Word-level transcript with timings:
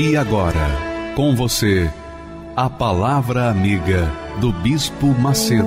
E 0.00 0.16
agora, 0.16 1.12
com 1.16 1.34
você, 1.34 1.90
a 2.54 2.70
Palavra 2.70 3.50
Amiga 3.50 4.08
do 4.40 4.52
Bispo 4.52 5.08
Macedo. 5.08 5.66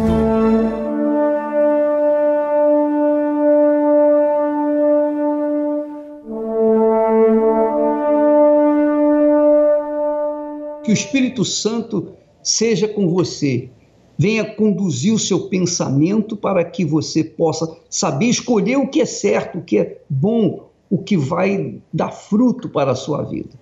Que 10.85 10.91
o 10.91 10.93
Espírito 10.93 11.43
Santo 11.43 12.13
seja 12.41 12.87
com 12.87 13.09
você, 13.09 13.69
venha 14.17 14.45
conduzir 14.45 15.13
o 15.13 15.19
seu 15.19 15.49
pensamento 15.49 16.37
para 16.37 16.63
que 16.63 16.85
você 16.85 17.21
possa 17.21 17.77
saber 17.89 18.27
escolher 18.27 18.77
o 18.77 18.87
que 18.87 19.01
é 19.01 19.05
certo, 19.05 19.57
o 19.57 19.61
que 19.61 19.77
é 19.77 20.01
bom, 20.09 20.69
o 20.89 20.99
que 20.99 21.17
vai 21.17 21.81
dar 21.91 22.11
fruto 22.11 22.69
para 22.69 22.93
a 22.93 22.95
sua 22.95 23.23
vida. 23.23 23.60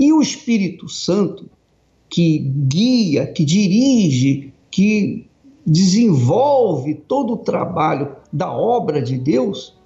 E 0.00 0.14
o 0.14 0.22
Espírito 0.22 0.88
Santo, 0.88 1.44
que 2.08 2.38
guia, 2.38 3.26
que 3.26 3.44
dirige, 3.44 4.50
que 4.70 5.26
desenvolve 5.66 6.94
todo 6.94 7.34
o 7.34 7.36
trabalho 7.36 8.16
da 8.32 8.50
obra 8.50 9.02
de 9.02 9.18
Deus, 9.18 9.76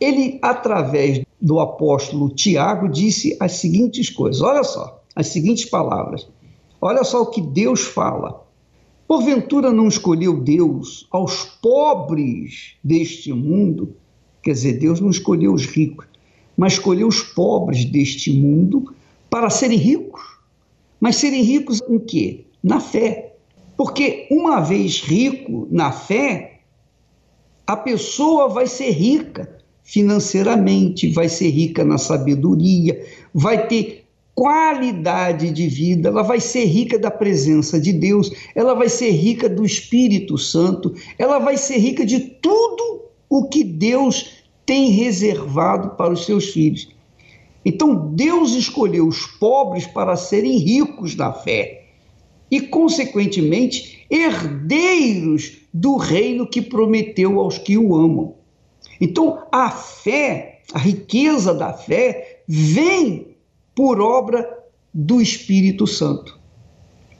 ele, 0.00 0.38
através 0.40 1.24
do 1.42 1.58
apóstolo 1.58 2.28
Tiago, 2.28 2.88
disse 2.88 3.36
as 3.40 3.54
seguintes 3.54 4.08
coisas: 4.08 4.40
olha 4.40 4.62
só, 4.62 5.02
as 5.16 5.26
seguintes 5.26 5.64
palavras. 5.64 6.28
Olha 6.80 7.02
só 7.02 7.22
o 7.22 7.30
que 7.30 7.40
Deus 7.40 7.80
fala. 7.80 8.46
Porventura 9.08 9.72
não 9.72 9.88
escolheu 9.88 10.40
Deus 10.40 11.08
aos 11.10 11.42
pobres 11.60 12.76
deste 12.84 13.32
mundo? 13.32 13.96
Quer 14.40 14.52
dizer, 14.52 14.78
Deus 14.78 15.00
não 15.00 15.10
escolheu 15.10 15.52
os 15.52 15.66
ricos, 15.66 16.06
mas 16.56 16.74
escolheu 16.74 17.08
os 17.08 17.20
pobres 17.20 17.84
deste 17.84 18.32
mundo 18.32 18.94
para 19.30 19.50
serem 19.50 19.78
ricos. 19.78 20.22
Mas 21.00 21.16
serem 21.16 21.42
ricos 21.42 21.80
em 21.88 21.98
quê? 21.98 22.44
Na 22.62 22.80
fé. 22.80 23.36
Porque 23.76 24.26
uma 24.30 24.60
vez 24.60 25.00
rico 25.00 25.68
na 25.70 25.92
fé, 25.92 26.60
a 27.66 27.76
pessoa 27.76 28.48
vai 28.48 28.66
ser 28.66 28.90
rica 28.90 29.58
financeiramente, 29.84 31.10
vai 31.12 31.28
ser 31.28 31.48
rica 31.50 31.84
na 31.84 31.96
sabedoria, 31.96 33.06
vai 33.32 33.66
ter 33.68 34.04
qualidade 34.34 35.50
de 35.50 35.66
vida, 35.66 36.10
ela 36.10 36.22
vai 36.22 36.40
ser 36.40 36.64
rica 36.64 36.98
da 36.98 37.10
presença 37.10 37.80
de 37.80 37.92
Deus, 37.92 38.30
ela 38.54 38.74
vai 38.74 38.88
ser 38.88 39.10
rica 39.10 39.48
do 39.48 39.64
Espírito 39.64 40.38
Santo, 40.38 40.94
ela 41.18 41.38
vai 41.38 41.56
ser 41.56 41.78
rica 41.78 42.06
de 42.06 42.20
tudo 42.20 43.04
o 43.28 43.48
que 43.48 43.64
Deus 43.64 44.44
tem 44.64 44.90
reservado 44.90 45.96
para 45.96 46.12
os 46.12 46.24
seus 46.24 46.50
filhos. 46.50 46.88
Então 47.68 48.14
Deus 48.14 48.52
escolheu 48.52 49.06
os 49.06 49.26
pobres 49.26 49.86
para 49.86 50.16
serem 50.16 50.56
ricos 50.56 51.14
na 51.14 51.34
fé 51.34 51.84
e, 52.50 52.62
consequentemente, 52.62 54.06
herdeiros 54.08 55.58
do 55.72 55.98
reino 55.98 56.48
que 56.48 56.62
prometeu 56.62 57.38
aos 57.38 57.58
que 57.58 57.76
o 57.76 57.94
amam. 57.94 58.36
Então 58.98 59.46
a 59.52 59.70
fé, 59.70 60.62
a 60.72 60.78
riqueza 60.78 61.52
da 61.52 61.74
fé, 61.74 62.40
vem 62.48 63.36
por 63.76 64.00
obra 64.00 64.48
do 64.94 65.20
Espírito 65.20 65.86
Santo. 65.86 66.40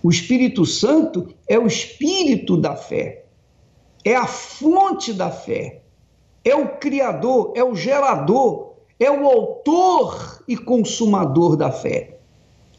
O 0.03 0.09
Espírito 0.09 0.65
Santo 0.65 1.29
é 1.47 1.59
o 1.59 1.67
espírito 1.67 2.57
da 2.57 2.75
fé, 2.75 3.27
é 4.03 4.17
a 4.17 4.27
fonte 4.27 5.13
da 5.13 5.31
fé, 5.31 5.83
é 6.43 6.57
o 6.57 6.79
criador, 6.79 7.53
é 7.55 7.63
o 7.63 7.75
gerador 7.75 8.68
é 8.99 9.11
o 9.11 9.27
autor 9.27 10.43
e 10.49 10.57
consumador 10.57 11.57
da 11.57 11.71
fé. 11.71 12.19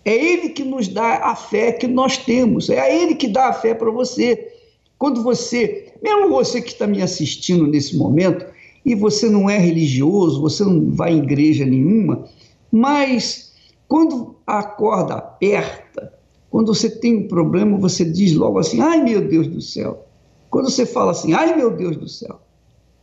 É 0.03 0.13
Ele 0.13 0.49
que 0.49 0.63
nos 0.63 0.87
dá 0.87 1.17
a 1.17 1.35
fé 1.35 1.71
que 1.71 1.87
nós 1.87 2.17
temos, 2.17 2.69
é 2.69 2.79
a 2.79 2.93
Ele 2.93 3.15
que 3.15 3.27
dá 3.27 3.49
a 3.49 3.53
fé 3.53 3.73
para 3.73 3.91
você. 3.91 4.53
Quando 4.97 5.23
você, 5.23 5.93
mesmo 6.01 6.29
você 6.29 6.61
que 6.61 6.71
está 6.71 6.85
me 6.87 7.01
assistindo 7.01 7.67
nesse 7.67 7.95
momento, 7.95 8.45
e 8.85 8.95
você 8.95 9.29
não 9.29 9.49
é 9.49 9.57
religioso, 9.57 10.41
você 10.41 10.63
não 10.63 10.91
vai 10.91 11.13
em 11.13 11.19
igreja 11.19 11.65
nenhuma, 11.65 12.25
mas 12.71 13.53
quando 13.87 14.35
a 14.45 14.63
corda 14.63 15.15
aperta, 15.15 16.13
quando 16.49 16.73
você 16.73 16.89
tem 16.89 17.17
um 17.17 17.27
problema, 17.27 17.77
você 17.77 18.03
diz 18.03 18.33
logo 18.33 18.59
assim: 18.59 18.81
ai 18.81 19.03
meu 19.03 19.27
Deus 19.27 19.47
do 19.47 19.61
céu. 19.61 20.05
Quando 20.49 20.69
você 20.69 20.85
fala 20.85 21.11
assim, 21.11 21.33
ai 21.33 21.55
meu 21.55 21.69
Deus 21.75 21.95
do 21.95 22.07
céu, 22.07 22.41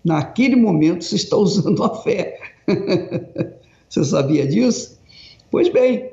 naquele 0.04 0.56
momento 0.56 1.04
você 1.04 1.14
está 1.16 1.36
usando 1.36 1.84
a 1.84 1.94
fé. 2.02 2.38
Você 3.88 4.04
sabia 4.04 4.46
disso? 4.46 4.98
Pois 5.50 5.68
bem, 5.68 6.10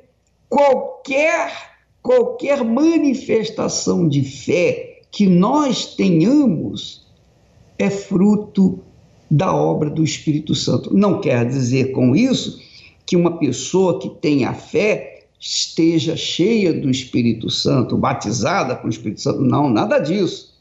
qualquer 0.50 1.74
qualquer 2.02 2.64
manifestação 2.64 4.08
de 4.08 4.24
fé 4.24 5.02
que 5.10 5.26
nós 5.26 5.96
tenhamos 5.96 7.08
é 7.80 7.90
fruto 7.90 8.80
da 9.32 9.56
obra 9.56 9.90
do 9.90 10.04
Espírito 10.04 10.54
Santo. 10.54 10.94
Não 10.94 11.22
quer 11.22 11.48
dizer 11.48 11.92
com 11.94 12.16
isso 12.16 12.62
que 13.06 13.16
uma 13.16 13.38
pessoa 13.38 14.00
que 14.00 14.10
tenha 14.10 14.54
fé 14.54 15.26
esteja 15.40 16.16
cheia 16.16 16.74
do 16.74 16.90
Espírito 16.90 17.50
Santo, 17.50 17.98
batizada 17.98 18.76
com 18.76 18.88
o 18.88 18.90
Espírito 18.90 19.22
Santo. 19.22 19.42
Não, 19.42 19.70
nada 19.70 20.00
disso. 20.00 20.54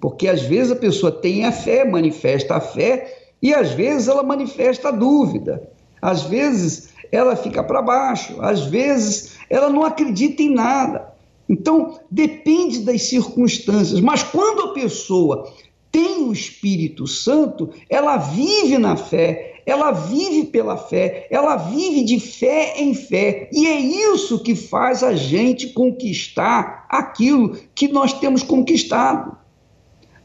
Porque 0.00 0.28
às 0.28 0.42
vezes 0.42 0.72
a 0.72 0.76
pessoa 0.76 1.10
tem 1.10 1.44
a 1.44 1.52
fé, 1.52 1.84
manifesta 1.84 2.54
a 2.54 2.60
fé, 2.60 3.15
e 3.42 3.54
às 3.54 3.72
vezes 3.72 4.08
ela 4.08 4.22
manifesta 4.22 4.90
dúvida, 4.90 5.70
às 6.00 6.22
vezes 6.22 6.90
ela 7.12 7.36
fica 7.36 7.62
para 7.62 7.82
baixo, 7.82 8.40
às 8.40 8.64
vezes 8.66 9.38
ela 9.48 9.70
não 9.70 9.84
acredita 9.84 10.42
em 10.42 10.52
nada. 10.52 11.14
Então, 11.48 12.00
depende 12.10 12.80
das 12.80 13.02
circunstâncias, 13.02 14.00
mas 14.00 14.22
quando 14.22 14.62
a 14.62 14.72
pessoa 14.72 15.52
tem 15.92 16.24
o 16.24 16.32
Espírito 16.32 17.06
Santo, 17.06 17.70
ela 17.88 18.16
vive 18.16 18.78
na 18.78 18.96
fé, 18.96 19.62
ela 19.64 19.92
vive 19.92 20.44
pela 20.46 20.76
fé, 20.76 21.26
ela 21.30 21.56
vive 21.56 22.04
de 22.04 22.20
fé 22.20 22.74
em 22.78 22.94
fé. 22.94 23.48
E 23.52 23.66
é 23.66 23.78
isso 23.78 24.42
que 24.42 24.54
faz 24.54 25.02
a 25.02 25.14
gente 25.14 25.68
conquistar 25.68 26.86
aquilo 26.88 27.56
que 27.74 27.88
nós 27.88 28.12
temos 28.12 28.42
conquistado. 28.42 29.36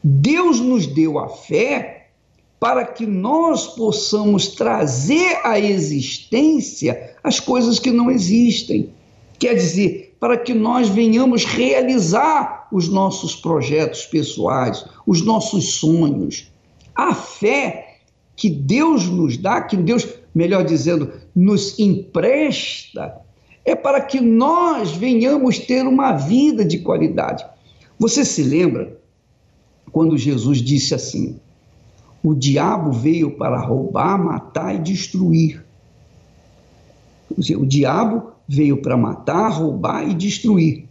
Deus 0.02 0.60
nos 0.60 0.86
deu 0.86 1.18
a 1.18 1.28
fé 1.28 2.01
para 2.62 2.86
que 2.86 3.04
nós 3.04 3.66
possamos 3.66 4.46
trazer 4.46 5.40
à 5.42 5.58
existência 5.58 7.16
as 7.24 7.40
coisas 7.40 7.80
que 7.80 7.90
não 7.90 8.08
existem. 8.08 8.90
Quer 9.36 9.54
dizer, 9.54 10.14
para 10.20 10.36
que 10.36 10.54
nós 10.54 10.88
venhamos 10.88 11.44
realizar 11.44 12.68
os 12.70 12.88
nossos 12.88 13.34
projetos 13.34 14.06
pessoais, 14.06 14.84
os 15.04 15.24
nossos 15.24 15.72
sonhos. 15.72 16.52
A 16.94 17.12
fé 17.12 17.96
que 18.36 18.48
Deus 18.48 19.08
nos 19.08 19.36
dá, 19.36 19.62
que 19.62 19.76
Deus, 19.76 20.06
melhor 20.32 20.64
dizendo, 20.64 21.10
nos 21.34 21.76
empresta, 21.80 23.22
é 23.64 23.74
para 23.74 24.00
que 24.00 24.20
nós 24.20 24.92
venhamos 24.92 25.58
ter 25.58 25.84
uma 25.84 26.12
vida 26.12 26.64
de 26.64 26.78
qualidade. 26.78 27.44
Você 27.98 28.24
se 28.24 28.44
lembra 28.44 28.96
quando 29.90 30.16
Jesus 30.16 30.62
disse 30.62 30.94
assim: 30.94 31.40
o 32.22 32.34
diabo 32.34 32.92
veio 32.92 33.32
para 33.32 33.58
roubar, 33.58 34.22
matar 34.22 34.74
e 34.74 34.78
destruir. 34.78 35.64
O 37.30 37.66
diabo 37.66 38.32
veio 38.46 38.80
para 38.80 38.96
matar, 38.96 39.48
roubar 39.48 40.08
e 40.08 40.14
destruir. 40.14 40.88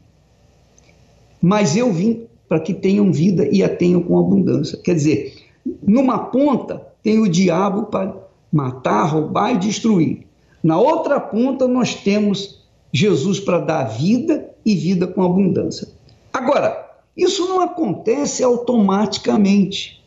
Mas 1.42 1.78
eu 1.78 1.92
vim 1.94 2.26
para 2.50 2.60
que 2.60 2.74
tenham 2.74 3.12
vida 3.12 3.48
e 3.50 3.64
a 3.64 3.70
tenham 3.74 4.04
com 4.04 4.20
abundância. 4.20 4.78
Quer 4.84 4.96
dizer, 4.96 5.36
numa 5.82 6.18
ponta 6.18 6.86
tem 7.02 7.20
o 7.20 7.30
diabo 7.30 7.84
para 7.84 8.14
matar, 8.52 9.06
roubar 9.06 9.54
e 9.54 9.60
destruir. 9.60 10.28
Na 10.62 10.78
outra 10.78 11.20
ponta 11.20 11.68
nós 11.68 11.96
temos 11.96 12.62
Jesus 12.92 13.40
para 13.40 13.60
dar 13.60 13.84
vida 13.86 14.50
e 14.66 14.76
vida 14.76 15.08
com 15.08 15.24
abundância. 15.24 15.88
Agora, 16.34 16.90
isso 17.16 17.48
não 17.48 17.62
acontece 17.62 18.44
automaticamente. 18.44 20.01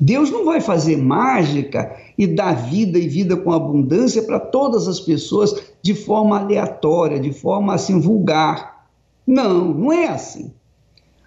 Deus 0.00 0.30
não 0.30 0.46
vai 0.46 0.62
fazer 0.62 0.96
mágica 0.96 1.94
e 2.16 2.26
dar 2.26 2.54
vida 2.54 2.98
e 2.98 3.06
vida 3.06 3.36
com 3.36 3.52
abundância 3.52 4.22
para 4.22 4.40
todas 4.40 4.88
as 4.88 4.98
pessoas 4.98 5.54
de 5.82 5.94
forma 5.94 6.40
aleatória, 6.40 7.20
de 7.20 7.32
forma 7.32 7.74
assim 7.74 8.00
vulgar. 8.00 8.86
Não, 9.26 9.74
não 9.74 9.92
é 9.92 10.08
assim. 10.08 10.52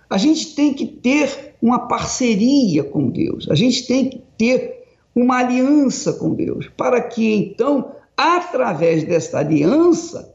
A 0.09 0.17
gente 0.17 0.55
tem 0.55 0.73
que 0.73 0.87
ter 0.87 1.53
uma 1.61 1.87
parceria 1.87 2.83
com 2.83 3.09
Deus, 3.09 3.47
a 3.49 3.55
gente 3.55 3.87
tem 3.87 4.09
que 4.09 4.21
ter 4.37 4.83
uma 5.15 5.37
aliança 5.37 6.13
com 6.13 6.33
Deus, 6.33 6.67
para 6.75 6.99
que 7.01 7.33
então, 7.33 7.91
através 8.17 9.03
desta 9.03 9.39
aliança, 9.39 10.33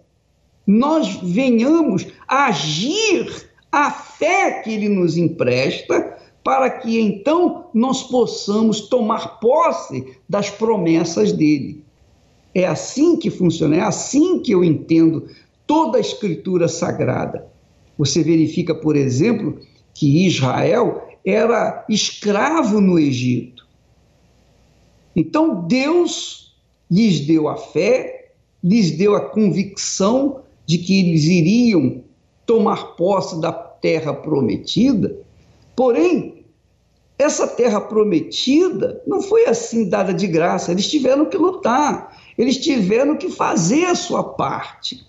nós 0.65 1.17
venhamos 1.23 2.07
agir 2.27 3.49
a 3.71 3.91
fé 3.91 4.63
que 4.63 4.73
Ele 4.73 4.89
nos 4.89 5.17
empresta 5.17 6.18
para 6.49 6.71
que 6.71 6.99
então 6.99 7.67
nós 7.75 8.05
possamos 8.05 8.81
tomar 8.81 9.39
posse 9.39 10.17
das 10.27 10.49
promessas 10.49 11.31
dele. 11.31 11.85
É 12.55 12.65
assim 12.65 13.19
que 13.19 13.29
funciona, 13.29 13.77
é 13.77 13.81
assim 13.83 14.41
que 14.41 14.53
eu 14.53 14.65
entendo 14.65 15.29
toda 15.67 15.99
a 15.99 16.01
escritura 16.01 16.67
sagrada. 16.67 17.47
Você 17.99 18.23
verifica, 18.23 18.75
por 18.75 18.97
exemplo, 18.97 19.59
que 19.93 20.27
Israel 20.27 21.03
era 21.23 21.85
escravo 21.87 22.81
no 22.81 22.99
Egito. 22.99 23.69
Então 25.15 25.67
Deus 25.69 26.57
lhes 26.91 27.21
deu 27.27 27.47
a 27.47 27.59
fé, 27.59 28.31
lhes 28.65 28.93
deu 28.93 29.15
a 29.15 29.21
convicção 29.21 30.41
de 30.65 30.79
que 30.79 30.99
eles 30.99 31.25
iriam 31.25 32.03
tomar 32.47 32.97
posse 32.97 33.39
da 33.39 33.53
terra 33.53 34.15
prometida, 34.15 35.15
porém 35.77 36.38
essa 37.19 37.49
terra 37.49 37.81
prometida 37.81 39.03
não 39.07 39.21
foi 39.21 39.47
assim 39.47 39.89
dada 39.89 40.15
de 40.15 40.27
graça, 40.29 40.71
eles 40.71 40.89
tiveram 40.89 41.27
que 41.27 41.37
lutar, 41.37 42.17
eles 42.39 42.57
tiveram 42.57 43.17
que 43.17 43.29
fazer 43.29 43.87
a 43.87 43.95
sua 43.97 44.23
parte, 44.23 45.05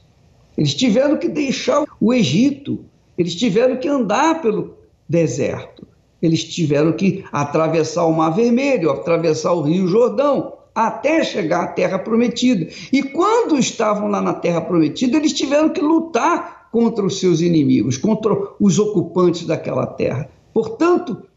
eles 0.57 0.73
tiveram 0.73 1.17
que 1.17 1.29
deixar 1.29 1.85
o 2.01 2.13
Egito, 2.13 2.83
eles 3.15 3.35
tiveram 3.35 3.77
que 3.77 3.87
andar 3.87 4.41
pelo 4.41 4.75
deserto, 5.07 5.87
eles 6.19 6.43
tiveram 6.43 6.93
que 6.93 7.23
atravessar 7.31 8.05
o 8.05 8.11
Mar 8.11 8.31
Vermelho, 8.31 8.89
atravessar 8.89 9.53
o 9.53 9.61
Rio 9.61 9.87
Jordão, 9.87 10.53
até 10.73 11.23
chegar 11.23 11.63
à 11.63 11.67
terra 11.67 11.99
prometida. 11.99 12.67
E 12.91 13.03
quando 13.03 13.57
estavam 13.57 14.09
lá 14.09 14.21
na 14.21 14.33
terra 14.33 14.61
prometida, 14.61 15.17
eles 15.17 15.33
tiveram 15.33 15.69
que 15.69 15.81
lutar 15.81 16.69
contra 16.71 17.05
os 17.05 17.19
seus 17.19 17.41
inimigos, 17.41 17.97
contra 17.97 18.35
os 18.59 18.79
ocupantes 18.79 19.45
daquela 19.45 19.85
terra. 19.85 20.29
Portanto, 20.53 21.28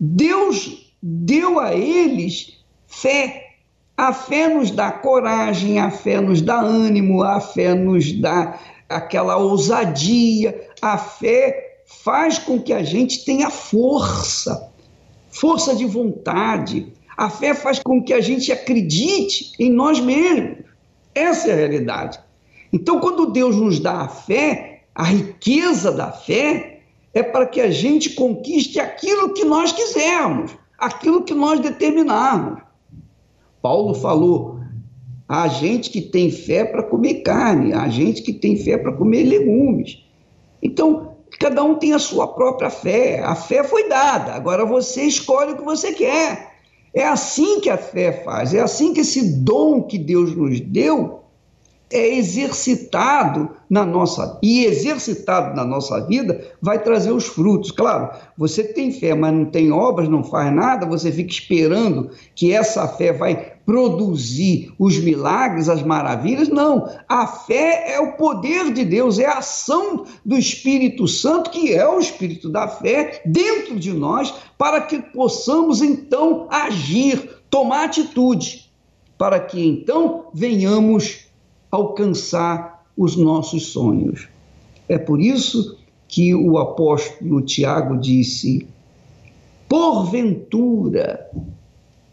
Deus 0.00 0.94
deu 1.02 1.60
a 1.60 1.74
eles 1.74 2.58
fé. 2.86 3.48
A 3.96 4.14
fé 4.14 4.48
nos 4.48 4.70
dá 4.70 4.90
coragem, 4.90 5.78
a 5.78 5.90
fé 5.90 6.22
nos 6.22 6.40
dá 6.40 6.58
ânimo, 6.58 7.22
a 7.22 7.38
fé 7.38 7.74
nos 7.74 8.10
dá 8.18 8.58
aquela 8.88 9.36
ousadia, 9.36 10.68
a 10.80 10.96
fé 10.96 11.82
faz 11.84 12.38
com 12.38 12.58
que 12.58 12.72
a 12.72 12.82
gente 12.82 13.26
tenha 13.26 13.50
força, 13.50 14.72
força 15.30 15.76
de 15.76 15.84
vontade. 15.84 16.90
A 17.14 17.28
fé 17.28 17.52
faz 17.52 17.78
com 17.78 18.02
que 18.02 18.14
a 18.14 18.22
gente 18.22 18.50
acredite 18.50 19.52
em 19.58 19.70
nós 19.70 20.00
mesmos. 20.00 20.64
Essa 21.14 21.48
é 21.48 21.52
a 21.52 21.56
realidade. 21.56 22.18
Então, 22.72 23.00
quando 23.00 23.32
Deus 23.32 23.54
nos 23.56 23.78
dá 23.78 24.00
a 24.00 24.08
fé, 24.08 24.84
a 24.94 25.04
riqueza 25.04 25.92
da 25.92 26.10
fé, 26.10 26.69
é 27.12 27.22
para 27.22 27.46
que 27.46 27.60
a 27.60 27.70
gente 27.70 28.10
conquiste 28.10 28.78
aquilo 28.78 29.32
que 29.32 29.44
nós 29.44 29.72
quisermos, 29.72 30.52
aquilo 30.78 31.22
que 31.22 31.34
nós 31.34 31.60
determinarmos. 31.60 32.62
Paulo 33.60 33.94
falou: 33.94 34.60
há 35.28 35.48
gente 35.48 35.90
que 35.90 36.00
tem 36.00 36.30
fé 36.30 36.64
para 36.64 36.82
comer 36.82 37.22
carne, 37.22 37.72
há 37.72 37.88
gente 37.88 38.22
que 38.22 38.32
tem 38.32 38.56
fé 38.56 38.78
para 38.78 38.92
comer 38.92 39.24
legumes. 39.24 40.04
Então, 40.62 41.16
cada 41.38 41.62
um 41.62 41.74
tem 41.74 41.92
a 41.92 41.98
sua 41.98 42.28
própria 42.28 42.70
fé. 42.70 43.20
A 43.20 43.34
fé 43.34 43.64
foi 43.64 43.88
dada, 43.88 44.32
agora 44.32 44.64
você 44.64 45.02
escolhe 45.02 45.52
o 45.52 45.56
que 45.56 45.64
você 45.64 45.92
quer. 45.92 46.50
É 46.92 47.06
assim 47.06 47.60
que 47.60 47.70
a 47.70 47.76
fé 47.76 48.24
faz, 48.24 48.52
é 48.52 48.60
assim 48.60 48.92
que 48.92 49.00
esse 49.00 49.40
dom 49.42 49.82
que 49.82 49.96
Deus 49.96 50.34
nos 50.34 50.60
deu 50.60 51.19
é 51.92 52.16
exercitado 52.16 53.50
na 53.68 53.84
nossa 53.84 54.38
e 54.42 54.64
exercitado 54.64 55.56
na 55.56 55.64
nossa 55.64 56.06
vida 56.06 56.40
vai 56.62 56.82
trazer 56.82 57.10
os 57.10 57.26
frutos. 57.26 57.72
Claro, 57.72 58.10
você 58.36 58.62
tem 58.62 58.92
fé, 58.92 59.14
mas 59.14 59.34
não 59.34 59.44
tem 59.44 59.72
obras, 59.72 60.08
não 60.08 60.22
faz 60.22 60.54
nada, 60.54 60.86
você 60.86 61.10
fica 61.10 61.30
esperando 61.30 62.10
que 62.34 62.52
essa 62.52 62.86
fé 62.86 63.12
vai 63.12 63.54
produzir 63.66 64.72
os 64.78 64.98
milagres, 64.98 65.68
as 65.68 65.82
maravilhas. 65.82 66.48
Não, 66.48 66.88
a 67.08 67.26
fé 67.26 67.92
é 67.94 68.00
o 68.00 68.12
poder 68.12 68.72
de 68.72 68.84
Deus, 68.84 69.18
é 69.18 69.26
a 69.26 69.38
ação 69.38 70.04
do 70.24 70.36
Espírito 70.36 71.08
Santo, 71.08 71.50
que 71.50 71.72
é 71.72 71.88
o 71.88 71.98
espírito 71.98 72.48
da 72.48 72.68
fé 72.68 73.22
dentro 73.24 73.78
de 73.78 73.92
nós, 73.92 74.32
para 74.56 74.80
que 74.80 75.00
possamos 75.00 75.82
então 75.82 76.46
agir, 76.50 77.30
tomar 77.48 77.84
atitude, 77.84 78.70
para 79.16 79.38
que 79.38 79.64
então 79.64 80.26
venhamos 80.32 81.29
alcançar 81.70 82.84
os 82.96 83.16
nossos 83.16 83.66
sonhos. 83.66 84.28
É 84.88 84.98
por 84.98 85.20
isso 85.20 85.78
que 86.08 86.34
o 86.34 86.58
apóstolo 86.58 87.40
Tiago 87.42 87.96
disse: 87.96 88.66
Porventura, 89.68 91.30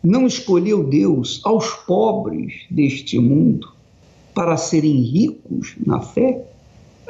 não 0.03 0.27
escolheu 0.27 0.83
Deus 0.83 1.41
aos 1.43 1.69
pobres 1.69 2.53
deste 2.69 3.17
mundo 3.17 3.73
para 4.33 4.55
serem 4.55 5.01
ricos 5.01 5.75
na 5.85 5.99
fé? 5.99 6.45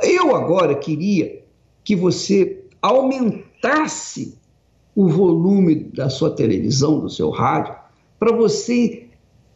Eu 0.01 0.35
agora 0.35 0.75
queria 0.75 1.43
que 1.83 1.95
você 1.95 2.63
aumentasse 2.81 4.38
o 4.95 5.07
volume 5.07 5.75
da 5.75 6.09
sua 6.09 6.31
televisão, 6.31 7.00
do 7.00 7.09
seu 7.09 7.29
rádio, 7.29 7.75
para 8.19 8.35
você 8.35 9.07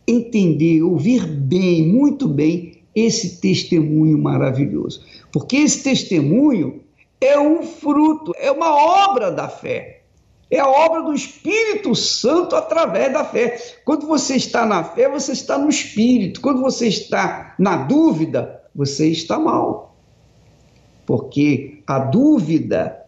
entender, 0.08 0.84
ouvir 0.84 1.26
bem, 1.26 1.88
muito 1.88 2.28
bem, 2.28 2.71
esse 2.96 3.40
testemunho 3.40 4.18
maravilhoso. 4.18 5.04
Porque 5.32 5.58
esse 5.58 5.84
testemunho 5.84 6.82
é 7.20 7.40
um 7.40 7.64
fruto, 7.64 8.34
é 8.38 8.52
uma 8.52 8.74
obra 8.74 9.32
da 9.32 9.48
fé. 9.48 10.02
É 10.50 10.60
a 10.60 10.68
obra 10.68 11.02
do 11.02 11.14
Espírito 11.14 11.96
Santo 11.96 12.56
através 12.58 13.14
da 13.14 13.24
fé. 13.24 13.58
Quando 13.86 14.06
você 14.06 14.36
está 14.36 14.66
na 14.66 14.84
fé, 14.84 15.08
você 15.08 15.32
está 15.32 15.58
no 15.58 15.70
Espírito. 15.70 16.42
Quando 16.42 16.60
você 16.60 16.88
está 16.88 17.56
na 17.58 17.78
dúvida, 17.78 18.62
você 18.76 19.08
está 19.08 19.40
mal. 19.40 19.96
Porque 21.06 21.82
a 21.88 22.00
dúvida 22.00 23.06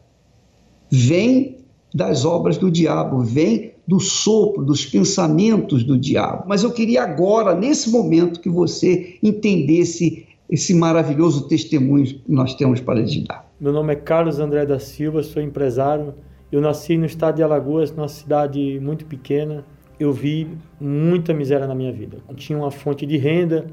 vem 0.90 1.58
das 1.94 2.24
obras 2.24 2.58
do 2.58 2.72
diabo, 2.72 3.22
vem 3.22 3.73
do 3.88 4.00
sopro, 4.00 4.64
dos 4.64 4.86
pensamentos 4.86 5.84
do 5.84 5.98
diabo. 5.98 6.46
Mas 6.48 6.64
eu 6.64 6.72
queria 6.72 7.04
agora, 7.04 7.54
nesse 7.54 7.90
momento, 7.90 8.40
que 8.40 8.50
você 8.50 9.18
entendesse 9.22 10.26
esse 10.50 10.74
maravilhoso 10.74 11.48
testemunho 11.48 12.06
que 12.06 12.22
nós 12.28 12.56
temos 12.56 12.80
para 12.80 13.00
lhe 13.00 13.24
dar. 13.24 13.52
Meu 13.60 13.74
nome 13.74 13.94
é 13.94 13.96
Carlos 13.96 14.40
André 14.40 14.66
da 14.66 14.80
Silva, 14.80 15.24
sou 15.24 15.42
empresário. 15.42 16.14
Eu 16.52 16.62
nasci 16.62 16.98
no 16.98 17.06
estado 17.06 17.36
de 17.36 17.44
Alagoas, 17.44 17.92
numa 17.92 18.08
cidade 18.08 18.80
muito 18.82 19.06
pequena. 19.06 19.66
Eu 20.00 20.14
vi 20.14 20.48
muita 20.80 21.34
miséria 21.34 21.68
na 21.68 21.76
minha 21.76 21.92
vida. 21.92 22.18
Eu 22.30 22.36
tinha 22.36 22.58
uma 22.58 22.72
fonte 22.72 23.06
de 23.06 23.18
renda 23.18 23.68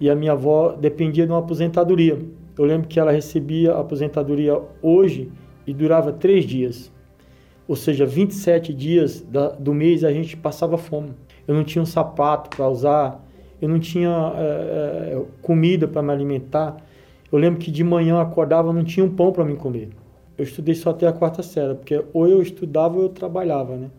e 0.00 0.10
a 0.10 0.14
minha 0.14 0.32
avó 0.32 0.72
dependia 0.72 1.24
de 1.24 1.32
uma 1.32 1.38
aposentadoria. 1.38 2.18
Eu 2.58 2.64
lembro 2.64 2.88
que 2.88 2.98
ela 2.98 3.12
recebia 3.12 3.72
a 3.72 3.80
aposentadoria 3.80 4.60
hoje 4.82 5.30
e 5.66 5.72
durava 5.72 6.12
três 6.12 6.44
dias 6.44 6.91
ou 7.66 7.76
seja, 7.76 8.04
27 8.04 8.72
dias 8.74 9.20
da, 9.20 9.50
do 9.50 9.72
mês 9.72 10.04
a 10.04 10.12
gente 10.12 10.36
passava 10.36 10.76
fome. 10.76 11.10
Eu 11.46 11.54
não 11.54 11.64
tinha 11.64 11.82
um 11.82 11.86
sapato 11.86 12.54
para 12.54 12.68
usar, 12.68 13.24
eu 13.60 13.68
não 13.68 13.78
tinha 13.78 14.32
é, 14.36 15.22
comida 15.40 15.86
para 15.86 16.02
me 16.02 16.12
alimentar. 16.12 16.76
Eu 17.30 17.38
lembro 17.38 17.60
que 17.60 17.70
de 17.70 17.84
manhã 17.84 18.14
eu 18.14 18.20
acordava 18.20 18.72
não 18.72 18.84
tinha 18.84 19.04
um 19.04 19.10
pão 19.10 19.32
para 19.32 19.44
me 19.44 19.56
comer. 19.56 19.90
Eu 20.36 20.44
estudei 20.44 20.74
só 20.74 20.90
até 20.90 21.06
a 21.06 21.12
quarta 21.12 21.42
série, 21.42 21.74
porque 21.74 22.04
ou 22.12 22.26
eu 22.26 22.42
estudava 22.42 22.96
ou 22.96 23.04
eu 23.04 23.08
trabalhava, 23.08 23.76
né? 23.76 23.90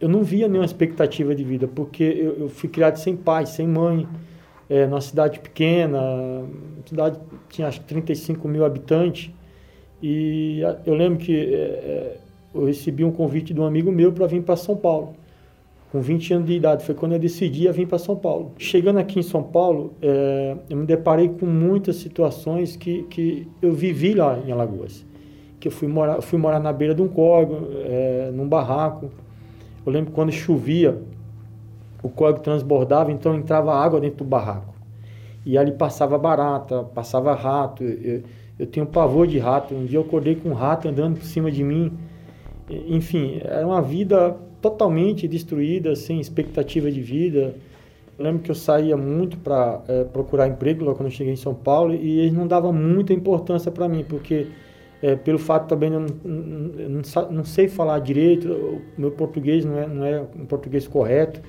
Eu 0.00 0.08
não 0.08 0.22
via 0.22 0.46
nenhuma 0.46 0.64
expectativa 0.64 1.34
de 1.34 1.42
vida, 1.42 1.66
porque 1.66 2.04
eu, 2.04 2.38
eu 2.38 2.48
fui 2.48 2.68
criado 2.68 2.96
sem 2.96 3.16
pai, 3.16 3.46
sem 3.46 3.66
mãe, 3.66 4.06
é, 4.68 4.86
numa 4.86 5.00
cidade 5.00 5.40
pequena, 5.40 5.98
cidade 6.86 7.18
tinha 7.48 7.66
acho 7.66 7.80
que 7.80 7.86
35 7.86 8.46
mil 8.46 8.64
habitantes, 8.64 9.30
e 10.00 10.60
eu 10.86 10.94
lembro 10.94 11.18
que 11.18 11.32
eu 12.60 12.66
recebi 12.66 13.04
um 13.04 13.10
convite 13.10 13.54
de 13.54 13.60
um 13.60 13.64
amigo 13.64 13.90
meu 13.90 14.12
para 14.12 14.26
vir 14.26 14.42
para 14.42 14.56
São 14.56 14.76
Paulo. 14.76 15.14
Com 15.90 16.00
20 16.00 16.34
anos 16.34 16.46
de 16.46 16.52
idade, 16.52 16.84
foi 16.84 16.94
quando 16.94 17.12
eu 17.12 17.18
decidi 17.18 17.70
vir 17.72 17.86
para 17.86 17.98
São 17.98 18.14
Paulo. 18.14 18.52
Chegando 18.58 18.98
aqui 18.98 19.18
em 19.18 19.22
São 19.22 19.42
Paulo, 19.42 19.94
é, 20.02 20.56
eu 20.68 20.76
me 20.76 20.84
deparei 20.84 21.30
com 21.30 21.46
muitas 21.46 21.96
situações 21.96 22.76
que, 22.76 23.04
que 23.04 23.48
eu 23.62 23.72
vivi 23.72 24.12
lá 24.12 24.38
em 24.38 24.52
Alagoas. 24.52 25.06
Que 25.58 25.68
eu 25.68 25.72
fui 25.72 25.88
morar, 25.88 26.20
fui 26.20 26.38
morar 26.38 26.60
na 26.60 26.72
beira 26.72 26.94
de 26.94 27.00
um 27.00 27.08
córrego, 27.08 27.68
é, 27.86 28.30
num 28.34 28.46
barraco. 28.46 29.10
Eu 29.86 29.90
lembro 29.90 30.12
quando 30.12 30.30
chovia, 30.30 31.00
o 32.02 32.10
córrego 32.10 32.40
transbordava, 32.40 33.10
então 33.10 33.34
entrava 33.34 33.74
água 33.74 33.98
dentro 33.98 34.18
do 34.18 34.24
barraco. 34.24 34.74
E 35.46 35.56
ali 35.56 35.72
passava 35.72 36.18
barata, 36.18 36.82
passava 36.82 37.34
rato. 37.34 37.82
Eu, 37.82 38.22
eu 38.58 38.66
tenho 38.66 38.84
pavor 38.84 39.26
de 39.26 39.38
rato. 39.38 39.74
Um 39.74 39.86
dia 39.86 39.98
eu 39.98 40.02
acordei 40.02 40.34
com 40.34 40.50
um 40.50 40.54
rato 40.54 40.86
andando 40.88 41.16
por 41.16 41.24
cima 41.24 41.50
de 41.50 41.64
mim. 41.64 41.96
Enfim, 42.70 43.40
era 43.42 43.66
uma 43.66 43.80
vida 43.80 44.36
totalmente 44.60 45.26
destruída, 45.26 45.94
sem 45.96 46.20
expectativa 46.20 46.90
de 46.90 47.00
vida. 47.00 47.54
Eu 48.18 48.24
lembro 48.24 48.42
que 48.42 48.50
eu 48.50 48.54
saía 48.54 48.96
muito 48.96 49.38
para 49.38 49.82
é, 49.88 50.04
procurar 50.04 50.48
emprego 50.48 50.84
lá 50.84 50.94
quando 50.94 51.06
eu 51.06 51.12
cheguei 51.12 51.32
em 51.32 51.36
São 51.36 51.54
Paulo 51.54 51.94
e 51.94 52.20
eles 52.20 52.32
não 52.32 52.46
davam 52.46 52.72
muita 52.72 53.12
importância 53.12 53.70
para 53.70 53.88
mim, 53.88 54.04
porque 54.06 54.48
é, 55.00 55.14
pelo 55.14 55.38
fato 55.38 55.68
também 55.68 55.92
eu 55.92 56.00
não, 56.00 56.08
não, 56.24 57.02
não, 57.30 57.44
sei 57.44 57.68
falar 57.68 58.00
direito, 58.00 58.50
o 58.50 59.00
meu 59.00 59.12
português 59.12 59.64
não 59.64 59.78
é, 59.78 59.86
não 59.86 60.04
é 60.04 60.20
um 60.36 60.44
português 60.44 60.88
correto, 60.88 61.40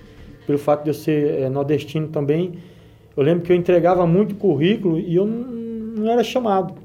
pelo 0.45 0.59
fato 0.59 0.83
de 0.83 0.91
eu 0.91 0.93
ser 0.93 1.41
é, 1.41 1.49
nordestino 1.49 2.07
também, 2.09 2.53
eu 3.17 3.23
lembro 3.23 3.43
que 3.43 3.51
eu 3.51 3.55
entregava 3.55 4.05
muito 4.05 4.35
currículo 4.35 4.99
e 4.99 5.15
eu 5.15 5.25
não, 5.25 5.43
não 6.03 6.11
era 6.11 6.23
chamado. 6.23 6.75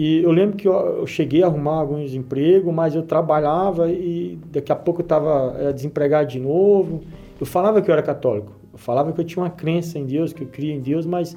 E 0.00 0.22
eu 0.22 0.30
lembro 0.30 0.56
que 0.56 0.68
eu, 0.68 0.72
eu, 0.72 1.06
cheguei 1.08 1.42
a 1.42 1.46
arrumar 1.46 1.80
alguns 1.80 2.14
empregos, 2.14 2.72
mas 2.72 2.94
eu 2.94 3.02
trabalhava 3.02 3.90
e 3.90 4.38
daqui 4.46 4.70
a 4.70 4.76
pouco 4.76 5.00
eu 5.00 5.02
estava 5.02 5.72
desempregado 5.72 6.28
de 6.28 6.38
novo. 6.38 7.00
Eu 7.40 7.44
falava 7.44 7.82
que 7.82 7.90
eu 7.90 7.92
era 7.92 8.02
católico, 8.02 8.52
eu 8.72 8.78
falava 8.78 9.12
que 9.12 9.20
eu 9.20 9.24
tinha 9.24 9.42
uma 9.42 9.50
crença 9.50 9.98
em 9.98 10.06
Deus, 10.06 10.32
que 10.32 10.44
eu 10.44 10.46
cria 10.46 10.72
em 10.72 10.80
Deus, 10.80 11.04
mas 11.04 11.36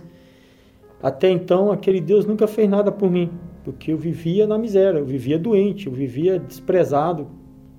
até 1.01 1.27
então 1.31 1.71
aquele 1.71 1.99
Deus 1.99 2.27
nunca 2.27 2.45
fez 2.45 2.69
nada 2.69 2.91
por 2.91 3.09
mim 3.09 3.31
porque 3.63 3.93
eu 3.93 3.97
vivia 3.97 4.45
na 4.45 4.59
miséria, 4.59 4.99
eu 4.99 5.05
vivia 5.05 5.37
doente, 5.37 5.87
eu 5.87 5.93
vivia 5.93 6.39
desprezado. 6.39 7.27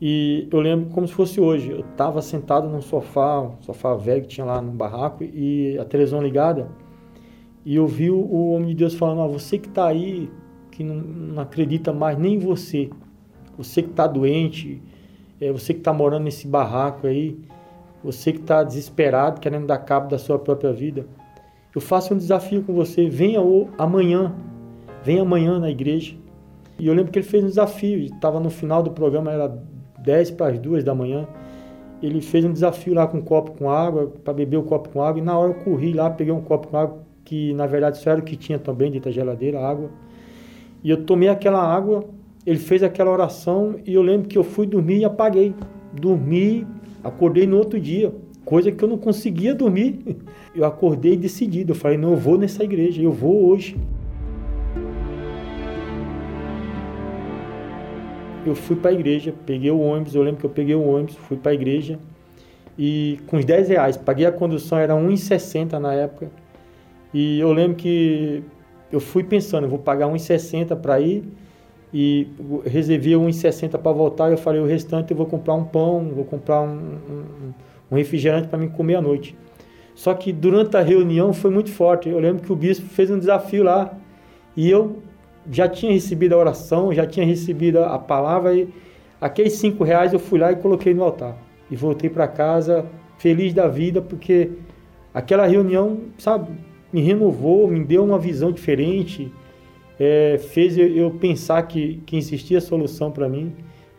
E 0.01 0.49
eu 0.51 0.59
lembro 0.59 0.91
como 0.91 1.07
se 1.07 1.15
fosse 1.15 1.41
hoje, 1.41 1.71
eu 1.71 1.81
estava 1.81 2.21
sentado 2.21 2.69
num 2.69 2.81
sofá, 2.81 3.41
um 3.41 3.63
sofá 3.63 3.95
velho 3.95 4.23
que 4.23 4.29
tinha 4.29 4.45
lá 4.45 4.61
no 4.61 4.73
barraco, 4.73 5.23
e 5.23 5.79
a 5.79 5.85
televisão 5.85 6.21
ligada, 6.21 6.69
e 7.65 7.77
eu 7.77 7.87
vi 7.87 8.11
o 8.11 8.53
homem 8.53 8.71
de 8.71 8.75
Deus 8.75 8.95
falando: 8.95 9.23
ah, 9.23 9.29
você 9.29 9.59
que 9.59 9.69
está 9.69 9.87
aí, 9.87 10.29
que 10.73 10.83
não, 10.83 10.97
não, 10.97 11.43
acredita 11.43 11.93
mais 11.93 12.19
nem 12.19 12.35
em 12.35 12.39
você, 12.39 12.91
você 13.57 13.83
que 13.83 13.91
está 13.91 14.09
doente, 14.09 14.83
é, 15.41 15.53
você 15.53 15.73
que 15.73 15.81
está 15.81 15.93
morando 15.93 16.25
nesse 16.25 16.49
barraco 16.49 17.07
aí, 17.07 17.39
você 18.03 18.33
que 18.33 18.41
está 18.41 18.65
desesperado, 18.65 19.41
querendo 19.41 19.67
dar 19.67 19.79
cabo 19.79 20.09
da 20.09 20.19
sua 20.19 20.39
própria 20.39 20.73
vida, 20.73 21.07
eu 21.73 21.81
faço 21.81 22.13
um 22.13 22.17
desafio 22.17 22.65
com 22.65 22.73
você, 22.73 23.09
venha 23.09 23.41
amanhã 23.79 24.35
vem 25.03 25.19
amanhã 25.19 25.59
na 25.59 25.71
igreja. 25.71 26.15
E 26.79 26.87
eu 26.87 26.95
lembro 26.95 27.13
que 27.13 27.19
ele 27.19 27.27
fez 27.27 27.45
um 27.45 27.49
desafio, 27.49 27.99
estava 27.99 28.41
no 28.41 28.51
final 28.51 28.83
do 28.83 28.91
programa, 28.91 29.31
era 29.31 29.49
10 29.99 30.33
para 30.33 30.53
as 30.53 30.59
2 30.59 30.85
da 30.85 30.95
manhã. 30.95 31.27
Ele 32.03 32.21
fez 32.21 32.45
um 32.45 32.53
desafio 32.53 32.95
lá 32.95 33.07
com 33.07 33.19
um 33.19 33.23
copo 33.23 33.53
com 33.53 33.71
água, 33.71 34.13
para 34.25 34.33
beber 34.33 34.57
o 34.57 34.61
um 34.61 34.65
copo 34.65 34.89
com 34.89 35.03
água, 35.03 35.21
e 35.21 35.23
na 35.25 35.39
hora 35.39 35.53
eu 35.53 35.55
corri 35.55 35.93
lá, 35.93 36.11
peguei 36.11 36.33
um 36.33 36.41
copo 36.41 36.69
com 36.69 36.77
água, 36.77 36.99
que 37.25 37.53
na 37.55 37.67
verdade 37.67 37.99
só 37.99 38.11
era 38.11 38.21
o 38.21 38.25
que 38.25 38.37
tinha 38.37 38.59
também 38.59 38.91
dentro 38.91 39.11
da 39.11 39.15
geladeira, 39.15 39.61
água. 39.61 39.91
E 40.83 40.91
eu 40.91 41.05
tomei 41.05 41.29
aquela 41.29 41.63
água, 41.63 42.05
ele 42.45 42.59
fez 42.59 42.83
aquela 42.83 43.11
oração, 43.11 43.77
e 43.87 43.95
eu 43.95 44.03
lembro 44.03 44.29
que 44.29 44.37
eu 44.37 44.45
fui 44.45 44.67
dormir 44.67 44.99
e 44.99 45.05
apaguei. 45.05 45.55
Dormi, 45.93 46.67
acordei 47.05 47.47
no 47.47 47.57
outro 47.57 47.79
dia, 47.79 48.13
coisa 48.45 48.73
que 48.73 48.83
eu 48.83 48.89
não 48.89 48.99
conseguia 48.99 49.55
dormir. 49.55 50.01
Eu 50.55 50.67
acordei 50.67 51.17
decidido, 51.17 51.73
eu 51.73 51.75
falei, 51.75 51.97
não, 51.97 52.11
eu 52.11 52.17
vou 52.19 52.37
nessa 52.37 52.63
igreja, 52.63 53.01
eu 53.01 53.11
vou 53.11 53.47
hoje. 53.47 53.75
eu 58.45 58.55
fui 58.55 58.77
para 58.77 58.91
a 58.91 58.93
igreja, 58.93 59.33
peguei 59.47 59.71
o 59.71 59.81
ônibus, 59.81 60.15
eu 60.15 60.23
lembro 60.23 60.41
que 60.41 60.47
eu 60.47 60.51
peguei 60.51 60.75
o 60.75 60.83
ônibus, 60.83 61.15
fui 61.15 61.37
para 61.37 61.53
a 61.53 61.55
igreja 61.55 61.99
e 62.79 63.19
com 63.27 63.37
os 63.37 63.45
10 63.45 63.69
reais, 63.69 63.97
paguei 63.97 64.27
a 64.27 64.33
condução, 64.33 64.79
era 64.79 64.95
1,60 64.95 65.79
na 65.79 65.93
época. 65.95 66.31
E 67.13 67.39
eu 67.39 67.53
lembro 67.53 67.77
que 67.77 68.43
eu 68.93 69.01
fui 69.01 69.25
pensando, 69.25 69.65
eu 69.65 69.71
vou 69.71 69.79
pagar 69.79 70.07
1,60 70.07 70.77
para 70.77 71.01
ir 71.01 71.25
e 71.93 72.29
reservei 72.65 73.15
1,60 73.15 73.79
para 73.79 73.93
voltar. 73.93 74.29
E 74.29 74.35
eu 74.35 74.39
falei, 74.39 74.61
o 74.61 74.67
restante 74.67 75.11
eu 75.11 75.17
vou 75.17 75.27
comprar 75.27 75.55
um 75.55 75.65
pão, 75.65 76.11
vou 76.15 76.25
comprar 76.25 76.61
um, 76.61 76.99
um, 77.11 77.53
um 77.91 77.97
refrigerante 77.97 78.49
para 78.49 78.59
mim 78.59 78.69
comer 78.69 78.97
à 78.97 79.01
noite. 79.01 79.35
Só 79.95 80.15
que 80.15 80.33
durante 80.33 80.77
a 80.77 80.83
reunião 80.83 81.33
foi 81.33 81.51
muito 81.51 81.71
forte. 81.71 82.09
Eu 82.09 82.19
lembro 82.19 82.43
que 82.43 82.53
o 82.53 82.57
bispo 82.57 82.87
fez 82.87 83.11
um 83.11 83.19
desafio 83.19 83.65
lá 83.65 83.93
e 84.57 84.71
eu 84.71 84.99
já 85.51 85.69
tinha 85.69 85.93
recebido 85.93 86.35
a 86.35 86.39
oração, 86.39 86.93
já 86.93 87.07
tinha 87.07 87.27
recebido 87.27 87.79
a 87.81 87.99
palavra 87.99 88.55
e 88.55 88.69
aqueles 89.21 89.55
cinco 89.55 89.85
reais 89.85 90.13
eu 90.13 90.19
fui 90.19 90.39
lá 90.39 90.53
e 90.53 90.57
coloquei 90.57 90.95
no 90.95 91.03
altar. 91.03 91.37
E 91.71 91.77
voltei 91.77 92.11
para 92.11 92.29
casa 92.29 92.85
feliz 93.19 93.55
da 93.55 93.69
vida 93.69 94.03
porque 94.03 94.51
aquela 95.15 95.47
reunião, 95.47 95.99
sabe, 96.19 96.51
me 96.93 97.01
renovou, 97.01 97.67
me 97.69 97.85
deu 97.85 98.05
uma 98.05 98.19
visão 98.19 98.53
diferente, 98.53 99.33
é, 99.99 100.39
fez 100.39 100.77
eu, 100.77 101.11
pensar 101.13 101.63
que, 101.63 102.03
que 102.05 102.17
existia 102.17 102.61
solução 102.61 103.11
para 103.11 103.29
mim 103.29 103.53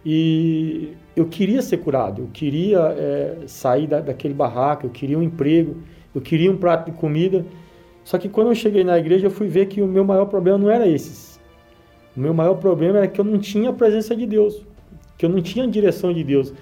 e 0.06 0.90
eu 1.16 1.26
queria 1.26 1.62
ser 1.62 1.78
curado, 1.78 2.24
eu 2.24 2.30
queria 2.34 2.80
é, 2.98 3.38
sair 3.48 3.88
da, 3.88 4.02
daquele 4.02 4.34
barraco, 4.34 4.86
eu 4.86 4.90
queria 4.90 5.18
um 5.18 5.24
emprego, 5.24 5.78
eu 6.14 6.22
queria 6.22 6.52
um 6.52 6.58
prato 6.58 6.92
de 6.92 6.98
comida. 6.98 7.46
Só 8.04 8.18
que 8.18 8.28
quando 8.28 8.48
eu 8.48 8.56
cheguei 8.56 8.84
na 8.84 8.98
igreja, 8.98 9.28
eu 9.28 9.32
fui 9.32 9.48
ver 9.48 9.68
que 9.68 9.82
o 9.82 9.88
meu 9.88 10.04
maior 10.04 10.26
problema 10.26 10.58
não 10.58 10.70
era 10.70 10.88
esses. 10.88 11.40
O 12.16 12.20
meu 12.20 12.34
maior 12.34 12.56
problema 12.56 12.98
era 12.98 13.08
que 13.08 13.20
eu 13.20 13.26
não 13.26 13.40
tinha 13.40 13.70
a 13.70 13.74
presença 13.74 14.16
de 14.16 14.26
Deus, 14.26 14.66
que 15.18 15.26
eu 15.26 15.30
não 15.30 15.42
tinha 15.42 15.66
a 15.66 15.68
direção 15.68 16.14
de 16.14 16.24
Deus. 16.24 16.54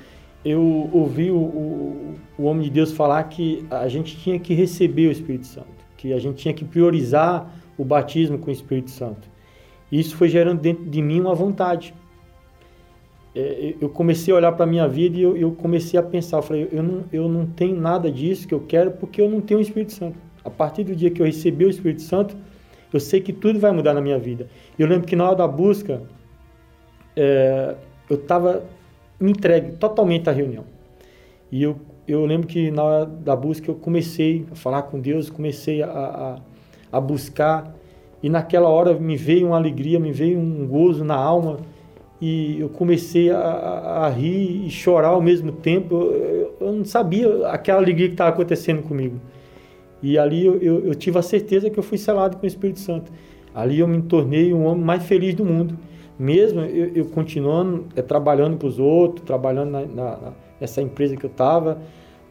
Eu 0.46 0.90
ouvi 0.94 1.32
o, 1.32 1.38
o, 1.38 2.16
o 2.38 2.44
homem 2.44 2.64
de 2.64 2.70
Deus 2.70 2.92
falar 2.92 3.24
que 3.24 3.66
a 3.70 3.88
gente 3.88 4.18
tinha 4.18 4.40
que 4.40 4.54
receber 4.54 5.08
o 5.08 5.12
Espírito 5.12 5.48
Santo, 5.48 5.81
que 6.02 6.12
a 6.12 6.20
gente 6.20 6.38
tinha 6.38 6.54
que 6.54 6.66
priorizar 6.66 7.54
o 7.78 7.86
batismo 7.86 8.40
com 8.40 8.50
o 8.50 8.54
Espírito 8.54 8.90
Santo. 8.90 9.30
Isso 9.92 10.16
foi 10.16 10.30
gerando 10.30 10.60
dentro 10.60 10.84
de 10.84 11.00
mim 11.00 11.20
uma 11.20 11.36
vontade. 11.36 11.94
É, 13.36 13.76
eu 13.80 13.88
comecei 13.88 14.34
a 14.34 14.38
olhar 14.38 14.52
para 14.54 14.64
a 14.64 14.68
minha 14.68 14.88
vida 14.88 15.18
e 15.18 15.22
eu, 15.22 15.38
eu, 15.38 15.52
comecei 15.52 16.00
a 16.00 16.04
pensar, 16.04 16.38
eu 16.38 16.42
falei, 16.42 16.70
eu 16.72 16.82
não, 16.82 17.06
eu 17.14 17.30
não 17.30 17.46
tenho 17.46 17.80
nada 17.80 18.12
disso 18.12 18.48
que 18.48 18.54
eu 18.54 18.62
quero 18.62 18.92
porque 18.92 19.22
eu 19.22 19.30
não 19.30 19.40
tenho 19.42 19.60
o 19.60 19.64
Espírito 19.64 19.94
Santo. 19.94 20.18
A 20.44 20.50
partir 20.50 20.84
do 20.84 20.96
dia 20.96 21.12
que 21.12 21.22
eu 21.22 21.26
recebi 21.26 21.66
o 21.66 21.70
Espírito 21.70 22.02
Santo, 22.02 22.36
eu 22.92 23.00
sei 23.00 23.22
que 23.22 23.32
tudo 23.32 23.60
vai 23.60 23.72
mudar 23.72 23.94
na 23.94 24.02
minha 24.02 24.18
vida. 24.18 24.48
Eu 24.80 24.88
lembro 24.88 25.08
que 25.08 25.16
na 25.16 25.28
hora 25.28 25.36
da 25.36 25.48
busca, 25.48 26.02
é, 27.16 27.76
eu 28.10 28.16
estava 28.16 28.64
entregue 29.22 29.74
totalmente 29.74 30.28
à 30.30 30.34
reunião. 30.34 30.66
E 31.52 31.62
eu, 31.62 31.78
eu 32.12 32.26
lembro 32.26 32.48
que 32.48 32.72
na 32.72 32.84
hora 32.84 33.06
da 33.06 33.36
busca 33.36 33.70
eu 33.70 33.76
comecei 33.76 34.46
a 34.52 34.56
falar 34.56 34.84
com 34.84 35.00
Deus, 35.00 35.30
comecei 35.30 35.82
a, 35.82 35.88
a, 35.90 36.98
a 36.98 37.02
buscar. 37.02 37.76
E 38.22 38.30
naquela 38.30 38.70
hora 38.70 38.94
me 38.94 39.16
veio 39.16 39.48
uma 39.48 39.58
alegria, 39.58 40.00
me 40.00 40.12
veio 40.12 40.40
um 40.40 40.68
gozo 40.68 41.04
na 41.04 41.16
alma. 41.16 41.58
E 42.22 42.60
eu 42.60 42.70
comecei 42.70 43.32
a, 43.32 43.40
a, 44.06 44.10
rir 44.10 44.66
e 44.66 44.70
chorar 44.70 45.10
ao 45.10 45.22
mesmo 45.22 45.52
tempo. 45.52 45.96
Eu, 45.96 46.56
eu 46.60 46.72
não 46.72 46.86
sabia 46.86 47.48
aquela 47.48 47.80
alegria 47.80 48.08
que 48.08 48.14
estava 48.14 48.30
acontecendo 48.30 48.84
comigo. 48.84 49.20
E 50.04 50.18
ali 50.18 50.46
eu, 50.46 50.58
eu, 50.62 50.86
eu, 50.86 50.96
tive 50.96 51.18
a 51.18 51.22
certeza 51.22 51.70
que 51.70 51.78
eu 51.78 51.84
fui 51.84 51.98
selado 51.98 52.38
com 52.38 52.44
o 52.44 52.48
Espírito 52.48 52.80
Santo. 52.80 53.12
Ali 53.54 53.80
eu 53.80 53.88
me 53.88 54.02
tornei 54.04 54.54
o 54.54 54.62
homem 54.62 54.84
mais 54.84 55.04
feliz 55.04 55.34
do 55.34 55.44
mundo. 55.44 55.78
Mesmo 56.18 56.62
eu, 56.62 56.92
eu 56.94 57.06
continuando 57.06 57.86
é, 57.96 58.02
trabalhando 58.02 58.58
para 58.58 58.68
os 58.68 58.78
outros, 58.78 59.26
trabalhando 59.26 59.72
na, 59.72 59.86
na, 59.86 60.34
nessa 60.60 60.82
empresa 60.82 61.16
que 61.16 61.26
eu 61.26 61.30
estava, 61.30 61.80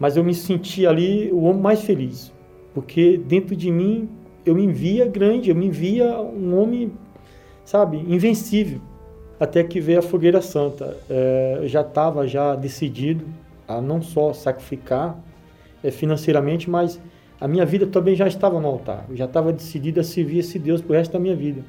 mas 0.01 0.17
eu 0.17 0.25
me 0.25 0.35
senti 0.35 0.87
ali 0.87 1.31
o 1.31 1.43
homem 1.43 1.61
mais 1.61 1.83
feliz. 1.83 2.33
Porque 2.73 3.19
dentro 3.19 3.55
de 3.55 3.71
mim 3.71 4.09
eu 4.47 4.55
me 4.55 4.67
via 4.67 5.05
grande, 5.05 5.51
eu 5.51 5.55
me 5.55 5.71
via 5.71 6.19
um 6.19 6.59
homem, 6.59 6.91
sabe, 7.67 7.99
invencível. 8.09 8.81
Até 9.39 9.63
que 9.63 9.79
veio 9.79 9.99
a 9.99 10.03
fogueira 10.03 10.41
santa. 10.41 10.97
É, 11.09 11.59
eu 11.61 11.69
já 11.69 11.83
estava 11.83 12.27
já 12.27 12.57
decidido 12.57 13.27
a 13.69 13.81
não 13.81 14.01
só 14.01 14.33
sacrificar 14.33 15.19
é, 15.85 15.91
financeiramente, 15.91 16.69
mas 16.69 16.99
a 17.39 17.47
minha 17.47 17.67
vida 17.67 17.87
também 17.87 18.15
já 18.15 18.27
estava 18.27 18.59
no 18.59 18.69
altar. 18.69 19.05
Eu 19.09 19.17
já 19.17 19.27
estava 19.27 19.53
decidido 19.53 20.01
a 20.01 20.05
servir 20.05 20.39
esse 20.39 20.59
Deus 20.59 20.83
o 20.87 20.93
resto 20.93 21.13
da 21.13 21.19
minha 21.19 21.37
vida. 21.37 21.63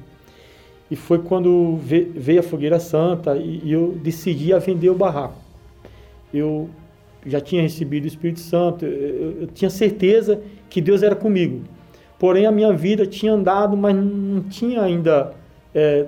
E 0.90 0.96
foi 0.96 1.18
quando 1.18 1.76
veio 1.76 2.40
a 2.40 2.42
fogueira 2.42 2.78
santa 2.78 3.36
e 3.36 3.70
eu 3.70 3.92
decidi 4.02 4.52
a 4.52 4.58
vender 4.58 4.90
o 4.90 4.94
barraco. 4.94 5.36
Eu 6.32 6.68
já 7.24 7.40
tinha 7.40 7.62
recebido 7.62 8.04
o 8.04 8.08
Espírito 8.08 8.40
Santo, 8.40 8.84
eu, 8.84 9.46
tinha 9.48 9.70
certeza 9.70 10.40
que 10.68 10.80
Deus 10.80 11.02
era 11.02 11.14
comigo. 11.14 11.62
Porém, 12.18 12.46
a 12.46 12.52
minha 12.52 12.72
vida 12.72 13.06
tinha 13.06 13.32
andado, 13.32 13.76
mas 13.76 13.94
não 13.94 14.42
tinha 14.42 14.82
ainda 14.82 15.34
é, 15.74 16.06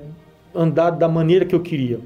andado 0.54 0.98
da 0.98 1.08
maneira 1.08 1.44
que 1.44 1.54
eu 1.54 1.60
queria. 1.60 2.00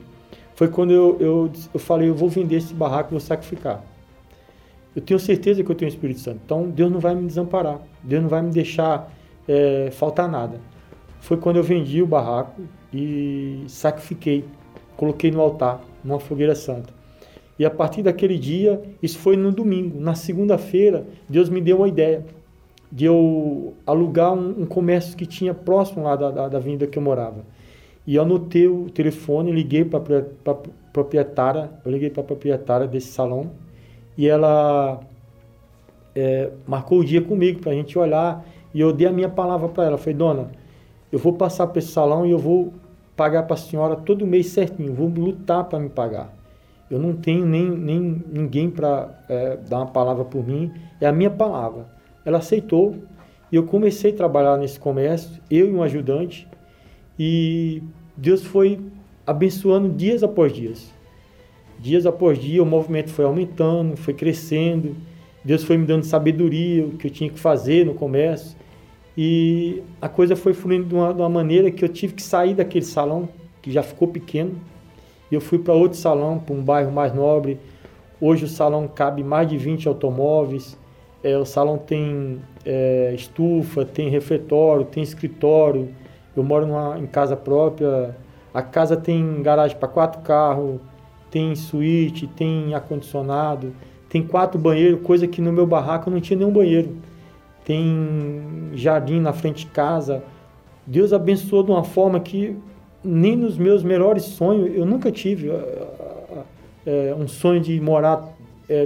Foi 0.55 0.69
quando 0.69 0.93
eu, 0.93 1.17
eu, 1.21 1.53
eu 1.75 1.81
falei: 1.81 2.09
eu 2.09 2.15
vou 2.15 2.29
vender 2.29 2.57
esse 2.57 2.75
barraco, 2.75 3.11
vou 3.11 3.21
sacrificar. 3.21 3.85
Eu 4.97 5.03
tenho 5.03 5.21
certeza 5.21 5.62
que 5.62 5.71
eu 5.71 5.77
tenho 5.77 5.91
o 5.91 5.95
Espírito 5.95 6.21
Santo. 6.21 6.41
Então 6.45 6.69
Deus 6.69 6.91
não 6.91 6.99
vai 6.99 7.15
me 7.15 7.27
desamparar. 7.27 7.81
Deus 8.03 8.23
não 8.23 8.29
vai 8.29 8.43
me 8.43 8.50
deixar 8.50 9.12
é, 9.47 9.91
faltar 9.93 10.29
nada. 10.29 10.61
Foi 11.21 11.37
quando 11.37 11.57
eu 11.57 11.62
vendi 11.62 12.03
o 12.03 12.07
barraco 12.07 12.62
e 12.93 13.62
sacrifiquei, 13.69 14.45
coloquei 14.97 15.31
no 15.31 15.41
altar, 15.41 15.81
numa 16.03 16.19
fogueira 16.19 16.55
santa. 16.55 16.98
E 17.59 17.65
a 17.65 17.71
partir 17.71 18.03
daquele 18.03 18.38
dia, 18.38 18.81
isso 19.03 19.19
foi 19.19 19.37
no 19.37 19.50
domingo. 19.50 19.99
Na 20.00 20.15
segunda-feira, 20.15 21.05
Deus 21.29 21.49
me 21.49 21.61
deu 21.61 21.79
uma 21.79 21.88
ideia 21.88 22.25
de 22.91 23.05
eu 23.05 23.75
alugar 23.87 24.33
um, 24.33 24.62
um 24.62 24.67
comércio 24.67 25.17
que 25.17 25.27
tinha 25.27 25.53
próximo 25.53 26.05
lá 26.05 26.17
da, 26.17 26.31
da, 26.31 26.49
da 26.49 26.59
vinda 26.59 26.87
que 26.87 26.97
eu 26.97 27.03
morava. 27.03 27.45
E 28.07 28.15
eu 28.15 28.23
anotei 28.23 28.67
o 28.67 28.88
telefone, 28.88 29.53
liguei 29.53 29.85
para 29.85 30.00
a 30.47 30.55
proprietária, 30.93 31.71
eu 31.85 31.91
liguei 31.91 32.09
para 32.09 32.23
a 32.23 32.25
proprietária 32.25 32.87
desse 32.87 33.09
salão 33.09 33.50
e 34.17 34.27
ela 34.27 35.00
é, 36.15 36.50
marcou 36.67 37.00
o 37.00 37.05
dia 37.05 37.21
comigo 37.21 37.61
para 37.61 37.73
a 37.73 37.75
gente 37.75 37.99
olhar 37.99 38.47
e 38.73 38.81
eu 38.81 38.93
dei 38.93 39.07
a 39.07 39.12
minha 39.12 39.29
palavra 39.29 39.69
para 39.69 39.85
ela. 39.85 39.99
Falei, 39.99 40.15
dona, 40.15 40.50
eu 41.12 41.19
vou 41.19 41.35
passar 41.35 41.67
para 41.67 41.81
esse 41.81 41.88
salão 41.88 42.25
e 42.25 42.31
eu 42.31 42.38
vou 42.38 42.73
pagar 43.15 43.43
para 43.43 43.55
a 43.55 43.59
senhora 43.59 43.97
todo 43.97 44.27
mês 44.27 44.47
certinho, 44.47 44.95
vou 44.95 45.09
lutar 45.09 45.65
para 45.65 45.79
me 45.79 45.91
pagar. 45.91 46.38
Eu 46.90 46.99
não 46.99 47.14
tenho 47.14 47.45
nem, 47.45 47.68
nem 47.68 48.25
ninguém 48.33 48.71
para 48.71 49.23
é, 49.28 49.57
dar 49.68 49.78
uma 49.78 49.87
palavra 49.87 50.25
por 50.25 50.47
mim, 50.47 50.73
é 51.00 51.07
a 51.07 51.12
minha 51.12 51.30
palavra. 51.30 51.87
Ela 52.25 52.38
aceitou 52.38 52.97
e 53.52 53.57
eu 53.57 53.64
comecei 53.64 54.11
a 54.12 54.16
trabalhar 54.16 54.57
nesse 54.57 54.78
comércio, 54.78 55.40
eu 55.50 55.68
e 55.68 55.73
um 55.73 55.83
ajudante, 55.83 56.49
e 57.18 57.83
Deus 58.16 58.45
foi 58.45 58.80
abençoando 59.26 59.88
dias 59.88 60.23
após 60.23 60.52
dias. 60.52 60.92
Dias 61.78 62.07
após 62.07 62.38
dia, 62.38 62.62
o 62.62 62.66
movimento 62.66 63.11
foi 63.11 63.25
aumentando, 63.25 63.97
foi 63.97 64.14
crescendo. 64.14 64.97
Deus 65.45 65.62
foi 65.62 65.76
me 65.76 65.87
dando 65.87 66.04
sabedoria, 66.04 66.85
o 66.85 66.90
que 66.92 67.07
eu 67.07 67.11
tinha 67.11 67.30
que 67.30 67.38
fazer 67.38 67.87
no 67.87 67.95
comércio. 67.95 68.57
E 69.16 69.83
a 70.00 70.09
coisa 70.09 70.35
foi 70.35 70.52
fluindo 70.52 70.87
de 70.87 70.95
uma, 70.95 71.12
de 71.12 71.21
uma 71.21 71.28
maneira 71.28 71.71
que 71.71 71.85
eu 71.85 71.88
tive 71.88 72.14
que 72.14 72.23
sair 72.23 72.54
daquele 72.54 72.85
salão, 72.85 73.28
que 73.62 73.71
já 73.71 73.83
ficou 73.83 74.09
pequeno. 74.09 74.61
E 75.30 75.35
eu 75.35 75.40
fui 75.40 75.58
para 75.58 75.75
outro 75.75 75.99
salão, 75.99 76.38
para 76.38 76.54
um 76.54 76.62
bairro 76.62 76.90
mais 76.90 77.14
nobre. 77.14 77.58
Hoje 78.20 78.44
o 78.44 78.49
salão 78.49 78.88
cabe 78.88 79.23
mais 79.23 79.49
de 79.49 79.56
20 79.56 79.88
automóveis. 79.88 80.78
É, 81.23 81.37
o 81.37 81.44
salão 81.44 81.78
tem 81.78 82.40
é, 82.64 83.12
estufa, 83.14 83.85
tem 83.85 84.08
refeitório, 84.08 84.85
tem 84.85 85.02
escritório. 85.02 85.88
Eu 86.37 86.42
moro 86.42 86.66
numa, 86.66 86.99
em 86.99 87.06
casa 87.06 87.37
própria. 87.37 88.16
A 88.52 88.62
casa 88.62 88.97
tem 88.97 89.42
garagem 89.42 89.76
para 89.76 89.88
quatro 89.88 90.23
carros, 90.23 90.80
tem 91.30 91.54
suíte, 91.54 92.26
tem 92.26 92.75
ar-condicionado, 92.75 93.75
tem 94.08 94.23
quatro 94.23 94.58
banheiros, 94.58 95.02
coisa 95.02 95.26
que 95.26 95.40
no 95.40 95.52
meu 95.52 95.66
barraco 95.66 96.11
não 96.11 96.20
tinha 96.20 96.38
nenhum 96.38 96.52
banheiro 96.52 96.97
tem 97.68 98.70
jardim 98.73 99.20
na 99.20 99.35
frente 99.35 99.66
de 99.66 99.70
casa. 99.70 100.25
Deus 100.87 101.12
abençoou 101.12 101.62
de 101.62 101.70
uma 101.70 101.85
forma 101.85 102.18
que 102.18 102.56
nem 103.05 103.37
nos 103.37 103.57
meus 103.57 103.83
melhores 103.83 104.25
sonhos 104.25 104.75
eu 104.75 104.85
nunca 104.85 105.11
tive 105.11 105.50
é, 106.87 107.14
um 107.19 107.28
sonho 107.28 107.61
de 107.61 107.81
morar 107.81 108.37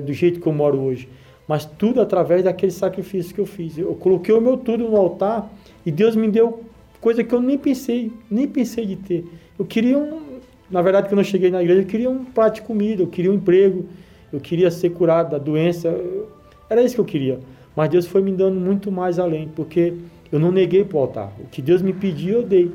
do 0.04 0.12
jeito 0.12 0.40
que 0.40 0.46
eu 0.46 0.52
moro 0.52 0.78
hoje. 0.78 1.08
Mas 1.48 1.64
tudo 1.64 2.00
através 2.00 2.44
daquele 2.44 2.70
sacrifício 2.70 3.34
que 3.34 3.40
eu 3.40 3.46
fiz. 3.46 3.76
Eu 3.76 3.94
coloquei 3.94 4.32
o 4.32 4.40
meu 4.40 4.56
tudo 4.56 4.88
no 4.88 4.96
altar 4.96 5.52
e 5.84 5.90
Deus 5.90 6.14
me 6.14 6.28
deu 6.28 6.62
coisa 7.00 7.24
que 7.24 7.34
eu 7.34 7.40
nem 7.40 7.58
pensei, 7.58 8.12
nem 8.30 8.46
pensei 8.46 8.86
de 8.86 8.94
ter. 8.94 9.24
Eu 9.58 9.64
queria 9.64 9.98
um, 9.98 10.20
na 10.72 10.80
verdade, 10.80 11.08
quando 11.08 11.18
eu 11.18 11.24
cheguei 11.24 11.50
na 11.50 11.62
igreja, 11.62 11.82
eu 11.82 11.86
queria 11.86 12.08
um 12.08 12.24
prato 12.24 12.54
de 12.54 12.62
comida, 12.62 13.02
eu 13.02 13.06
queria 13.06 13.30
um 13.30 13.34
emprego, 13.34 13.84
eu 14.32 14.40
queria 14.40 14.70
ser 14.70 14.90
curado 14.90 15.32
da 15.32 15.38
doença. 15.38 15.94
Era 16.70 16.82
isso 16.82 16.94
que 16.94 17.00
eu 17.00 17.04
queria. 17.04 17.40
Mas 17.76 17.90
Deus 17.90 18.06
foi 18.06 18.22
me 18.22 18.32
dando 18.32 18.58
muito 18.58 18.90
mais 18.90 19.18
além, 19.18 19.48
porque 19.54 19.92
eu 20.30 20.38
não 20.38 20.50
neguei 20.50 20.82
para 20.84 20.96
o 20.96 21.00
altar. 21.00 21.32
O 21.38 21.46
que 21.48 21.60
Deus 21.60 21.82
me 21.82 21.92
pediu, 21.92 22.38
eu 22.38 22.42
dei. 22.42 22.70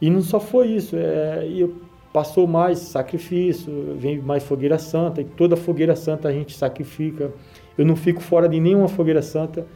E 0.00 0.08
não 0.08 0.20
só 0.20 0.38
foi 0.38 0.68
isso, 0.68 0.96
é, 0.96 1.46
eu, 1.48 1.74
passou 2.12 2.46
mais 2.46 2.78
sacrifício, 2.78 3.96
vem 3.96 4.18
mais 4.20 4.42
fogueira 4.42 4.78
santa, 4.78 5.20
e 5.20 5.24
toda 5.24 5.56
fogueira 5.56 5.94
santa 5.94 6.28
a 6.28 6.32
gente 6.32 6.56
sacrifica. 6.56 7.32
Eu 7.76 7.84
não 7.84 7.96
fico 7.96 8.20
fora 8.20 8.48
de 8.48 8.58
nenhuma 8.58 8.88
fogueira 8.88 9.22
santa. 9.22 9.66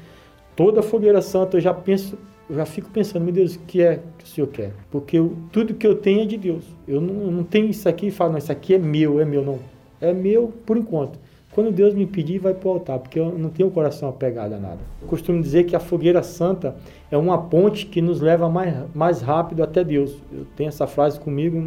Toda 0.56 0.82
fogueira 0.82 1.22
santa 1.22 1.56
eu 1.56 1.60
já 1.60 1.72
penso, 1.72 2.18
eu 2.48 2.56
já 2.56 2.66
fico 2.66 2.90
pensando, 2.90 3.22
meu 3.22 3.32
Deus, 3.32 3.54
o 3.54 3.60
que 3.60 3.82
é 3.82 4.00
que 4.18 4.24
o 4.24 4.28
Senhor 4.28 4.46
quer? 4.48 4.72
Porque 4.90 5.18
eu, 5.18 5.36
tudo 5.50 5.74
que 5.74 5.86
eu 5.86 5.94
tenho 5.94 6.22
é 6.22 6.26
de 6.26 6.36
Deus. 6.36 6.64
Eu 6.86 7.00
não, 7.00 7.22
eu 7.22 7.30
não 7.30 7.44
tenho 7.44 7.70
isso 7.70 7.88
aqui 7.88 8.08
e 8.08 8.10
falo, 8.10 8.32
não, 8.32 8.38
isso 8.38 8.52
aqui 8.52 8.74
é 8.74 8.78
meu, 8.78 9.20
é 9.20 9.24
meu, 9.24 9.44
não. 9.44 9.58
É 10.00 10.12
meu 10.12 10.52
por 10.66 10.76
enquanto. 10.76 11.18
Quando 11.52 11.70
Deus 11.70 11.92
me 11.94 12.06
pedir, 12.06 12.38
vai 12.38 12.54
para 12.54 12.68
o 12.68 12.72
altar, 12.72 12.98
porque 12.98 13.18
eu 13.18 13.38
não 13.38 13.50
tenho 13.50 13.68
o 13.68 13.72
coração 13.72 14.08
apegado 14.08 14.54
a 14.54 14.58
nada. 14.58 14.78
Eu 15.02 15.06
costumo 15.06 15.40
dizer 15.42 15.64
que 15.64 15.76
a 15.76 15.80
fogueira 15.80 16.22
santa 16.22 16.74
é 17.10 17.16
uma 17.16 17.36
ponte 17.36 17.84
que 17.86 18.00
nos 18.00 18.20
leva 18.20 18.48
mais, 18.48 18.74
mais 18.94 19.20
rápido 19.20 19.62
até 19.62 19.84
Deus. 19.84 20.16
Eu 20.32 20.46
tenho 20.56 20.68
essa 20.68 20.86
frase 20.86 21.20
comigo, 21.20 21.62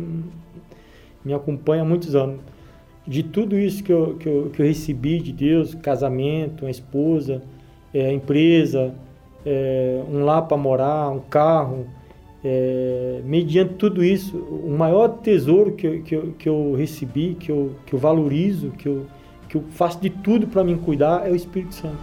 me 1.23 1.33
acompanha 1.33 1.83
há 1.83 1.85
muitos 1.85 2.15
anos. 2.15 2.39
De 3.05 3.21
tudo 3.21 3.59
isso 3.59 3.83
que 3.83 3.93
eu, 3.93 4.15
que 4.15 4.27
eu, 4.27 4.49
que 4.51 4.59
eu 4.59 4.65
recebi 4.65 5.19
de 5.19 5.31
Deus, 5.31 5.75
casamento, 5.75 6.65
uma 6.65 6.71
esposa, 6.71 7.43
é, 7.93 8.11
empresa, 8.11 8.91
é, 9.45 10.01
um 10.11 10.25
lar 10.25 10.41
para 10.47 10.57
morar, 10.57 11.09
um 11.11 11.19
carro, 11.19 11.85
é, 12.43 13.21
mediante 13.23 13.75
tudo 13.75 14.03
isso, 14.03 14.35
o 14.37 14.69
maior 14.69 15.07
tesouro 15.19 15.73
que 15.73 15.85
eu, 15.85 16.01
que 16.01 16.15
eu, 16.15 16.33
que 16.37 16.49
eu 16.49 16.73
recebi, 16.75 17.35
que 17.39 17.51
eu, 17.51 17.73
que 17.85 17.93
eu 17.93 17.99
valorizo, 17.99 18.71
que 18.71 18.87
eu, 18.87 19.05
que 19.55 19.57
eu 19.57 19.71
faço 19.71 19.99
de 20.01 20.09
tudo 20.09 20.47
para 20.47 20.63
me 20.63 20.77
cuidar, 20.77 21.27
é 21.27 21.31
o 21.31 21.35
Espírito 21.35 21.75
Santo. 21.75 21.97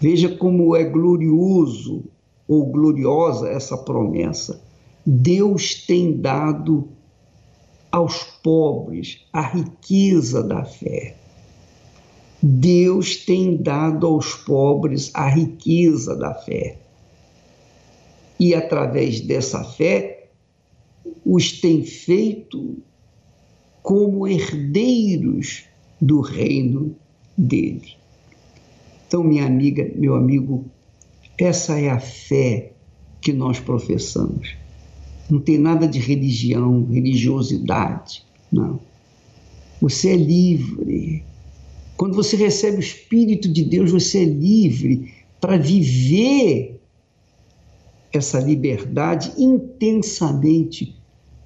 Veja 0.00 0.28
como 0.36 0.76
é 0.76 0.84
glorioso 0.84 2.04
ou 2.46 2.66
gloriosa 2.66 3.48
essa 3.48 3.76
promessa. 3.76 4.62
Deus 5.06 5.86
tem 5.86 6.20
dado 6.20 6.88
aos 7.90 8.22
pobres 8.42 9.24
a 9.32 9.40
riqueza 9.40 10.42
da 10.42 10.64
fé. 10.64 11.16
Deus 12.42 13.16
tem 13.16 13.56
dado 13.56 14.06
aos 14.06 14.34
pobres 14.34 15.10
a 15.14 15.26
riqueza 15.28 16.14
da 16.14 16.34
fé. 16.34 16.78
E 18.38 18.54
através 18.54 19.22
dessa 19.22 19.64
fé, 19.64 20.13
os 21.24 21.52
tem 21.60 21.84
feito 21.84 22.76
como 23.82 24.26
herdeiros 24.26 25.64
do 26.00 26.20
reino 26.20 26.96
dele. 27.36 27.96
Então, 29.06 29.22
minha 29.22 29.44
amiga, 29.46 29.90
meu 29.94 30.14
amigo, 30.14 30.64
essa 31.38 31.78
é 31.78 31.90
a 31.90 32.00
fé 32.00 32.72
que 33.20 33.32
nós 33.32 33.60
professamos. 33.60 34.56
Não 35.30 35.40
tem 35.40 35.58
nada 35.58 35.86
de 35.86 35.98
religião, 35.98 36.86
religiosidade, 36.86 38.24
não. 38.50 38.80
Você 39.80 40.10
é 40.10 40.16
livre. 40.16 41.24
Quando 41.96 42.14
você 42.14 42.36
recebe 42.36 42.78
o 42.78 42.80
Espírito 42.80 43.48
de 43.48 43.64
Deus, 43.64 43.90
você 43.90 44.22
é 44.22 44.24
livre 44.24 45.12
para 45.40 45.56
viver 45.56 46.80
essa 48.12 48.40
liberdade 48.40 49.32
intensamente 49.36 50.96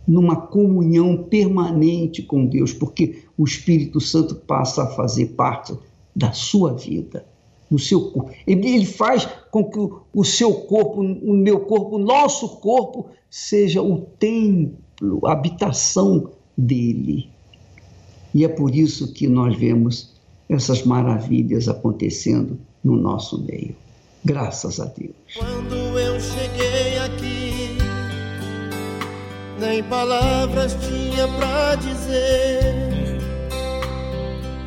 numa 0.08 0.36
comunhão 0.36 1.24
permanente 1.24 2.22
com 2.22 2.46
Deus, 2.46 2.72
porque 2.72 3.24
o 3.36 3.44
Espírito 3.44 4.00
Santo 4.00 4.34
passa 4.34 4.84
a 4.84 4.86
fazer 4.86 5.26
parte 5.26 5.76
da 6.16 6.32
sua 6.32 6.72
vida, 6.72 7.26
do 7.70 7.78
seu 7.78 8.10
corpo. 8.10 8.32
Ele 8.46 8.86
faz 8.86 9.28
com 9.50 9.64
que 9.64 9.78
o 10.14 10.24
seu 10.24 10.54
corpo, 10.54 11.02
o 11.02 11.36
meu 11.36 11.60
corpo, 11.60 11.96
o 11.96 11.98
nosso 11.98 12.56
corpo 12.56 13.10
seja 13.30 13.82
o 13.82 13.98
templo, 14.18 15.20
a 15.26 15.32
habitação 15.32 16.30
dele. 16.56 17.28
E 18.34 18.44
é 18.44 18.48
por 18.48 18.74
isso 18.74 19.12
que 19.12 19.28
nós 19.28 19.56
vemos 19.56 20.14
essas 20.48 20.82
maravilhas 20.84 21.68
acontecendo 21.68 22.58
no 22.82 22.96
nosso 22.96 23.44
meio. 23.44 23.76
Graças 24.24 24.80
a 24.80 24.86
Deus. 24.86 25.14
Quando 25.36 25.74
eu 25.98 26.18
cheguei 26.18 26.77
nem 29.58 29.82
palavras 29.82 30.74
tinha 30.74 31.26
para 31.28 31.74
dizer. 31.76 33.18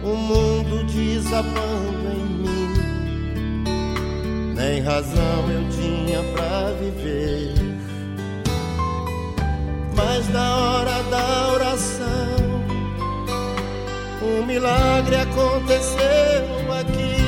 O 0.04 0.16
mundo 0.16 0.84
desabando 0.86 2.08
em 2.12 2.26
mim, 2.42 2.74
nem 4.56 4.82
razão 4.82 5.50
eu 5.50 5.70
tinha 5.70 6.22
para 6.34 6.72
viver. 6.80 7.54
Mas 9.96 10.28
na 10.30 10.58
hora 10.58 11.04
da 11.04 11.54
oração, 11.54 12.66
um 14.22 14.46
milagre 14.46 15.16
aconteceu 15.16 16.74
aqui 16.80 17.22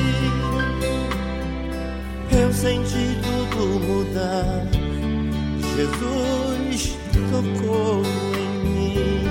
eu 2.36 2.52
senti 2.52 3.18
tudo 3.22 3.80
mudar. 3.80 4.66
Jesus 5.76 6.96
tocou 7.34 8.02
em 8.36 8.48
mim. 8.64 9.24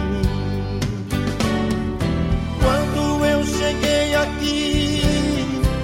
Quando 2.62 3.26
eu 3.26 3.44
cheguei 3.46 4.16
aqui, 4.16 5.02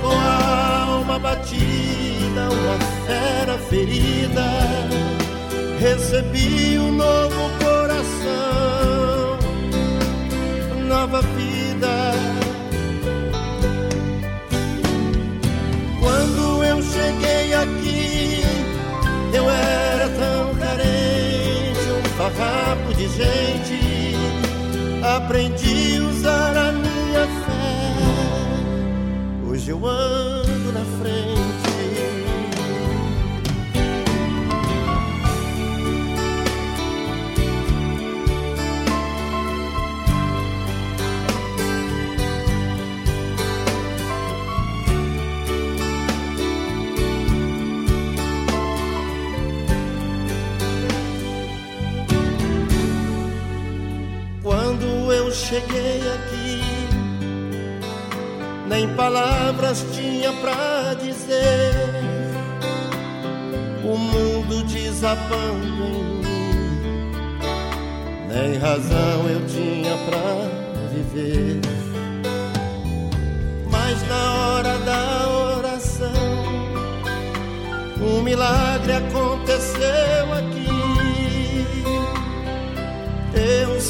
com 0.01 0.11
a 0.11 0.83
alma 0.95 1.19
batida, 1.19 2.43
uma 2.57 2.77
fera 3.05 3.57
ferida, 3.69 4.49
recebi 5.79 6.77
um 6.77 6.91
novo 6.91 7.49
coração, 7.63 9.39
nova 10.87 11.21
vida. 11.21 12.38
Gente, 23.19 24.15
aprendi 25.03 25.97
a 25.97 26.07
usar 26.07 26.57
a 26.57 26.71
minha 26.71 27.27
fé. 27.45 27.95
Hoje 29.45 29.71
eu 29.71 29.85
ando 29.85 30.48
cheguei 55.49 56.01
aqui, 56.13 56.61
nem 58.67 58.87
palavras 58.89 59.83
tinha 59.95 60.31
pra 60.33 60.93
dizer. 60.93 61.73
O 63.83 63.97
mundo 63.97 64.63
desabando 64.65 65.65
em 65.65 66.21
mim, 66.21 66.69
nem 68.31 68.59
razão 68.59 69.27
eu 69.27 69.43
tinha 69.47 69.97
pra 70.07 70.87
viver. 70.93 71.61
Mas 73.71 74.07
na 74.07 74.33
hora 74.35 74.77
da 74.77 75.29
oração, 75.57 76.11
um 77.99 78.21
milagre 78.21 78.93
aconteceu 78.93 80.33
aqui. 80.37 80.58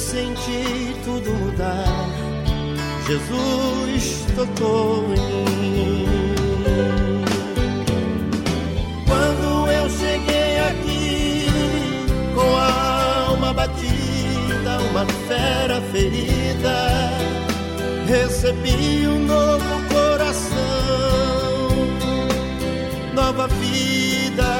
Senti 0.10 0.96
tudo 1.06 1.32
mudar. 1.34 1.86
Jesus 3.06 4.26
tocou 4.36 5.06
em 5.14 5.46
mim. 5.62 6.06
Quando 9.08 9.72
eu 9.72 9.90
cheguei 9.90 10.60
aqui 10.70 11.46
com 12.34 12.56
a 12.58 13.26
alma 13.28 13.54
batida, 13.54 14.80
uma 14.90 15.06
fera 15.28 15.80
ferida, 15.92 16.78
recebi 18.08 19.08
um 19.08 19.20
novo 19.26 19.90
coração, 19.94 20.58
nova 23.14 23.48
vida 23.48 24.59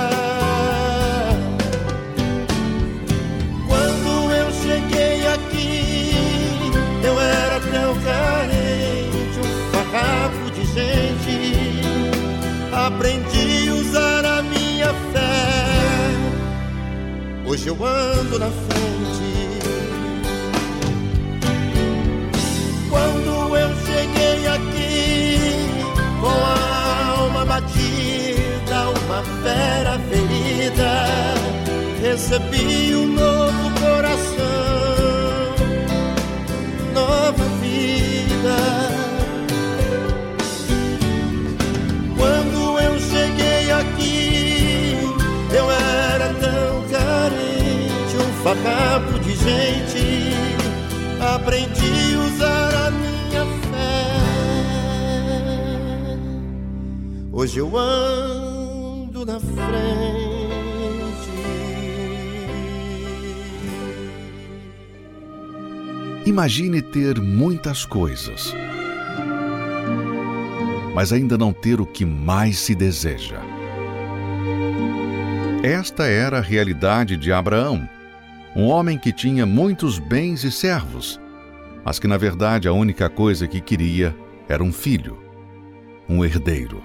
Hoje 17.50 17.68
eu 17.68 17.84
ando 17.84 18.38
na 18.38 18.46
frente. 18.46 19.60
Quando 22.92 23.58
eu 23.58 23.70
cheguei 23.88 24.46
aqui 24.46 25.40
com 26.22 26.28
a 26.28 27.18
alma 27.18 27.46
batida, 27.46 28.90
uma 29.04 29.24
fera 29.42 29.98
ferida, 30.12 31.06
recebi 32.04 32.94
um 32.94 33.08
novo 33.16 33.80
coração 33.80 34.89
farrapo 49.40 49.44
de 49.44 49.44
gente. 49.44 50.30
Aprendi 51.22 52.16
a 52.16 52.20
usar 52.20 52.88
a 52.88 52.92
minha 52.92 53.46
fé. 53.72 54.06
Hoje 57.32 57.60
eu 57.60 57.78
ando 57.78 59.26
na 59.26 59.40
frente. 59.40 60.30
Imagine 66.26 66.82
ter 66.82 67.20
muitas 67.20 67.86
coisas, 67.86 68.54
mas 70.94 71.12
ainda 71.12 71.38
não 71.38 71.52
ter 71.52 71.82
o 71.82 71.86
que 71.86 72.06
mais 72.06 72.60
se 72.60 72.76
deseja. 72.76 73.40
Esta 75.64 76.06
era 76.06 76.38
a 76.38 76.42
realidade 76.42 77.18
de 77.18 77.34
Abraão, 77.34 77.90
um 78.56 78.66
homem 78.66 78.98
que 78.98 79.12
tinha 79.12 79.46
muitos 79.46 80.00
bens 80.00 80.44
e 80.44 80.52
servos, 80.52 81.20
mas 81.84 82.00
que 82.00 82.08
na 82.08 82.18
verdade 82.18 82.68
a 82.68 82.74
única 82.74 83.10
coisa 83.10 83.48
que 83.48 83.62
queria 83.62 84.16
era 84.48 84.64
um 84.64 84.72
filho, 84.72 85.18
um 86.08 86.24
herdeiro. 86.24 86.84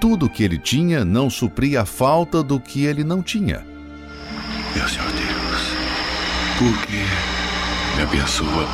Tudo 0.00 0.26
o 0.26 0.30
que 0.30 0.42
ele 0.42 0.58
tinha 0.58 1.04
não 1.04 1.30
supria 1.30 1.82
a 1.82 1.84
falta 1.84 2.42
do 2.42 2.58
que 2.58 2.84
ele 2.84 3.04
não 3.04 3.22
tinha. 3.22 3.64
Meu 4.74 4.88
Senhor 4.88 5.10
Deus, 5.12 5.62
por 6.58 6.86
que 6.86 7.04
me 7.96 8.02
abençoa 8.02 8.66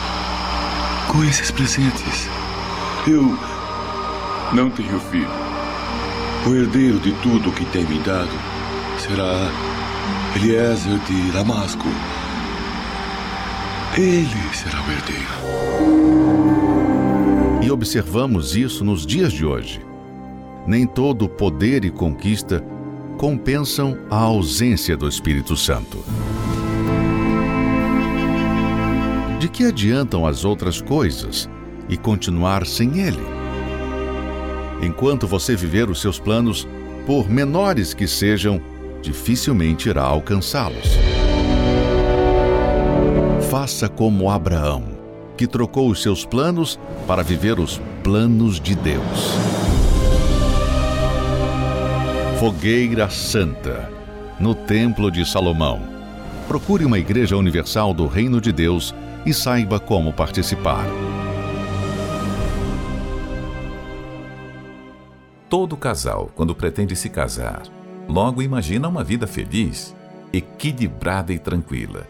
com 1.08 1.24
esses 1.24 1.50
presentes. 1.50 2.28
Eu 3.06 3.36
não 4.52 4.70
tenho 4.70 5.00
filho. 5.00 5.28
O 6.46 6.54
herdeiro 6.54 7.00
de 7.00 7.12
tudo 7.22 7.52
que 7.52 7.64
tem 7.66 7.84
me 7.84 7.98
dado 8.00 8.30
será 8.98 9.50
Eliezer 10.36 10.98
de 11.00 11.32
Damasco. 11.32 11.86
Ele 13.96 14.54
será 14.54 14.80
o 14.82 14.90
herdeiro. 14.90 15.28
E 17.62 17.70
observamos 17.70 18.54
isso 18.54 18.84
nos 18.84 19.04
dias 19.04 19.32
de 19.32 19.44
hoje. 19.44 19.80
Nem 20.66 20.86
todo 20.86 21.28
poder 21.28 21.84
e 21.84 21.90
conquista 21.90 22.64
compensam 23.16 23.98
a 24.08 24.16
ausência 24.16 24.96
do 24.96 25.08
Espírito 25.08 25.56
Santo. 25.56 26.04
De 29.40 29.48
que 29.48 29.64
adiantam 29.64 30.26
as 30.26 30.44
outras 30.44 30.80
coisas 30.80 31.48
e 31.88 31.96
continuar 31.96 32.64
sem 32.66 33.00
Ele? 33.00 33.26
Enquanto 34.80 35.26
você 35.26 35.56
viver 35.56 35.90
os 35.90 36.00
seus 36.00 36.18
planos, 36.20 36.68
por 37.06 37.28
menores 37.28 37.92
que 37.92 38.06
sejam, 38.06 38.60
dificilmente 39.02 39.88
irá 39.88 40.02
alcançá-los. 40.02 40.98
Faça 43.50 43.88
como 43.88 44.30
Abraão, 44.30 44.84
que 45.36 45.46
trocou 45.46 45.88
os 45.88 46.02
seus 46.02 46.24
planos 46.24 46.78
para 47.06 47.22
viver 47.22 47.58
os 47.58 47.80
planos 48.02 48.60
de 48.60 48.74
Deus. 48.74 49.32
Fogueira 52.38 53.08
Santa, 53.08 53.90
no 54.38 54.54
Templo 54.54 55.10
de 55.10 55.28
Salomão. 55.28 55.80
Procure 56.46 56.84
uma 56.84 56.98
igreja 56.98 57.36
universal 57.36 57.92
do 57.92 58.06
Reino 58.06 58.40
de 58.40 58.52
Deus 58.52 58.94
e 59.26 59.34
saiba 59.34 59.80
como 59.80 60.12
participar. 60.12 60.86
Todo 65.48 65.76
casal, 65.76 66.30
quando 66.34 66.54
pretende 66.54 66.94
se 66.94 67.08
casar, 67.08 67.62
logo 68.08 68.42
imagina 68.42 68.88
uma 68.88 69.04
vida 69.04 69.26
feliz, 69.26 69.94
equilibrada 70.32 71.32
e 71.32 71.38
tranquila. 71.38 72.06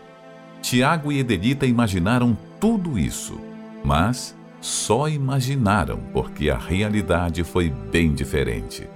Tiago 0.63 1.13
e 1.13 1.19
Edelita 1.19 1.67
imaginaram 1.67 2.37
tudo 2.61 2.99
isso, 2.99 3.39
mas 3.85 4.37
só 4.61 5.09
imaginaram 5.09 5.99
porque 6.13 6.51
a 6.51 6.59
realidade 6.59 7.45
foi 7.45 7.71
bem 7.71 8.13
diferente. 8.13 8.89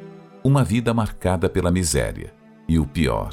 Uma 0.43 0.65
vida 0.65 0.93
marcada 0.93 1.49
pela 1.49 1.71
miséria 1.71 2.33
e 2.69 2.79
o 2.79 2.87
pior, 2.87 3.31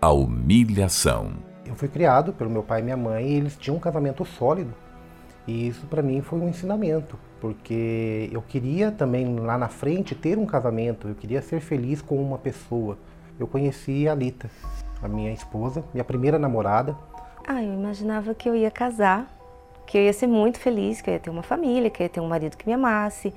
a 0.00 0.10
humilhação. 0.12 1.32
Eu 1.64 1.74
fui 1.74 1.88
criado 1.88 2.32
pelo 2.32 2.50
meu 2.50 2.62
pai 2.62 2.80
e 2.80 2.84
minha 2.84 2.96
mãe 2.96 3.26
e 3.28 3.34
eles 3.34 3.56
tinham 3.56 3.76
um 3.76 3.80
casamento 3.80 4.24
sólido. 4.24 4.74
E 5.46 5.68
isso 5.68 5.86
para 5.86 6.02
mim 6.02 6.20
foi 6.20 6.38
um 6.38 6.48
ensinamento, 6.48 7.18
porque 7.44 8.30
eu 8.32 8.40
queria 8.40 8.90
também 8.90 9.36
lá 9.36 9.58
na 9.58 9.68
frente 9.68 10.14
ter 10.14 10.38
um 10.38 10.46
casamento, 10.46 11.08
eu 11.08 11.14
queria 11.14 11.42
ser 11.42 11.60
feliz 11.60 12.00
com 12.00 12.16
uma 12.16 12.38
pessoa. 12.38 12.96
Eu 13.38 13.46
conheci 13.46 14.08
a 14.08 14.14
Lita, 14.14 14.48
a 15.02 15.06
minha 15.06 15.30
esposa, 15.30 15.84
minha 15.92 16.04
primeira 16.04 16.38
namorada. 16.38 16.96
Ah, 17.46 17.62
eu 17.62 17.74
imaginava 17.74 18.34
que 18.34 18.48
eu 18.48 18.56
ia 18.56 18.70
casar, 18.70 19.28
que 19.86 19.98
eu 19.98 20.02
ia 20.04 20.12
ser 20.14 20.26
muito 20.26 20.58
feliz, 20.58 21.02
que 21.02 21.10
eu 21.10 21.12
ia 21.12 21.20
ter 21.20 21.28
uma 21.28 21.42
família, 21.42 21.90
que 21.90 22.02
eu 22.02 22.04
ia 22.06 22.08
ter 22.08 22.20
um 22.20 22.28
marido 22.28 22.56
que 22.56 22.66
me 22.66 22.72
amasse, 22.72 23.34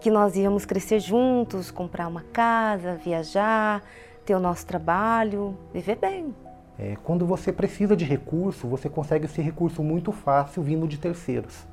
que 0.00 0.10
nós 0.10 0.34
íamos 0.34 0.66
crescer 0.66 0.98
juntos, 0.98 1.70
comprar 1.70 2.08
uma 2.08 2.24
casa, 2.32 2.96
viajar, 2.96 3.80
ter 4.26 4.34
o 4.34 4.40
nosso 4.40 4.66
trabalho, 4.66 5.56
viver 5.72 5.98
bem. 5.98 6.34
É, 6.76 6.96
quando 7.04 7.24
você 7.24 7.52
precisa 7.52 7.94
de 7.94 8.04
recurso, 8.04 8.66
você 8.66 8.88
consegue 8.88 9.26
esse 9.26 9.40
recurso 9.40 9.84
muito 9.84 10.10
fácil 10.10 10.64
vindo 10.64 10.88
de 10.88 10.98
terceiros. 10.98 11.69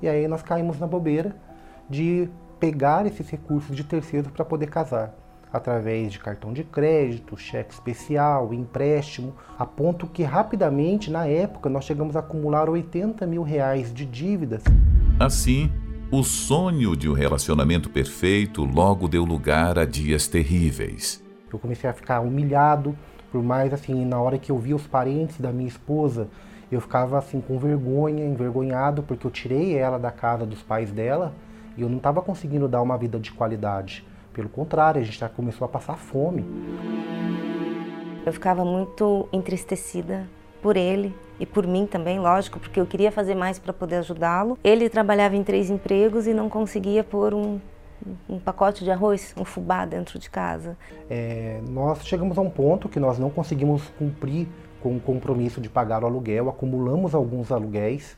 E 0.00 0.08
aí 0.08 0.28
nós 0.28 0.42
caímos 0.42 0.78
na 0.78 0.86
bobeira 0.86 1.34
de 1.88 2.28
pegar 2.60 3.06
esses 3.06 3.28
recursos 3.28 3.76
de 3.76 3.84
terceiros 3.84 4.30
para 4.30 4.44
poder 4.44 4.66
casar, 4.68 5.14
através 5.52 6.12
de 6.12 6.18
cartão 6.18 6.52
de 6.52 6.64
crédito, 6.64 7.36
cheque 7.36 7.72
especial, 7.72 8.52
empréstimo, 8.52 9.34
a 9.58 9.64
ponto 9.64 10.06
que 10.06 10.22
rapidamente, 10.22 11.10
na 11.10 11.26
época, 11.26 11.68
nós 11.68 11.84
chegamos 11.84 12.16
a 12.16 12.20
acumular 12.20 12.68
80 12.68 13.26
mil 13.26 13.42
reais 13.42 13.92
de 13.92 14.04
dívidas. 14.04 14.64
Assim, 15.18 15.70
o 16.10 16.22
sonho 16.22 16.96
de 16.96 17.08
um 17.08 17.12
relacionamento 17.12 17.90
perfeito 17.90 18.64
logo 18.64 19.08
deu 19.08 19.24
lugar 19.24 19.78
a 19.78 19.84
dias 19.84 20.26
terríveis. 20.26 21.22
Eu 21.52 21.58
comecei 21.58 21.88
a 21.88 21.92
ficar 21.92 22.20
humilhado, 22.20 22.96
por 23.32 23.42
mais 23.42 23.72
assim, 23.72 24.04
na 24.04 24.20
hora 24.20 24.38
que 24.38 24.52
eu 24.52 24.58
via 24.58 24.76
os 24.76 24.86
parentes 24.86 25.40
da 25.40 25.52
minha 25.52 25.68
esposa, 25.68 26.28
eu 26.70 26.80
ficava 26.80 27.18
assim 27.18 27.40
com 27.40 27.58
vergonha, 27.58 28.24
envergonhado, 28.24 29.02
porque 29.02 29.26
eu 29.26 29.30
tirei 29.30 29.76
ela 29.76 29.98
da 29.98 30.10
casa 30.10 30.44
dos 30.44 30.62
pais 30.62 30.90
dela 30.90 31.32
e 31.76 31.82
eu 31.82 31.88
não 31.88 31.98
estava 31.98 32.20
conseguindo 32.20 32.66
dar 32.66 32.82
uma 32.82 32.96
vida 32.98 33.18
de 33.18 33.32
qualidade. 33.32 34.04
Pelo 34.32 34.48
contrário, 34.48 35.00
a 35.00 35.04
gente 35.04 35.18
já 35.18 35.28
começou 35.28 35.64
a 35.64 35.68
passar 35.68 35.96
fome. 35.96 36.44
Eu 38.24 38.32
ficava 38.32 38.64
muito 38.64 39.28
entristecida 39.32 40.26
por 40.60 40.76
ele 40.76 41.14
e 41.38 41.46
por 41.46 41.66
mim 41.66 41.86
também, 41.86 42.18
lógico, 42.18 42.58
porque 42.58 42.80
eu 42.80 42.86
queria 42.86 43.12
fazer 43.12 43.34
mais 43.34 43.58
para 43.58 43.72
poder 43.72 43.96
ajudá-lo. 43.96 44.58
Ele 44.64 44.88
trabalhava 44.88 45.36
em 45.36 45.44
três 45.44 45.70
empregos 45.70 46.26
e 46.26 46.34
não 46.34 46.48
conseguia 46.48 47.04
pôr 47.04 47.32
um, 47.32 47.60
um 48.28 48.38
pacote 48.38 48.82
de 48.82 48.90
arroz, 48.90 49.32
um 49.38 49.44
fubá 49.44 49.84
dentro 49.84 50.18
de 50.18 50.28
casa. 50.28 50.76
É, 51.08 51.60
nós 51.68 52.04
chegamos 52.04 52.36
a 52.36 52.40
um 52.40 52.50
ponto 52.50 52.88
que 52.88 52.98
nós 52.98 53.18
não 53.18 53.30
conseguimos 53.30 53.82
cumprir 53.98 54.48
com 54.82 54.96
o 54.96 55.00
compromisso 55.00 55.60
de 55.60 55.68
pagar 55.68 56.02
o 56.02 56.06
aluguel, 56.06 56.48
acumulamos 56.48 57.14
alguns 57.14 57.50
aluguéis 57.50 58.16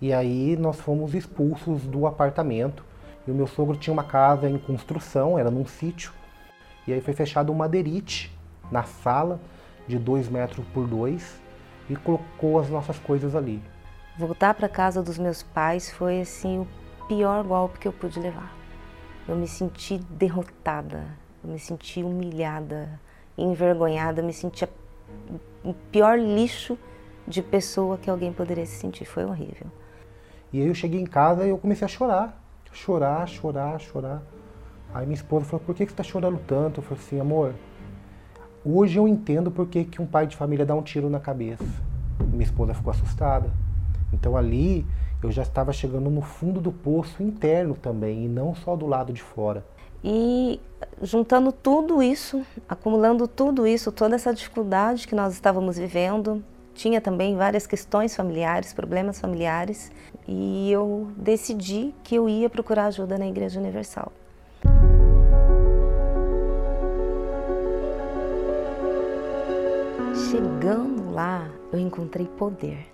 e 0.00 0.12
aí 0.12 0.56
nós 0.56 0.80
fomos 0.80 1.14
expulsos 1.14 1.82
do 1.82 2.06
apartamento. 2.06 2.84
E 3.26 3.30
o 3.30 3.34
meu 3.34 3.46
sogro 3.46 3.76
tinha 3.76 3.92
uma 3.92 4.02
casa 4.02 4.50
em 4.50 4.58
construção, 4.58 5.38
era 5.38 5.48
num 5.48 5.64
sítio, 5.64 6.12
e 6.86 6.92
aí 6.92 7.00
foi 7.00 7.14
fechado 7.14 7.52
um 7.52 7.54
madeirite 7.54 8.36
na 8.70 8.82
sala 8.82 9.40
de 9.86 9.96
dois 9.98 10.28
metros 10.28 10.66
por 10.74 10.88
dois 10.88 11.40
e 11.88 11.94
colocou 11.94 12.58
as 12.58 12.68
nossas 12.68 12.98
coisas 12.98 13.36
ali. 13.36 13.62
Voltar 14.18 14.54
para 14.54 14.68
casa 14.68 15.02
dos 15.02 15.18
meus 15.18 15.42
pais 15.42 15.90
foi 15.90 16.20
assim 16.20 16.58
o 16.58 16.68
pior 17.06 17.44
golpe 17.44 17.78
que 17.78 17.86
eu 17.86 17.92
pude 17.92 18.18
levar. 18.18 18.52
Eu 19.28 19.36
me 19.36 19.46
senti 19.46 19.98
derrotada, 19.98 21.04
eu 21.44 21.50
me 21.50 21.58
senti 21.58 22.02
humilhada, 22.02 23.00
envergonhada, 23.38 24.20
eu 24.20 24.24
me 24.24 24.32
sentia 24.32 24.68
pior 25.90 26.18
lixo 26.18 26.78
de 27.26 27.42
pessoa 27.42 27.98
que 27.98 28.10
alguém 28.10 28.32
poderia 28.32 28.66
se 28.66 28.76
sentir. 28.76 29.04
Foi 29.04 29.24
horrível. 29.24 29.66
E 30.52 30.60
aí 30.60 30.66
eu 30.66 30.74
cheguei 30.74 31.00
em 31.00 31.06
casa 31.06 31.46
e 31.46 31.50
eu 31.50 31.58
comecei 31.58 31.84
a 31.84 31.88
chorar, 31.88 32.42
chorar, 32.72 33.28
chorar, 33.28 33.80
chorar. 33.80 34.22
Aí 34.92 35.06
minha 35.06 35.16
esposa 35.16 35.46
falou: 35.46 35.64
"Por 35.64 35.74
que 35.74 35.84
você 35.84 35.92
está 35.92 36.02
chorando 36.02 36.40
tanto?" 36.46 36.80
Eu 36.80 36.84
falei 36.84 37.02
assim: 37.02 37.20
"Amor, 37.20 37.54
Hoje 38.64 38.96
eu 38.96 39.08
entendo 39.08 39.50
por 39.50 39.66
que, 39.66 39.82
que 39.82 40.00
um 40.00 40.06
pai 40.06 40.24
de 40.24 40.36
família 40.36 40.64
dá 40.64 40.72
um 40.72 40.82
tiro 40.82 41.10
na 41.10 41.18
cabeça. 41.18 41.64
Minha 42.30 42.44
esposa 42.44 42.72
ficou 42.72 42.92
assustada. 42.92 43.50
Então 44.12 44.36
ali 44.36 44.86
eu 45.20 45.32
já 45.32 45.42
estava 45.42 45.72
chegando 45.72 46.08
no 46.08 46.22
fundo 46.22 46.60
do 46.60 46.70
poço 46.70 47.24
interno 47.24 47.74
também, 47.74 48.24
e 48.24 48.28
não 48.28 48.54
só 48.54 48.76
do 48.76 48.86
lado 48.86 49.12
de 49.12 49.20
fora. 49.20 49.66
E 50.04 50.60
juntando 51.00 51.52
tudo 51.52 52.02
isso, 52.02 52.44
acumulando 52.68 53.28
tudo 53.28 53.66
isso, 53.66 53.92
toda 53.92 54.16
essa 54.16 54.34
dificuldade 54.34 55.06
que 55.06 55.14
nós 55.14 55.32
estávamos 55.34 55.76
vivendo, 55.76 56.42
tinha 56.74 57.00
também 57.00 57.36
várias 57.36 57.66
questões 57.66 58.16
familiares, 58.16 58.72
problemas 58.72 59.20
familiares, 59.20 59.92
e 60.26 60.70
eu 60.70 61.08
decidi 61.16 61.94
que 62.02 62.14
eu 62.14 62.28
ia 62.28 62.48
procurar 62.48 62.86
ajuda 62.86 63.18
na 63.18 63.26
Igreja 63.26 63.60
Universal. 63.60 64.12
Chegando 70.30 71.12
lá, 71.12 71.48
eu 71.72 71.78
encontrei 71.78 72.26
poder. 72.26 72.86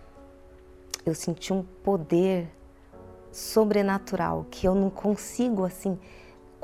Eu 1.06 1.14
senti 1.14 1.52
um 1.52 1.62
poder 1.82 2.48
sobrenatural 3.30 4.46
que 4.50 4.66
eu 4.66 4.74
não 4.74 4.90
consigo 4.90 5.64
assim, 5.64 5.98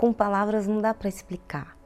com 0.05 0.13
palavras 0.13 0.67
não 0.67 0.83
dá 0.83 0.93
para 0.93 1.09
explicar. 1.09 1.79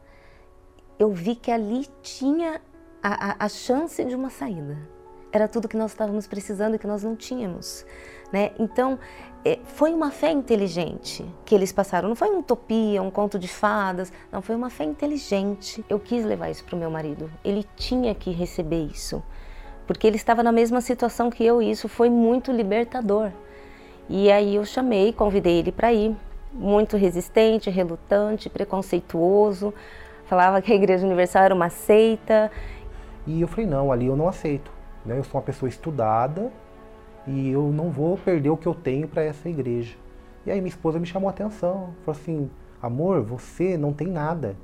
Eu 0.99 1.13
vi 1.13 1.37
que 1.37 1.53
ali 1.53 1.87
tinha 2.03 2.61
a, 3.01 3.31
a, 3.31 3.45
a 3.45 3.49
chance 3.49 4.05
de 4.05 4.13
uma 4.13 4.29
saída. 4.29 4.77
Era 5.31 5.47
tudo 5.47 5.69
que 5.69 5.77
nós 5.77 5.93
estávamos 5.93 6.27
precisando 6.27 6.75
e 6.75 6.81
que 6.81 6.87
nós 6.89 7.05
não 7.05 7.15
tínhamos. 7.15 7.87
Né? 8.33 8.51
Então, 8.59 8.99
é, 9.45 9.61
foi 9.63 9.95
uma 9.95 10.11
fé 10.11 10.33
inteligente 10.33 11.25
que 11.45 11.55
eles 11.55 11.71
passaram. 11.71 12.09
Não 12.09 12.17
foi 12.17 12.29
uma 12.29 12.41
utopia, 12.41 13.01
um 13.01 13.09
conto 13.09 13.39
de 13.39 13.47
fadas. 13.47 14.13
Não, 14.33 14.43
foi 14.43 14.57
uma 14.57 14.69
fé 14.69 14.83
inteligente. 14.83 15.85
Eu 15.89 16.01
quis 16.01 16.25
levar 16.25 16.51
isso 16.51 16.65
para 16.65 16.75
o 16.75 16.79
meu 16.79 16.91
marido. 16.91 17.31
Ele 17.45 17.65
tinha 17.77 18.13
que 18.17 18.33
receber 18.33 18.85
isso. 18.87 19.23
Porque 19.87 20.09
ele 20.09 20.17
estava 20.17 20.43
na 20.43 20.51
mesma 20.51 20.81
situação 20.81 21.31
que 21.31 21.45
eu 21.45 21.63
e 21.63 21.71
isso 21.71 21.89
foi 21.89 22.11
muito 22.11 22.51
libertador. 22.51 23.31
E 24.09 24.29
aí 24.29 24.57
eu 24.57 24.65
chamei, 24.65 25.13
convidei 25.13 25.61
ele 25.61 25.71
para 25.71 25.93
ir. 25.93 26.17
Muito 26.53 26.97
resistente, 26.97 27.71
relutante, 27.71 28.49
preconceituoso. 28.49 29.73
Falava 30.27 30.61
que 30.61 30.73
a 30.73 30.77
Igreja 30.77 31.07
Universal 31.07 31.45
era 31.45 31.55
uma 31.55 31.71
seita. 31.71 32.51
E 33.27 33.41
eu 33.41 33.49
falei: 33.49 33.67
não, 33.67 33.93
ali 33.93 34.07
eu 34.07 34.17
não 34.17 34.29
aceito. 34.29 34.71
Né? 35.05 35.19
Eu 35.19 35.25
sou 35.25 35.41
uma 35.41 35.45
pessoa 35.45 35.69
estudada, 35.69 36.51
e 37.27 37.51
eu 37.51 37.71
não 37.73 37.91
vou 37.91 38.17
perder 38.17 38.51
o 38.51 38.57
que 38.57 38.67
eu 38.67 38.75
tenho 38.75 39.07
para 39.07 39.23
essa 39.23 39.49
igreja. 39.49 39.95
E 40.47 40.51
aí 40.51 40.61
minha 40.61 40.71
esposa 40.71 40.99
me 40.99 41.07
chamou 41.07 41.29
a 41.29 41.31
atenção, 41.31 41.91
falou 42.05 42.19
assim: 42.21 42.51
amor, 42.81 43.23
você 43.23 43.77
não 43.77 43.93
tem 43.93 44.09
nada. 44.09 44.57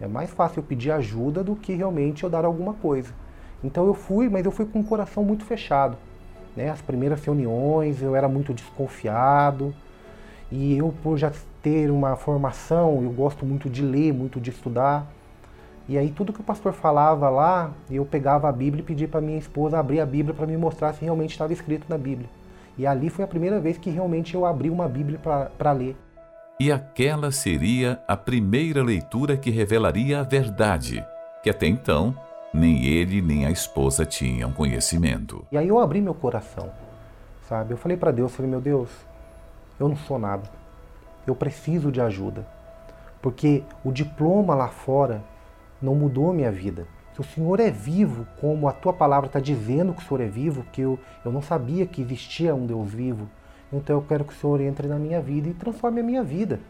É 0.00 0.08
mais 0.08 0.30
fácil 0.30 0.58
eu 0.58 0.64
pedir 0.64 0.90
ajuda 0.90 1.44
do 1.44 1.54
que 1.54 1.72
realmente 1.72 2.24
eu 2.24 2.30
dar 2.30 2.44
alguma 2.44 2.74
coisa. 2.74 3.12
Então 3.62 3.86
eu 3.86 3.94
fui, 3.94 4.28
mas 4.28 4.44
eu 4.44 4.50
fui 4.50 4.66
com 4.66 4.80
o 4.80 4.84
coração 4.84 5.24
muito 5.24 5.44
fechado. 5.44 5.96
Né? 6.56 6.68
As 6.68 6.82
primeiras 6.82 7.24
reuniões 7.24 8.02
eu 8.02 8.16
era 8.16 8.28
muito 8.28 8.52
desconfiado. 8.52 9.74
E 10.50 10.76
eu, 10.76 10.94
por 11.02 11.16
já 11.16 11.32
ter 11.62 11.90
uma 11.90 12.16
formação, 12.16 13.02
eu 13.02 13.10
gosto 13.10 13.44
muito 13.46 13.68
de 13.70 13.82
ler, 13.82 14.12
muito 14.12 14.40
de 14.40 14.50
estudar. 14.50 15.10
E 15.88 15.98
aí 15.98 16.10
tudo 16.10 16.32
que 16.32 16.40
o 16.40 16.44
pastor 16.44 16.72
falava 16.72 17.28
lá, 17.28 17.72
eu 17.90 18.04
pegava 18.04 18.48
a 18.48 18.52
Bíblia 18.52 18.82
e 18.82 18.84
pedia 18.84 19.08
para 19.08 19.20
minha 19.20 19.38
esposa 19.38 19.78
abrir 19.78 20.00
a 20.00 20.06
Bíblia 20.06 20.34
para 20.34 20.46
me 20.46 20.56
mostrar 20.56 20.92
se 20.94 21.04
realmente 21.04 21.32
estava 21.32 21.52
escrito 21.52 21.86
na 21.88 21.98
Bíblia. 21.98 22.28
E 22.76 22.86
ali 22.86 23.10
foi 23.10 23.24
a 23.24 23.28
primeira 23.28 23.60
vez 23.60 23.78
que 23.78 23.90
realmente 23.90 24.34
eu 24.34 24.44
abri 24.44 24.70
uma 24.70 24.88
Bíblia 24.88 25.18
para 25.18 25.72
ler. 25.72 25.96
E 26.58 26.70
aquela 26.72 27.30
seria 27.30 28.00
a 28.06 28.16
primeira 28.16 28.82
leitura 28.82 29.36
que 29.36 29.50
revelaria 29.50 30.20
a 30.20 30.22
verdade, 30.22 31.04
que 31.42 31.50
até 31.50 31.66
então 31.66 32.14
nem 32.52 32.84
ele 32.84 33.20
nem 33.20 33.44
a 33.44 33.50
esposa 33.50 34.06
tinham 34.06 34.52
conhecimento. 34.52 35.44
E 35.50 35.58
aí 35.58 35.68
eu 35.68 35.78
abri 35.78 36.00
meu 36.00 36.14
coração, 36.14 36.70
sabe? 37.48 37.72
Eu 37.72 37.76
falei 37.76 37.96
para 37.96 38.12
Deus, 38.12 38.34
falei, 38.34 38.50
meu 38.50 38.60
Deus, 38.60 38.88
eu 39.78 39.88
não 39.88 39.96
sou 39.96 40.18
nada. 40.18 40.48
Eu 41.26 41.34
preciso 41.34 41.90
de 41.90 42.00
ajuda. 42.00 42.46
Porque 43.20 43.62
o 43.84 43.90
diploma 43.90 44.54
lá 44.54 44.68
fora 44.68 45.22
não 45.80 45.94
mudou 45.94 46.32
minha 46.32 46.52
vida. 46.52 46.86
Se 47.14 47.20
o 47.20 47.24
Senhor 47.24 47.60
é 47.60 47.70
vivo, 47.70 48.26
como 48.40 48.68
a 48.68 48.72
tua 48.72 48.92
palavra 48.92 49.26
está 49.28 49.38
dizendo 49.38 49.92
que 49.92 50.02
o 50.02 50.04
Senhor 50.04 50.20
é 50.20 50.26
vivo, 50.26 50.64
que 50.72 50.80
eu, 50.80 50.98
eu 51.24 51.30
não 51.30 51.40
sabia 51.40 51.86
que 51.86 52.02
existia 52.02 52.54
um 52.54 52.66
Deus 52.66 52.90
vivo, 52.90 53.28
então 53.72 53.96
eu 53.96 54.02
quero 54.02 54.24
que 54.24 54.32
o 54.32 54.36
Senhor 54.36 54.60
entre 54.60 54.88
na 54.88 54.98
minha 54.98 55.20
vida 55.20 55.48
e 55.48 55.54
transforme 55.54 56.00
a 56.00 56.04
minha 56.04 56.22
vida. 56.22 56.60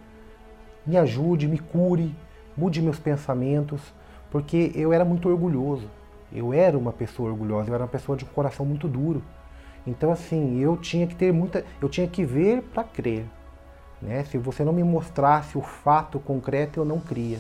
Me 0.87 0.99
ajude, 0.99 1.49
me 1.49 1.59
cure, 1.59 2.15
mude 2.57 2.83
meus 2.83 2.99
pensamentos, 2.99 3.81
porque 4.31 4.71
eu 4.75 4.93
era 4.93 5.05
muito 5.05 5.29
orgulhoso. 5.29 5.89
Eu 6.33 6.53
era 6.53 6.77
uma 6.77 6.93
pessoa 6.93 7.31
orgulhosa, 7.31 7.71
eu 7.71 7.75
era 7.75 7.85
uma 7.85 7.89
pessoa 7.89 8.17
de 8.17 8.25
um 8.25 8.29
coração 8.29 8.67
muito 8.67 8.87
duro. 8.89 9.23
Então 9.87 10.11
assim, 10.11 10.59
eu 10.61 10.77
tinha 10.77 11.07
que 11.07 11.15
ter 11.15 11.33
muita, 11.33 11.65
eu 11.81 11.89
tinha 11.89 12.07
que 12.07 12.25
ver 12.25 12.63
para 12.63 12.85
crer. 12.85 13.25
Né? 14.01 14.25
Se 14.25 14.39
você 14.39 14.65
não 14.65 14.73
me 14.73 14.85
mostrasse 14.85 15.57
o 15.57 15.63
fato 15.63 16.19
concreto, 16.19 16.81
eu 16.81 16.85
não 16.85 17.01
cria. 17.01 17.39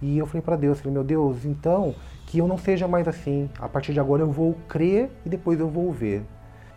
E 0.00 0.18
eu 0.18 0.26
falei 0.26 0.42
para 0.42 0.56
Deus, 0.56 0.80
falei, 0.80 0.92
meu 0.92 1.04
Deus, 1.04 1.44
então 1.44 1.94
que 2.26 2.38
eu 2.38 2.48
não 2.48 2.58
seja 2.58 2.88
mais 2.88 3.06
assim. 3.06 3.48
A 3.58 3.68
partir 3.68 3.92
de 3.92 4.00
agora 4.00 4.22
eu 4.22 4.30
vou 4.30 4.54
crer 4.68 5.10
e 5.24 5.28
depois 5.28 5.60
eu 5.60 5.68
vou 5.68 5.92
ver. 5.92 6.24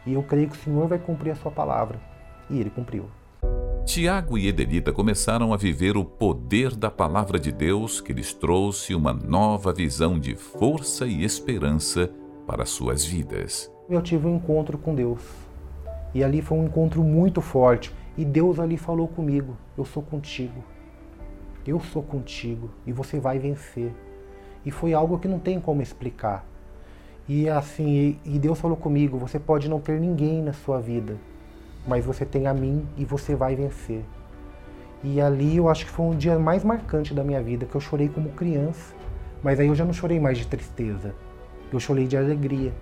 E 0.06 0.13
eu 0.13 0.22
creio 0.22 0.48
que 0.48 0.56
o 0.56 0.60
Senhor 0.60 0.88
vai 0.88 1.00
cumprir 1.00 1.32
a 1.32 1.36
sua 1.36 1.52
palavra. 1.52 2.00
E 2.50 2.60
ele 2.60 2.70
cumpriu. 2.70 3.10
Tiago 3.86 4.38
e 4.38 4.48
Edelita 4.48 4.91
começaram 4.91 5.54
a 5.54 5.58
viver 5.58 5.96
o 5.96 6.04
poder 6.04 6.76
da 6.76 6.89
palavra 6.89 7.39
de 7.39 7.52
Deus 7.52 8.02
que 8.02 8.13
lhes 8.13 8.34
trouxe 8.34 8.94
uma 8.94 9.13
nova 9.13 9.72
visão 9.72 10.20
de 10.20 10.36
força 10.36 11.06
e 11.06 11.24
esperança 11.24 12.12
para 12.46 12.65
suas 12.65 13.06
vidas. 13.06 13.74
Eu 13.88 14.02
tive 14.02 14.26
um 14.26 14.38
encontro 14.38 14.80
com 14.80 14.95
Deus. 14.95 15.21
E 16.12 16.24
ali 16.24 16.41
foi 16.41 16.58
um 16.58 16.65
encontro 16.65 17.04
muito 17.04 17.39
forte. 17.39 17.93
E 18.17 18.26
Deus 18.26 18.60
ali 18.60 18.78
falou 18.78 19.08
comigo: 19.08 19.56
Eu 19.78 19.86
sou 19.86 20.02
contigo. 20.02 20.63
Eu 21.67 21.80
sou 21.80 22.02
contigo 22.02 22.71
e 22.88 22.91
você 22.91 23.19
vai 23.19 23.38
vencer. 23.38 23.93
E 24.65 24.71
foi 24.71 24.95
algo 24.95 25.19
que 25.19 25.28
não 25.28 25.38
tem 25.38 25.60
como 25.60 25.84
explicar. 25.84 26.43
E 27.30 27.48
assim, 27.48 28.19
e 28.26 28.39
Deus 28.39 28.60
falou 28.60 28.76
comigo: 28.76 29.19
você 29.19 29.38
pode 29.38 29.69
não 29.69 29.80
ter 29.80 30.00
ninguém 30.00 30.41
na 30.41 30.54
sua 30.54 30.80
vida, 30.80 31.15
mas 31.88 32.04
você 32.04 32.26
tem 32.26 32.48
a 32.48 32.56
mim 32.56 32.88
e 32.98 33.06
você 33.06 33.36
vai 33.36 33.56
vencer. 33.56 34.04
E 35.04 35.21
ali 35.21 35.58
eu 35.58 35.69
acho 35.69 35.86
que 35.86 35.91
foi 35.91 36.08
um 36.08 36.17
dia 36.17 36.39
mais 36.39 36.63
marcante 36.63 37.13
da 37.13 37.24
minha 37.24 37.41
vida, 37.41 37.67
que 37.67 37.76
eu 37.76 37.82
chorei 37.82 38.10
como 38.10 38.30
criança, 38.30 38.95
mas 39.43 39.60
aí 39.60 39.67
eu 39.67 39.76
já 39.76 39.86
não 39.86 39.93
chorei 39.93 40.19
mais 40.19 40.39
de 40.39 40.48
tristeza, 40.48 41.13
eu 41.71 41.80
chorei 41.80 42.08
de 42.08 42.17
alegria. 42.17 42.74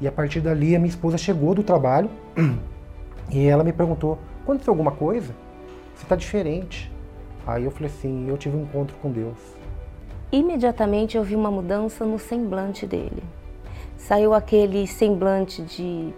E 0.00 0.08
a 0.08 0.12
partir 0.12 0.40
dali 0.40 0.74
a 0.74 0.78
minha 0.78 0.90
esposa 0.90 1.16
chegou 1.16 1.54
do 1.54 1.62
trabalho 1.62 2.10
e 3.30 3.46
ela 3.46 3.62
me 3.62 3.72
perguntou: 3.72 4.18
aconteceu 4.42 4.72
alguma 4.72 4.90
coisa? 4.90 5.34
Você 5.94 6.02
está 6.02 6.16
diferente. 6.16 6.92
Aí 7.46 7.64
eu 7.64 7.70
falei 7.70 7.88
assim: 7.88 8.28
eu 8.28 8.36
tive 8.36 8.56
um 8.56 8.62
encontro 8.62 8.96
com 9.00 9.10
Deus. 9.10 9.38
Imediatamente 10.32 11.16
eu 11.16 11.22
vi 11.22 11.36
uma 11.36 11.50
mudança 11.50 12.04
no 12.04 12.18
semblante 12.18 12.86
dele. 12.86 13.22
Saiu 13.96 14.34
aquele 14.34 14.86
semblante 14.86 15.62
de, 15.62 16.12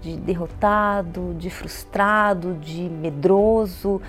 de 0.00 0.16
derrotado, 0.16 1.34
de 1.38 1.48
frustrado, 1.48 2.54
de 2.54 2.82
medroso, 2.88 4.02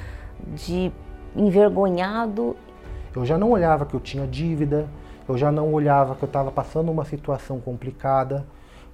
de 0.56 0.91
envergonhado. 1.36 2.56
Eu 3.15 3.26
já 3.26 3.38
não 3.38 3.52
olhava 3.52 3.86
que 3.86 3.93
eu 3.93 3.99
tinha 3.99 4.26
dívida, 4.26 4.88
eu 5.28 5.38
já 5.38 5.52
não 5.52 5.71
olhava 5.71 6.15
que 6.15 6.23
eu 6.23 6.28
estava 6.28 6.52
passando 6.52 6.91
uma 6.91 7.06
situação 7.06 7.60
complicada, 7.60 8.45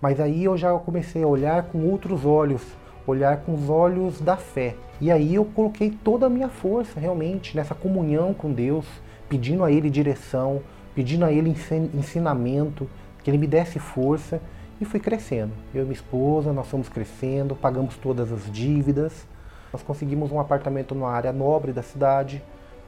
mas 0.01 0.19
aí 0.19 0.43
eu 0.43 0.57
já 0.57 0.73
comecei 0.79 1.23
a 1.23 1.27
olhar 1.27 1.63
com 1.63 1.85
outros 1.89 2.25
olhos, 2.25 2.61
olhar 3.05 3.37
com 3.37 3.53
os 3.53 3.69
olhos 3.69 4.21
da 4.21 4.37
fé. 4.37 4.75
E 5.01 5.11
aí 5.11 5.35
eu 5.35 5.45
coloquei 5.45 5.91
toda 5.91 6.25
a 6.25 6.29
minha 6.29 6.49
força 6.49 6.99
realmente 6.99 7.55
nessa 7.55 7.75
comunhão 7.75 8.33
com 8.33 8.51
Deus, 8.51 8.85
pedindo 9.27 9.63
a 9.63 9.71
Ele 9.71 9.89
direção, 9.89 10.61
pedindo 10.95 11.25
a 11.25 11.31
Ele 11.31 11.55
ensinamento, 11.93 12.89
que 13.23 13.29
Ele 13.29 13.37
me 13.37 13.47
desse 13.47 13.79
força 13.79 14.41
e 14.79 14.85
fui 14.85 14.99
crescendo. 14.99 15.51
Eu 15.73 15.81
e 15.81 15.85
minha 15.85 15.93
esposa, 15.93 16.53
nós 16.53 16.67
fomos 16.67 16.89
crescendo, 16.89 17.55
pagamos 17.55 17.97
todas 17.97 18.31
as 18.31 18.51
dívidas. 18.51 19.27
Nós 19.71 19.83
conseguimos 19.83 20.31
um 20.31 20.39
apartamento 20.39 20.95
numa 20.95 21.11
área 21.11 21.31
nobre 21.31 21.71
da 21.71 21.83
cidade, 21.83 22.41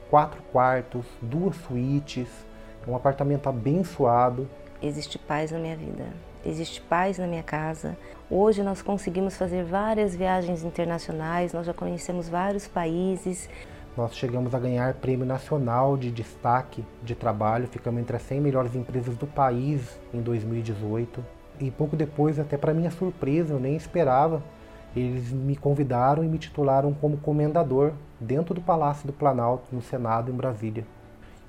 quatro 0.09 0.41
quartos, 0.51 1.05
duas 1.21 1.55
suítes, 1.57 2.27
um 2.87 2.95
apartamento 2.95 3.47
abençoado. 3.47 4.47
Existe 4.81 5.19
paz 5.19 5.51
na 5.51 5.59
minha 5.59 5.75
vida, 5.75 6.05
existe 6.45 6.81
paz 6.81 7.17
na 7.17 7.27
minha 7.27 7.43
casa. 7.43 7.97
Hoje 8.29 8.63
nós 8.63 8.81
conseguimos 8.81 9.37
fazer 9.37 9.63
várias 9.63 10.15
viagens 10.15 10.63
internacionais, 10.63 11.53
nós 11.53 11.65
já 11.65 11.73
conhecemos 11.73 12.29
vários 12.29 12.67
países. 12.67 13.49
Nós 13.95 14.15
chegamos 14.15 14.55
a 14.55 14.59
ganhar 14.59 14.93
prêmio 14.95 15.25
nacional 15.25 15.97
de 15.97 16.09
destaque 16.11 16.85
de 17.03 17.13
trabalho, 17.13 17.67
ficamos 17.67 18.01
entre 18.01 18.15
as 18.15 18.21
100 18.21 18.39
melhores 18.39 18.73
empresas 18.73 19.17
do 19.17 19.27
país 19.27 19.99
em 20.13 20.21
2018. 20.21 21.23
E 21.59 21.69
pouco 21.69 21.95
depois, 21.95 22.39
até 22.39 22.57
para 22.57 22.73
minha 22.73 22.89
surpresa, 22.89 23.53
eu 23.53 23.59
nem 23.59 23.75
esperava, 23.75 24.41
eles 24.95 25.31
me 25.31 25.55
convidaram 25.55 26.23
e 26.23 26.27
me 26.27 26.37
titularam 26.37 26.93
como 26.93 27.17
comendador 27.17 27.93
dentro 28.19 28.53
do 28.53 28.61
Palácio 28.61 29.07
do 29.07 29.13
Planalto, 29.13 29.65
no 29.73 29.81
Senado, 29.81 30.31
em 30.31 30.35
Brasília. 30.35 30.85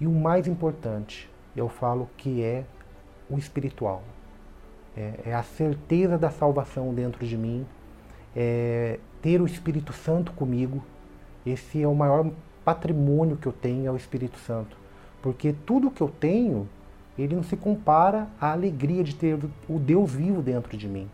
E 0.00 0.06
o 0.06 0.10
mais 0.10 0.48
importante, 0.48 1.30
eu 1.56 1.68
falo 1.68 2.10
que 2.16 2.42
é 2.42 2.64
o 3.30 3.38
espiritual. 3.38 4.02
É, 4.96 5.20
é 5.26 5.34
a 5.34 5.42
certeza 5.42 6.18
da 6.18 6.30
salvação 6.30 6.92
dentro 6.92 7.26
de 7.26 7.36
mim, 7.36 7.66
é 8.34 8.98
ter 9.20 9.40
o 9.40 9.46
Espírito 9.46 9.92
Santo 9.92 10.32
comigo, 10.32 10.82
esse 11.46 11.82
é 11.82 11.86
o 11.86 11.94
maior 11.94 12.30
patrimônio 12.64 13.36
que 13.36 13.46
eu 13.46 13.52
tenho, 13.52 13.86
é 13.86 13.90
o 13.90 13.96
Espírito 13.96 14.38
Santo. 14.38 14.76
Porque 15.22 15.54
tudo 15.64 15.90
que 15.90 16.00
eu 16.00 16.08
tenho, 16.08 16.68
ele 17.16 17.36
não 17.36 17.42
se 17.42 17.56
compara 17.56 18.28
à 18.40 18.52
alegria 18.52 19.04
de 19.04 19.14
ter 19.14 19.38
o 19.68 19.78
Deus 19.78 20.12
vivo 20.12 20.42
dentro 20.42 20.76
de 20.76 20.88
mim. 20.88 21.08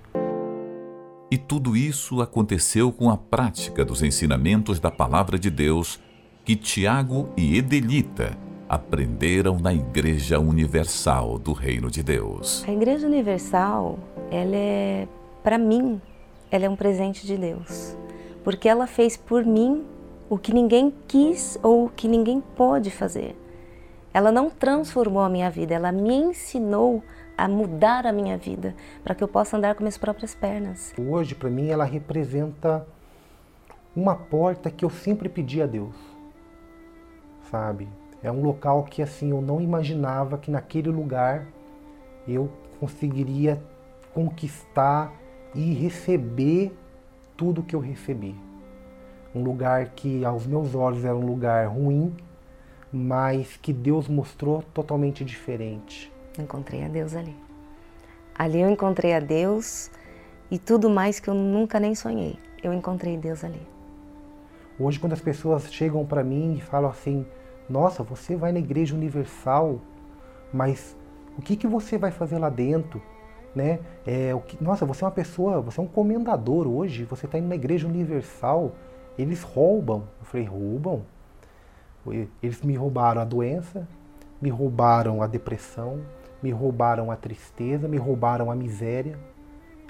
E 1.31 1.37
tudo 1.37 1.77
isso 1.77 2.23
aconteceu 2.23 2.91
com 2.91 3.11
a 3.11 3.17
prática 3.17 3.85
dos 3.85 4.03
ensinamentos 4.03 4.81
da 4.81 4.91
Palavra 4.91 5.38
de 5.38 5.51
Deus 5.51 6.01
que 6.45 6.57
Tiago 6.57 7.29
e 7.37 7.59
Edelita 7.59 8.48
aprenderam 8.69 9.59
na 9.59 9.73
Igreja 9.73 10.39
Universal 10.39 11.39
do 11.39 11.53
Reino 11.53 11.91
de 11.91 12.03
Deus. 12.03 12.65
A 12.69 12.73
Igreja 12.73 13.07
Universal, 13.07 13.99
ela 14.31 14.55
é, 14.55 15.09
para 15.43 15.57
mim, 15.57 16.01
ela 16.51 16.67
é 16.67 16.69
um 16.69 16.77
presente 16.77 17.27
de 17.27 17.37
Deus, 17.37 17.97
porque 18.45 18.69
ela 18.69 18.87
fez 18.87 19.17
por 19.17 19.45
mim 19.45 19.85
o 20.29 20.37
que 20.37 20.53
ninguém 20.53 20.93
quis 21.07 21.59
ou 21.63 21.87
o 21.87 21.89
que 21.89 22.07
ninguém 22.07 22.43
pôde 22.57 22.91
fazer. 22.91 23.35
Ela 24.13 24.31
não 24.31 24.51
transformou 24.51 25.23
a 25.23 25.29
minha 25.29 25.51
vida, 25.51 25.75
ela 25.75 25.91
me 25.91 26.15
ensinou 26.15 27.03
a 27.37 27.49
mudar 27.49 28.07
a 28.07 28.13
minha 28.13 28.37
vida 28.37 28.75
para 29.03 29.15
que 29.15 29.23
eu 29.23 29.29
possa 29.29 29.57
andar 29.57 29.75
com 29.75 29.83
minhas 29.83 29.97
próprias 29.97 30.35
pernas. 30.35 30.93
Hoje, 30.99 31.35
para 31.35 31.49
mim, 31.49 31.69
ela 31.69 31.85
representa 31.85 32.87
uma 33.95 34.15
porta 34.15 34.71
que 34.71 34.85
eu 34.85 34.91
sempre 34.91 35.29
pedi 35.29 35.63
a 35.63 35.67
Deus, 35.67 35.95
sabe? 37.51 37.89
É 38.23 38.31
um 38.31 38.43
local 38.43 38.85
que 38.85 39.03
assim 39.03 39.31
eu 39.31 39.41
não 39.41 39.61
imaginava 39.61 40.39
que 40.39 40.51
naquele 40.51 40.91
lugar 40.91 41.47
eu 42.27 42.51
conseguiria 42.81 43.63
conquistar 44.13 45.13
e 45.55 45.73
receber 45.75 46.77
tudo 47.37 47.63
que 47.63 47.75
eu 47.75 47.81
recebi 47.81 48.49
um 49.35 49.43
lugar 49.43 49.91
que 49.91 50.25
aos 50.25 50.47
meus 50.47 50.75
olhos 50.75 51.05
era 51.05 51.15
um 51.15 51.25
lugar 51.25 51.67
ruim, 51.69 52.15
mas 52.93 53.57
que 53.57 53.73
Deus 53.73 54.09
mostrou 54.09 54.63
totalmente 54.75 55.25
diferente. 55.25 56.13
Encontrei 56.39 56.85
a 56.85 56.89
Deus 56.89 57.15
ali. 57.15 57.37
Ali 58.37 58.61
eu 58.61 58.71
encontrei 58.71 59.15
a 59.15 59.21
Deus 59.21 59.91
e 60.51 60.59
tudo 60.59 60.89
mais 60.89 61.21
que 61.21 61.29
eu 61.29 61.35
nunca 61.35 61.79
nem 61.79 61.95
sonhei. 61.95 62.39
Eu 62.63 62.73
encontrei 62.73 63.17
Deus 63.17 63.45
ali. 63.45 63.61
Hoje, 64.79 64.99
quando 64.99 65.13
as 65.13 65.21
pessoas 65.21 65.73
chegam 65.73 66.07
para 66.07 66.23
mim 66.23 66.55
e 66.55 66.61
falam 66.61 66.91
assim: 66.91 67.27
Nossa, 67.69 68.03
você 68.03 68.37
vai 68.37 68.53
na 68.53 68.59
Igreja 68.59 68.95
Universal, 68.95 69.81
mas 70.53 70.97
o 71.37 71.43
que, 71.43 71.57
que 71.57 71.67
você 71.67 71.99
vai 71.99 72.11
fazer 72.11 72.39
lá 72.39 72.49
dentro? 72.49 73.03
Né? 73.55 73.81
É, 74.07 74.35
o 74.35 74.41
que, 74.41 74.63
nossa, 74.63 74.87
você 74.87 75.05
é 75.05 75.07
uma 75.07 75.13
pessoa, 75.13 75.61
você 75.61 75.81
é 75.81 75.83
um 75.83 75.87
comendador 75.87 76.67
hoje, 76.67 77.05
você 77.05 77.27
está 77.27 77.39
indo 77.39 77.49
na 77.49 77.55
Igreja 77.55 77.87
Universal 77.87 78.73
eles 79.19 79.43
roubam. 79.43 80.05
Eu 80.21 80.25
falei, 80.25 80.47
roubam? 80.47 81.03
Eles 82.43 82.63
me 82.63 82.75
roubaram 82.75 83.21
a 83.21 83.25
doença, 83.25 83.87
me 84.41 84.49
roubaram 84.49 85.21
a 85.21 85.27
depressão, 85.27 86.01
me 86.43 86.51
roubaram 86.51 87.11
a 87.11 87.17
tristeza, 87.17 87.89
me 87.89 87.99
roubaram 87.99 88.51
a 88.51 88.55
miséria. 88.55 89.19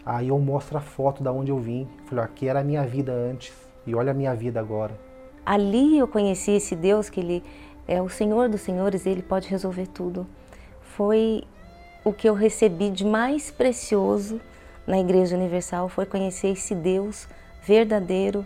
Aí 0.05 0.29
eu 0.29 0.39
mostro 0.39 0.79
a 0.79 0.81
foto 0.81 1.23
da 1.23 1.31
onde 1.31 1.51
eu 1.51 1.59
vim. 1.59 1.87
Eu 2.01 2.07
falei, 2.07 2.25
aqui 2.25 2.49
era 2.49 2.61
a 2.61 2.65
minha 2.65 2.85
vida 2.85 3.13
antes 3.13 3.53
e 3.87 3.95
olha 3.95 4.11
a 4.11 4.15
minha 4.15 4.35
vida 4.35 4.59
agora. 4.59 4.99
Ali 5.45 5.99
eu 5.99 6.09
conheci 6.09 6.53
esse 6.53 6.75
Deus 6.75 7.09
que 7.09 7.21
ele 7.21 7.45
é 7.89 8.03
o 8.03 8.09
Senhor 8.09 8.51
dos 8.51 8.61
Senhores, 8.61 9.07
ele 9.07 9.23
pode 9.23 9.49
resolver 9.49 9.87
tudo. 9.87 10.27
Foi 10.83 11.43
o 12.05 12.13
que 12.13 12.29
eu 12.29 12.35
recebi 12.35 12.91
de 12.91 13.05
mais 13.05 13.51
precioso 13.51 14.41
na 14.87 15.01
Igreja 15.01 15.37
Universal, 15.37 15.89
foi 15.89 16.07
conhecer 16.07 16.49
esse 16.49 16.75
Deus 16.75 17.27
verdadeiro, 17.63 18.45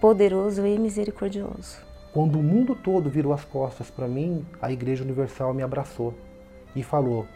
poderoso 0.00 0.64
e 0.66 0.78
misericordioso. 0.78 1.84
Quando 2.12 2.38
o 2.38 2.42
mundo 2.42 2.74
todo 2.74 3.10
virou 3.10 3.32
as 3.32 3.44
costas 3.44 3.90
para 3.90 4.08
mim, 4.08 4.46
a 4.62 4.72
Igreja 4.72 5.04
Universal 5.04 5.52
me 5.52 5.62
abraçou 5.62 6.14
e 6.74 6.82
falou: 6.82 7.26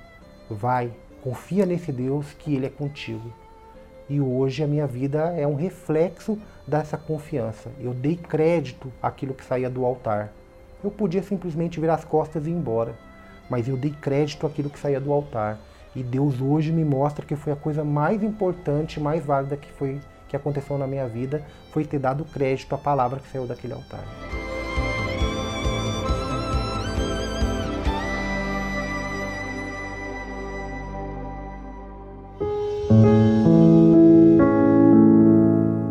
vai, 0.48 0.92
confia 1.22 1.66
nesse 1.66 1.92
Deus 1.92 2.32
que 2.32 2.54
Ele 2.54 2.66
é 2.66 2.70
contigo. 2.70 3.32
E 4.08 4.20
hoje 4.20 4.64
a 4.64 4.66
minha 4.66 4.86
vida 4.86 5.32
é 5.36 5.46
um 5.46 5.54
reflexo 5.54 6.36
dessa 6.66 6.96
confiança. 6.96 7.70
Eu 7.78 7.94
dei 7.94 8.16
crédito 8.16 8.92
àquilo 9.00 9.34
que 9.34 9.44
saía 9.44 9.70
do 9.70 9.84
altar. 9.84 10.32
Eu 10.82 10.90
podia 10.90 11.22
simplesmente 11.22 11.78
virar 11.78 11.94
as 11.94 12.04
costas 12.04 12.46
e 12.46 12.50
ir 12.50 12.54
embora, 12.54 12.94
mas 13.48 13.68
eu 13.68 13.76
dei 13.76 13.90
crédito 13.90 14.46
àquilo 14.46 14.70
que 14.70 14.78
saía 14.78 15.00
do 15.00 15.12
altar. 15.12 15.58
E 15.94 16.02
Deus 16.02 16.40
hoje 16.40 16.72
me 16.72 16.84
mostra 16.84 17.26
que 17.26 17.36
foi 17.36 17.52
a 17.52 17.56
coisa 17.56 17.84
mais 17.84 18.22
importante, 18.22 19.00
mais 19.00 19.24
válida 19.24 19.56
que 19.56 19.70
foi 19.72 20.00
que 20.28 20.36
aconteceu 20.36 20.78
na 20.78 20.86
minha 20.86 21.08
vida 21.08 21.42
foi 21.72 21.84
ter 21.84 21.98
dado 21.98 22.24
crédito 22.24 22.72
à 22.72 22.78
palavra 22.78 23.18
que 23.18 23.28
saiu 23.28 23.46
daquele 23.46 23.74
altar. 23.74 24.04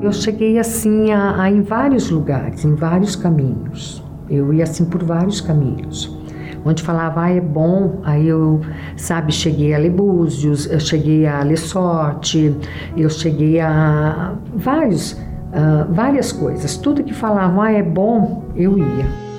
Eu 0.02 0.14
cheguei 0.14 0.58
assim 0.58 1.12
a, 1.12 1.44
a, 1.44 1.52
em 1.52 1.62
vários 1.62 2.10
lugares, 2.10 2.64
em 2.64 2.74
vários 2.74 3.16
caminhos. 3.16 4.09
Eu 4.30 4.54
ia 4.54 4.64
assim 4.64 4.86
por 4.86 5.04
vários 5.04 5.42
caminhos 5.42 6.18
onde 6.66 6.84
falava, 6.84 7.22
ah, 7.24 7.32
é 7.32 7.40
bom, 7.40 8.02
aí 8.04 8.28
eu, 8.28 8.60
sabe, 8.98 9.32
cheguei 9.32 9.74
a 9.74 9.78
Lebúzios, 9.78 10.70
eu 10.70 10.80
cheguei 10.80 11.26
a 11.26 11.42
Lessorte, 11.42 12.54
eu 12.98 13.10
cheguei 13.10 13.62
a 13.62 14.36
vários, 14.54 15.14
uh, 15.14 15.88
várias 15.90 16.34
coisas. 16.34 16.76
Tudo 16.76 17.02
que 17.02 17.14
falavam, 17.14 17.62
ah, 17.62 17.72
é 17.72 17.82
bom, 17.82 18.44
eu 18.58 18.78
ia. 18.78 19.30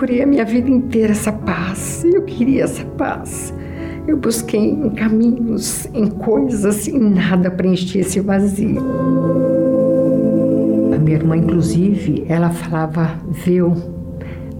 procurei 0.00 0.22
a 0.22 0.26
minha 0.26 0.44
vida 0.46 0.70
inteira 0.70 1.12
essa 1.12 1.30
paz. 1.30 2.04
Eu 2.04 2.22
queria 2.22 2.64
essa 2.64 2.84
paz. 2.84 3.52
Eu 4.06 4.16
busquei 4.16 4.70
em 4.70 4.90
caminhos, 4.90 5.86
em 5.92 6.06
coisas 6.06 6.86
e 6.86 6.98
nada 6.98 7.50
preenchia 7.50 8.00
esse 8.00 8.18
vazio. 8.20 9.69
Minha 11.00 11.16
irmã, 11.16 11.36
inclusive, 11.36 12.24
ela 12.28 12.50
falava, 12.50 13.18
viu, 13.30 13.74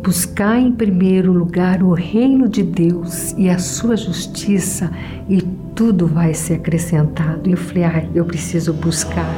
buscar 0.03 0.59
em 0.59 0.72
primeiro 0.72 1.32
lugar 1.32 1.82
o 1.82 1.93
reino 1.93 2.49
de 2.49 2.62
Deus 2.62 3.32
e 3.36 3.49
a 3.49 3.59
sua 3.59 3.97
justiça 3.97 4.91
e 5.28 5.43
tudo 5.74 6.07
vai 6.07 6.32
ser 6.32 6.55
acrescentado. 6.55 7.49
E 7.49 7.53
eu 7.53 7.59
falei, 7.59 7.84
ah, 7.84 8.05
eu 8.14 8.24
preciso 8.24 8.72
buscar. 8.72 9.28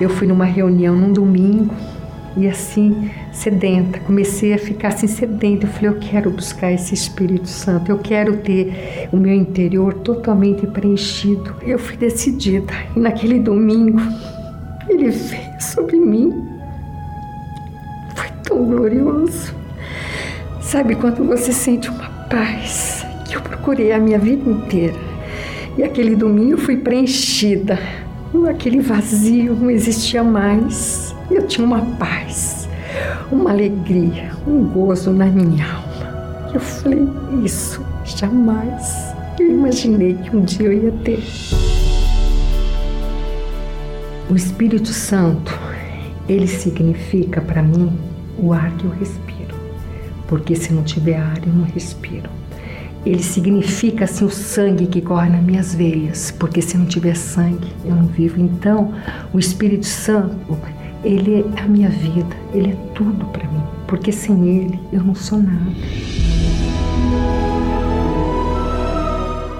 Eu 0.00 0.08
fui 0.08 0.26
numa 0.26 0.44
reunião 0.44 0.96
num 0.96 1.12
domingo 1.12 1.74
e 2.36 2.48
assim, 2.48 3.10
sedenta, 3.32 3.98
comecei 4.00 4.52
a 4.54 4.58
ficar 4.58 4.88
assim 4.88 5.06
sedenta. 5.06 5.66
Eu 5.66 5.70
falei, 5.70 5.90
eu 5.90 5.98
quero 5.98 6.30
buscar 6.30 6.72
esse 6.72 6.94
Espírito 6.94 7.48
Santo, 7.48 7.90
eu 7.90 7.98
quero 7.98 8.38
ter 8.38 9.08
o 9.12 9.16
meu 9.16 9.34
interior 9.34 9.94
totalmente 9.94 10.66
preenchido. 10.66 11.54
Eu 11.62 11.78
fui 11.78 11.96
decidida 11.96 12.72
e 12.96 13.00
naquele 13.00 13.38
domingo 13.38 14.00
ele 14.88 15.10
veio 15.10 15.60
sobre 15.60 15.96
mim. 15.98 16.32
Foi 18.14 18.28
tão 18.42 18.64
glorioso. 18.64 19.54
Sabe 20.60 20.94
quando 20.96 21.24
você 21.24 21.52
sente 21.52 21.88
uma 21.88 22.08
paz 22.28 23.06
que 23.26 23.36
eu 23.36 23.40
procurei 23.40 23.92
a 23.92 23.98
minha 23.98 24.18
vida 24.18 24.48
inteira? 24.50 24.96
E 25.76 25.82
aquele 25.82 26.16
domingo 26.16 26.52
eu 26.52 26.58
fui 26.58 26.76
preenchida 26.76 27.78
aquele 28.48 28.80
vazio 28.80 29.54
não 29.54 29.70
existia 29.70 30.22
mais. 30.22 31.03
Eu 31.30 31.46
tinha 31.46 31.66
uma 31.66 31.80
paz, 31.96 32.68
uma 33.30 33.50
alegria, 33.50 34.30
um 34.46 34.64
gozo 34.64 35.12
na 35.12 35.26
minha 35.26 35.64
alma. 35.64 36.50
Eu 36.52 36.60
falei, 36.60 37.08
isso 37.44 37.84
jamais 38.04 39.14
eu 39.38 39.50
imaginei 39.50 40.14
que 40.14 40.36
um 40.36 40.42
dia 40.42 40.66
eu 40.66 40.72
ia 40.72 40.92
ter. 40.92 41.22
O 44.30 44.34
Espírito 44.36 44.92
Santo, 44.92 45.58
ele 46.28 46.46
significa 46.46 47.40
para 47.40 47.62
mim 47.62 47.92
o 48.38 48.52
ar 48.52 48.70
que 48.76 48.84
eu 48.84 48.90
respiro. 48.90 49.54
Porque 50.28 50.54
se 50.54 50.72
não 50.72 50.82
tiver 50.82 51.16
ar, 51.16 51.38
eu 51.44 51.52
não 51.52 51.64
respiro 51.64 52.30
ele 53.06 53.22
significa 53.22 54.04
assim 54.04 54.24
o 54.24 54.30
sangue 54.30 54.86
que 54.86 55.00
corre 55.00 55.28
nas 55.28 55.42
minhas 55.42 55.74
veias, 55.74 56.30
porque 56.30 56.62
se 56.62 56.78
não 56.78 56.86
tiver 56.86 57.14
sangue, 57.14 57.68
eu 57.84 57.94
não 57.94 58.06
vivo. 58.06 58.40
Então, 58.40 58.94
o 59.32 59.38
Espírito 59.38 59.86
Santo, 59.86 60.58
ele 61.04 61.44
é 61.56 61.60
a 61.60 61.68
minha 61.68 61.90
vida, 61.90 62.34
ele 62.52 62.70
é 62.70 62.76
tudo 62.94 63.26
para 63.26 63.46
mim, 63.46 63.62
porque 63.86 64.10
sem 64.10 64.48
ele 64.48 64.80
eu 64.92 65.04
não 65.04 65.14
sou 65.14 65.38
nada. 65.38 65.70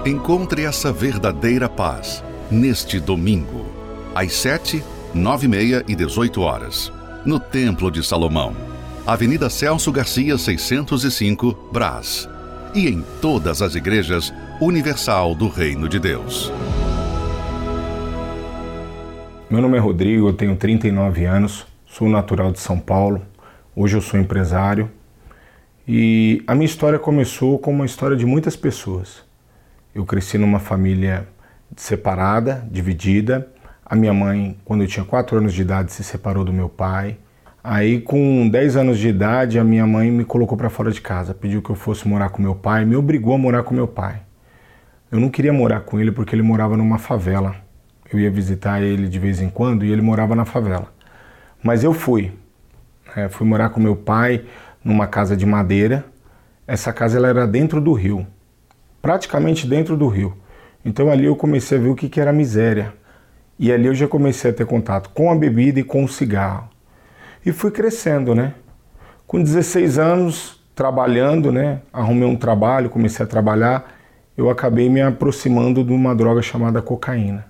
Encontre 0.05 0.65
essa 0.65 0.91
verdadeira 0.91 1.69
paz 1.69 2.23
neste 2.49 2.99
domingo, 2.99 3.65
às 4.13 4.33
7, 4.33 4.83
9 5.13 5.45
e 5.45 5.49
meia 5.49 5.85
e 5.87 5.95
18 5.95 6.41
horas, 6.41 6.91
no 7.25 7.39
Templo 7.39 7.89
de 7.89 8.03
Salomão, 8.03 8.55
Avenida 9.05 9.49
Celso 9.49 9.91
Garcia, 9.91 10.37
605, 10.37 11.69
Brás 11.71 12.27
e 12.73 12.89
em 12.89 13.03
todas 13.21 13.61
as 13.61 13.73
igrejas 13.73 14.33
universal 14.59 15.33
do 15.33 15.47
Reino 15.47 15.87
de 15.87 15.97
Deus. 15.97 16.51
Meu 19.47 19.61
nome 19.61 19.77
é 19.77 19.79
Rodrigo, 19.79 20.27
eu 20.27 20.33
tenho 20.33 20.55
39 20.55 21.23
anos, 21.23 21.67
sou 21.85 22.09
natural 22.09 22.51
de 22.51 22.59
São 22.59 22.79
Paulo. 22.79 23.21
Hoje 23.75 23.95
eu 23.95 24.01
sou 24.01 24.19
empresário 24.19 24.89
e 25.87 26.43
a 26.47 26.55
minha 26.55 26.65
história 26.65 26.97
começou 26.97 27.59
como 27.59 27.77
uma 27.77 27.85
história 27.85 28.17
de 28.17 28.25
muitas 28.25 28.55
pessoas. 28.55 29.23
Eu 29.93 30.03
cresci 30.03 30.39
numa 30.39 30.57
família 30.57 31.27
separada, 31.75 32.67
dividida. 32.71 33.47
A 33.85 33.95
minha 33.95 34.15
mãe, 34.15 34.57
quando 34.65 34.81
eu 34.81 34.87
tinha 34.87 35.05
4 35.05 35.37
anos 35.37 35.53
de 35.53 35.61
idade, 35.61 35.91
se 35.91 36.03
separou 36.03 36.43
do 36.43 36.51
meu 36.51 36.67
pai. 36.67 37.15
Aí, 37.63 38.01
com 38.01 38.49
10 38.49 38.77
anos 38.77 38.97
de 38.97 39.09
idade, 39.09 39.59
a 39.59 39.63
minha 39.63 39.85
mãe 39.85 40.09
me 40.09 40.25
colocou 40.25 40.57
para 40.57 40.71
fora 40.71 40.89
de 40.89 41.01
casa, 41.01 41.35
pediu 41.35 41.61
que 41.61 41.69
eu 41.69 41.75
fosse 41.75 42.07
morar 42.07 42.29
com 42.29 42.41
meu 42.41 42.55
pai, 42.55 42.83
me 42.83 42.95
obrigou 42.95 43.35
a 43.35 43.37
morar 43.37 43.61
com 43.61 43.75
meu 43.75 43.87
pai. 43.87 44.23
Eu 45.11 45.19
não 45.19 45.29
queria 45.29 45.53
morar 45.53 45.81
com 45.81 45.99
ele 45.99 46.11
porque 46.11 46.33
ele 46.33 46.41
morava 46.41 46.75
numa 46.75 46.97
favela. 46.97 47.63
Eu 48.11 48.19
ia 48.19 48.29
visitar 48.29 48.81
ele 48.81 49.07
de 49.07 49.19
vez 49.19 49.41
em 49.41 49.49
quando 49.49 49.83
e 49.83 49.91
ele 49.91 50.01
morava 50.01 50.35
na 50.35 50.45
favela. 50.45 50.93
Mas 51.63 51.83
eu 51.83 51.93
fui. 51.93 52.31
É, 53.15 53.27
fui 53.27 53.47
morar 53.47 53.69
com 53.69 53.79
meu 53.79 53.95
pai 53.95 54.45
numa 54.83 55.07
casa 55.07 55.35
de 55.35 55.45
madeira. 55.45 56.05
Essa 56.67 56.93
casa 56.93 57.17
ela 57.17 57.27
era 57.27 57.47
dentro 57.47 57.79
do 57.79 57.93
rio, 57.93 58.25
praticamente 59.01 59.67
dentro 59.67 59.95
do 59.95 60.07
rio. 60.07 60.35
Então 60.83 61.09
ali 61.09 61.25
eu 61.25 61.35
comecei 61.35 61.77
a 61.77 61.81
ver 61.81 61.89
o 61.89 61.95
que, 61.95 62.09
que 62.09 62.21
era 62.21 62.31
miséria. 62.31 62.93
E 63.57 63.71
ali 63.71 63.87
eu 63.87 63.95
já 63.95 64.07
comecei 64.07 64.51
a 64.51 64.53
ter 64.53 64.65
contato 64.65 65.09
com 65.09 65.31
a 65.31 65.35
bebida 65.35 65.79
e 65.79 65.83
com 65.83 66.03
o 66.03 66.07
cigarro. 66.07 66.69
E 67.45 67.51
fui 67.51 67.71
crescendo, 67.71 68.35
né? 68.35 68.53
Com 69.25 69.41
16 69.41 69.97
anos, 69.97 70.61
trabalhando, 70.75 71.51
né? 71.51 71.81
Arrumei 71.93 72.27
um 72.27 72.35
trabalho, 72.35 72.89
comecei 72.89 73.25
a 73.25 73.27
trabalhar, 73.27 73.95
eu 74.37 74.49
acabei 74.49 74.89
me 74.89 75.01
aproximando 75.01 75.83
de 75.83 75.93
uma 75.93 76.13
droga 76.13 76.41
chamada 76.41 76.81
cocaína. 76.81 77.45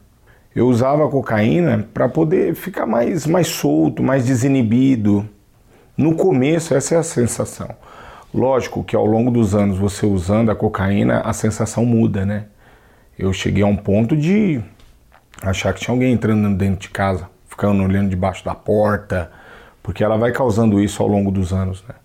Eu 0.55 0.67
usava 0.67 1.09
cocaína 1.09 1.85
para 1.93 2.07
poder 2.07 2.55
ficar 2.55 2.85
mais, 2.85 3.27
mais 3.27 3.47
solto, 3.47 4.01
mais 4.01 4.25
desinibido. 4.25 5.27
No 5.97 6.15
começo, 6.15 6.73
essa 6.73 6.95
é 6.95 6.97
a 6.97 7.03
sensação. 7.03 7.69
Lógico 8.33 8.83
que 8.83 8.95
ao 8.95 9.05
longo 9.05 9.29
dos 9.29 9.53
anos, 9.53 9.77
você 9.77 10.05
usando 10.05 10.49
a 10.49 10.55
cocaína, 10.55 11.19
a 11.21 11.33
sensação 11.33 11.85
muda, 11.85 12.25
né? 12.25 12.45
Eu 13.19 13.33
cheguei 13.33 13.63
a 13.63 13.67
um 13.67 13.75
ponto 13.75 14.15
de 14.15 14.61
achar 15.41 15.73
que 15.73 15.81
tinha 15.81 15.93
alguém 15.93 16.13
entrando 16.13 16.55
dentro 16.57 16.81
de 16.81 16.89
casa, 16.89 17.29
ficando 17.49 17.83
olhando 17.83 18.09
debaixo 18.09 18.43
da 18.43 18.55
porta, 18.55 19.31
porque 19.83 20.03
ela 20.03 20.17
vai 20.17 20.31
causando 20.31 20.81
isso 20.81 21.03
ao 21.03 21.07
longo 21.09 21.31
dos 21.31 21.51
anos. 21.51 21.83
Né? 21.87 21.95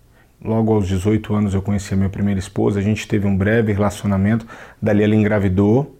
Logo 0.43 0.73
aos 0.73 0.87
18 0.87 1.33
anos 1.33 1.53
eu 1.53 1.61
conheci 1.61 1.93
a 1.93 1.97
minha 1.97 2.09
primeira 2.09 2.39
esposa, 2.39 2.79
a 2.79 2.83
gente 2.83 3.07
teve 3.07 3.27
um 3.27 3.35
breve 3.35 3.73
relacionamento, 3.73 4.45
dali 4.81 5.03
ela 5.03 5.15
engravidou, 5.15 5.97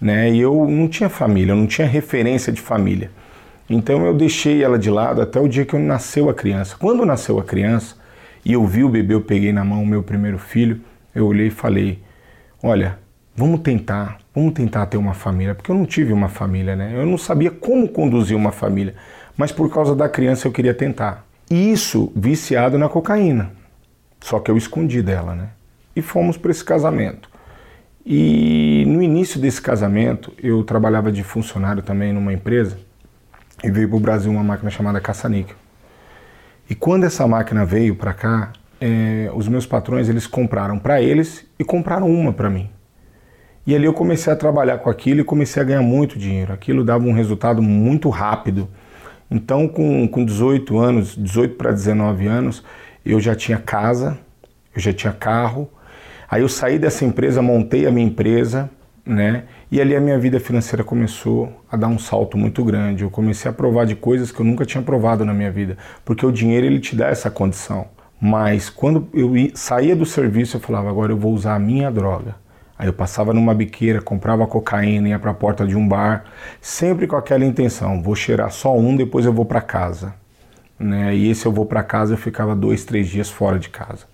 né? 0.00 0.30
E 0.30 0.40
eu 0.40 0.66
não 0.68 0.88
tinha 0.88 1.08
família, 1.08 1.52
eu 1.52 1.56
não 1.56 1.66
tinha 1.66 1.86
referência 1.86 2.52
de 2.52 2.60
família. 2.60 3.10
Então 3.68 4.04
eu 4.06 4.14
deixei 4.14 4.62
ela 4.62 4.78
de 4.78 4.90
lado 4.90 5.20
até 5.20 5.40
o 5.40 5.48
dia 5.48 5.64
que 5.64 5.76
nasceu 5.76 6.28
a 6.30 6.34
criança. 6.34 6.76
Quando 6.78 7.04
nasceu 7.04 7.38
a 7.38 7.44
criança 7.44 7.96
e 8.44 8.52
eu 8.52 8.66
vi 8.66 8.82
o 8.84 8.88
bebê, 8.88 9.14
eu 9.14 9.20
peguei 9.20 9.52
na 9.52 9.64
mão 9.64 9.82
o 9.82 9.86
meu 9.86 10.02
primeiro 10.02 10.38
filho, 10.38 10.80
eu 11.14 11.26
olhei 11.26 11.48
e 11.48 11.50
falei: 11.50 11.98
"Olha, 12.62 12.98
vamos 13.36 13.60
tentar, 13.60 14.18
vamos 14.34 14.54
tentar 14.54 14.86
ter 14.86 14.96
uma 14.96 15.14
família, 15.14 15.54
porque 15.54 15.70
eu 15.70 15.76
não 15.76 15.84
tive 15.84 16.12
uma 16.12 16.28
família, 16.28 16.74
né? 16.74 16.92
Eu 16.94 17.04
não 17.04 17.18
sabia 17.18 17.50
como 17.50 17.88
conduzir 17.88 18.36
uma 18.36 18.52
família 18.52 18.94
mas 19.38 19.52
por 19.52 19.72
causa 19.72 19.94
da 19.94 20.08
criança 20.08 20.48
eu 20.48 20.52
queria 20.52 20.74
tentar. 20.74 21.24
Isso 21.48 22.12
viciado 22.14 22.76
na 22.76 22.88
cocaína. 22.88 23.52
Só 24.20 24.40
que 24.40 24.50
eu 24.50 24.56
escondi 24.56 25.00
dela, 25.00 25.32
né? 25.32 25.50
E 25.94 26.02
fomos 26.02 26.36
para 26.36 26.50
esse 26.50 26.64
casamento. 26.64 27.30
E 28.10 28.86
no 28.86 29.02
início 29.02 29.38
desse 29.38 29.60
casamento, 29.60 30.32
eu 30.42 30.64
trabalhava 30.64 31.12
de 31.12 31.22
funcionário 31.22 31.82
também 31.82 32.10
numa 32.10 32.32
empresa 32.32 32.78
e 33.62 33.70
veio 33.70 33.86
para 33.86 33.96
o 33.98 34.00
Brasil 34.00 34.32
uma 34.32 34.42
máquina 34.42 34.70
chamada 34.70 34.98
caça-níquel. 34.98 35.56
E 36.70 36.74
quando 36.74 37.04
essa 37.04 37.26
máquina 37.26 37.66
veio 37.66 37.94
para 37.94 38.14
cá, 38.14 38.54
é, 38.80 39.30
os 39.34 39.46
meus 39.46 39.66
patrões 39.66 40.08
eles 40.08 40.26
compraram 40.26 40.78
para 40.78 41.02
eles 41.02 41.44
e 41.58 41.64
compraram 41.64 42.10
uma 42.10 42.32
para 42.32 42.48
mim. 42.48 42.70
E 43.66 43.74
ali 43.74 43.84
eu 43.84 43.92
comecei 43.92 44.32
a 44.32 44.36
trabalhar 44.36 44.78
com 44.78 44.88
aquilo 44.88 45.20
e 45.20 45.24
comecei 45.24 45.60
a 45.60 45.64
ganhar 45.66 45.82
muito 45.82 46.18
dinheiro. 46.18 46.50
Aquilo 46.50 46.82
dava 46.82 47.04
um 47.04 47.12
resultado 47.12 47.60
muito 47.60 48.08
rápido. 48.08 48.70
Então, 49.30 49.68
com, 49.68 50.08
com 50.08 50.24
18 50.24 50.78
anos, 50.78 51.14
18 51.14 51.56
para 51.56 51.72
19 51.72 52.26
anos, 52.26 52.64
eu 53.04 53.20
já 53.20 53.34
tinha 53.34 53.58
casa, 53.58 54.18
eu 54.74 54.80
já 54.80 54.94
tinha 54.94 55.12
carro. 55.12 55.70
Aí 56.30 56.42
eu 56.42 56.48
saí 56.48 56.78
dessa 56.78 57.04
empresa, 57.04 57.40
montei 57.40 57.86
a 57.86 57.90
minha 57.90 58.06
empresa, 58.06 58.70
né? 59.04 59.44
E 59.70 59.80
ali 59.80 59.96
a 59.96 60.00
minha 60.00 60.18
vida 60.18 60.38
financeira 60.38 60.84
começou 60.84 61.64
a 61.70 61.76
dar 61.76 61.88
um 61.88 61.98
salto 61.98 62.36
muito 62.36 62.62
grande. 62.62 63.02
Eu 63.02 63.10
comecei 63.10 63.50
a 63.50 63.54
provar 63.54 63.86
de 63.86 63.96
coisas 63.96 64.30
que 64.30 64.40
eu 64.40 64.44
nunca 64.44 64.66
tinha 64.66 64.82
provado 64.82 65.24
na 65.24 65.32
minha 65.32 65.50
vida, 65.50 65.78
porque 66.04 66.26
o 66.26 66.30
dinheiro 66.30 66.66
ele 66.66 66.80
te 66.80 66.94
dá 66.94 67.08
essa 67.08 67.30
condição. 67.30 67.86
Mas 68.20 68.68
quando 68.68 69.08
eu 69.14 69.32
saía 69.54 69.96
do 69.96 70.04
serviço, 70.04 70.56
eu 70.56 70.60
falava, 70.60 70.90
agora 70.90 71.12
eu 71.12 71.16
vou 71.16 71.32
usar 71.32 71.54
a 71.54 71.58
minha 71.58 71.90
droga. 71.90 72.34
Aí 72.78 72.86
eu 72.86 72.92
passava 72.92 73.32
numa 73.32 73.54
biqueira, 73.54 74.00
comprava 74.00 74.46
cocaína, 74.46 75.08
ia 75.08 75.18
para 75.18 75.30
a 75.30 75.34
porta 75.34 75.66
de 75.66 75.76
um 75.76 75.88
bar, 75.88 76.24
sempre 76.60 77.06
com 77.06 77.16
aquela 77.16 77.44
intenção: 77.44 78.02
vou 78.02 78.14
cheirar 78.14 78.50
só 78.52 78.76
um, 78.76 78.96
depois 78.96 79.24
eu 79.24 79.32
vou 79.32 79.44
para 79.44 79.60
casa. 79.60 80.14
Né? 80.78 81.14
E 81.16 81.28
esse 81.30 81.44
eu 81.44 81.52
vou 81.52 81.66
para 81.66 81.82
casa, 81.82 82.14
eu 82.14 82.18
ficava 82.18 82.54
dois, 82.54 82.84
três 82.84 83.08
dias 83.08 83.28
fora 83.28 83.58
de 83.58 83.68
casa. 83.68 84.06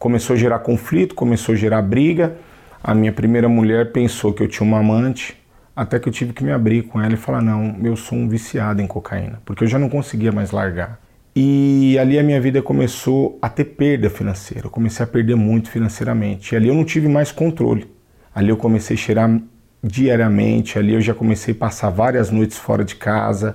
Começou 0.00 0.32
a 0.32 0.36
gerar 0.38 0.60
conflito, 0.60 1.14
começou 1.14 1.52
a 1.52 1.56
gerar 1.58 1.82
briga. 1.82 2.34
A 2.82 2.94
minha 2.94 3.12
primeira 3.12 3.50
mulher 3.50 3.92
pensou 3.92 4.32
que 4.32 4.42
eu 4.42 4.48
tinha 4.48 4.66
uma 4.66 4.78
amante, 4.78 5.36
até 5.76 5.98
que 5.98 6.08
eu 6.08 6.12
tive 6.12 6.32
que 6.32 6.42
me 6.42 6.50
abrir 6.50 6.84
com 6.84 6.98
ela 6.98 7.12
e 7.12 7.18
falar: 7.18 7.42
não, 7.42 7.76
eu 7.84 7.94
sou 7.96 8.16
um 8.16 8.26
viciado 8.26 8.80
em 8.80 8.86
cocaína, 8.86 9.42
porque 9.44 9.62
eu 9.62 9.68
já 9.68 9.78
não 9.78 9.90
conseguia 9.90 10.32
mais 10.32 10.52
largar. 10.52 10.98
E 11.36 11.98
ali 11.98 12.18
a 12.18 12.22
minha 12.22 12.40
vida 12.40 12.62
começou 12.62 13.38
a 13.42 13.50
ter 13.50 13.64
perda 13.64 14.08
financeira. 14.08 14.68
Eu 14.68 14.70
comecei 14.70 15.04
a 15.04 15.06
perder 15.06 15.36
muito 15.36 15.70
financeiramente. 15.70 16.54
E 16.54 16.56
ali 16.56 16.68
eu 16.68 16.74
não 16.74 16.84
tive 16.84 17.06
mais 17.06 17.30
controle. 17.30 17.86
Ali 18.34 18.48
eu 18.48 18.56
comecei 18.56 18.96
a 18.96 18.98
cheirar 18.98 19.38
diariamente. 19.84 20.78
Ali 20.78 20.94
eu 20.94 21.00
já 21.02 21.12
comecei 21.12 21.52
a 21.52 21.56
passar 21.58 21.90
várias 21.90 22.30
noites 22.30 22.56
fora 22.56 22.82
de 22.86 22.96
casa. 22.96 23.54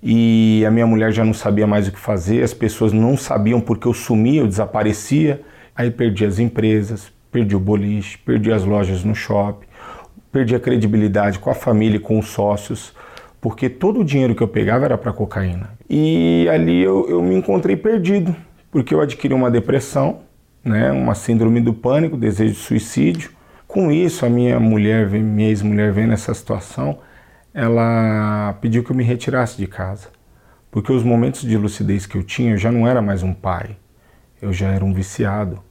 E 0.00 0.64
a 0.64 0.70
minha 0.70 0.86
mulher 0.86 1.10
já 1.10 1.24
não 1.24 1.34
sabia 1.34 1.66
mais 1.66 1.88
o 1.88 1.92
que 1.92 1.98
fazer. 1.98 2.44
As 2.44 2.54
pessoas 2.54 2.92
não 2.92 3.16
sabiam 3.16 3.60
porque 3.60 3.88
eu 3.88 3.92
sumia, 3.92 4.40
eu 4.42 4.46
desaparecia. 4.46 5.42
Aí 5.74 5.90
perdi 5.90 6.24
as 6.24 6.38
empresas, 6.38 7.12
perdi 7.30 7.56
o 7.56 7.60
boliche, 7.60 8.18
perdi 8.18 8.52
as 8.52 8.64
lojas 8.64 9.04
no 9.04 9.14
shopping, 9.14 9.66
perdi 10.30 10.54
a 10.54 10.60
credibilidade 10.60 11.38
com 11.38 11.50
a 11.50 11.54
família 11.54 11.96
e 11.96 12.00
com 12.00 12.18
os 12.18 12.26
sócios 12.26 12.94
porque 13.42 13.68
todo 13.68 14.00
o 14.00 14.04
dinheiro 14.04 14.36
que 14.36 14.42
eu 14.42 14.46
pegava 14.46 14.84
era 14.84 14.96
para 14.96 15.12
cocaína. 15.12 15.70
E 15.90 16.48
ali 16.48 16.80
eu, 16.80 17.10
eu, 17.10 17.20
me 17.20 17.34
encontrei 17.34 17.76
perdido, 17.76 18.34
porque 18.70 18.94
eu 18.94 19.00
adquiri 19.00 19.34
uma 19.34 19.50
depressão, 19.50 20.20
né, 20.64 20.92
uma 20.92 21.16
síndrome 21.16 21.60
do 21.60 21.74
pânico, 21.74 22.16
desejo 22.16 22.54
de 22.54 22.60
suicídio. 22.60 23.32
Com 23.66 23.90
isso, 23.90 24.24
a 24.24 24.30
minha 24.30 24.60
mulher, 24.60 25.10
minha 25.10 25.48
ex-mulher 25.48 25.92
vendo 25.92 26.12
essa 26.12 26.32
situação, 26.32 27.00
ela 27.52 28.56
pediu 28.60 28.84
que 28.84 28.92
eu 28.92 28.96
me 28.96 29.02
retirasse 29.02 29.56
de 29.56 29.66
casa, 29.66 30.08
porque 30.70 30.92
os 30.92 31.02
momentos 31.02 31.42
de 31.42 31.56
lucidez 31.56 32.06
que 32.06 32.16
eu 32.16 32.22
tinha, 32.22 32.52
eu 32.52 32.58
já 32.58 32.70
não 32.70 32.86
era 32.86 33.02
mais 33.02 33.24
um 33.24 33.34
pai, 33.34 33.76
eu 34.42 34.52
já 34.52 34.68
era 34.68 34.84
um 34.84 34.92
viciado. 34.92 35.62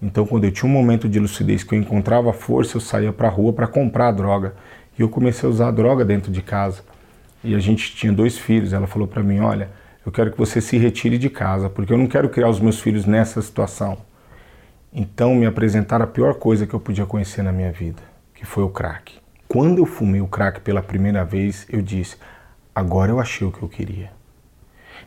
Então, 0.00 0.26
quando 0.26 0.44
eu 0.44 0.50
tinha 0.50 0.68
um 0.68 0.72
momento 0.72 1.08
de 1.08 1.20
lucidez 1.20 1.62
que 1.62 1.74
eu 1.74 1.78
encontrava 1.78 2.32
força, 2.32 2.76
eu 2.76 2.80
saía 2.80 3.12
para 3.12 3.28
a 3.28 3.30
rua 3.30 3.52
para 3.52 3.66
comprar 3.66 4.10
droga. 4.10 4.54
E 4.98 5.02
eu 5.02 5.08
comecei 5.08 5.46
a 5.46 5.52
usar 5.52 5.70
droga 5.70 6.04
dentro 6.04 6.32
de 6.32 6.40
casa 6.40 6.82
e 7.42 7.54
a 7.54 7.58
gente 7.58 7.94
tinha 7.94 8.12
dois 8.12 8.38
filhos. 8.38 8.72
Ela 8.72 8.86
falou 8.86 9.06
para 9.06 9.22
mim: 9.22 9.40
Olha, 9.40 9.70
eu 10.04 10.10
quero 10.10 10.32
que 10.32 10.38
você 10.38 10.60
se 10.60 10.78
retire 10.78 11.18
de 11.18 11.28
casa, 11.28 11.68
porque 11.68 11.92
eu 11.92 11.98
não 11.98 12.06
quero 12.06 12.28
criar 12.28 12.48
os 12.48 12.58
meus 12.58 12.80
filhos 12.80 13.04
nessa 13.04 13.40
situação. 13.42 13.98
Então 14.92 15.34
me 15.34 15.44
apresentaram 15.44 16.04
a 16.04 16.08
pior 16.08 16.34
coisa 16.34 16.66
que 16.66 16.74
eu 16.74 16.80
podia 16.80 17.04
conhecer 17.04 17.42
na 17.42 17.52
minha 17.52 17.72
vida, 17.72 18.02
que 18.34 18.46
foi 18.46 18.62
o 18.62 18.68
crack. 18.68 19.18
Quando 19.46 19.78
eu 19.78 19.86
fumei 19.86 20.20
o 20.20 20.26
crack 20.26 20.60
pela 20.60 20.82
primeira 20.82 21.24
vez, 21.24 21.66
eu 21.68 21.82
disse: 21.82 22.16
agora 22.74 23.12
eu 23.12 23.20
achei 23.20 23.46
o 23.46 23.52
que 23.52 23.62
eu 23.62 23.68
queria. 23.68 24.10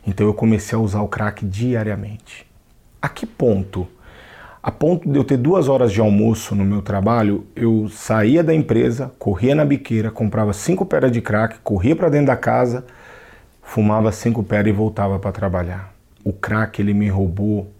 Então 0.06 0.26
eu 0.26 0.34
comecei 0.34 0.78
a 0.78 0.80
usar 0.80 1.02
o 1.02 1.08
crack 1.08 1.44
diariamente. 1.44 2.47
A 3.00 3.08
que 3.08 3.26
ponto 3.26 3.86
a 4.68 4.72
ponto 4.72 5.08
de 5.08 5.16
eu 5.16 5.24
ter 5.24 5.36
duas 5.36 5.68
horas 5.68 5.92
de 5.92 6.00
almoço 6.00 6.54
no 6.54 6.64
meu 6.64 6.82
trabalho, 6.82 7.46
eu 7.54 7.88
saía 7.88 8.42
da 8.42 8.52
empresa, 8.52 9.12
corria 9.18 9.54
na 9.54 9.64
biqueira, 9.64 10.10
comprava 10.10 10.52
cinco 10.52 10.84
pedras 10.84 11.12
de 11.12 11.22
crack, 11.22 11.60
corria 11.60 11.94
para 11.94 12.08
dentro 12.08 12.26
da 12.26 12.36
casa, 12.36 12.84
fumava 13.62 14.10
cinco 14.10 14.42
pedras 14.42 14.74
e 14.74 14.76
voltava 14.76 15.18
para 15.18 15.30
trabalhar. 15.30 15.94
O 16.24 16.32
crack 16.32 16.82
ele 16.82 16.92
me 16.92 17.08
roubou 17.08 17.72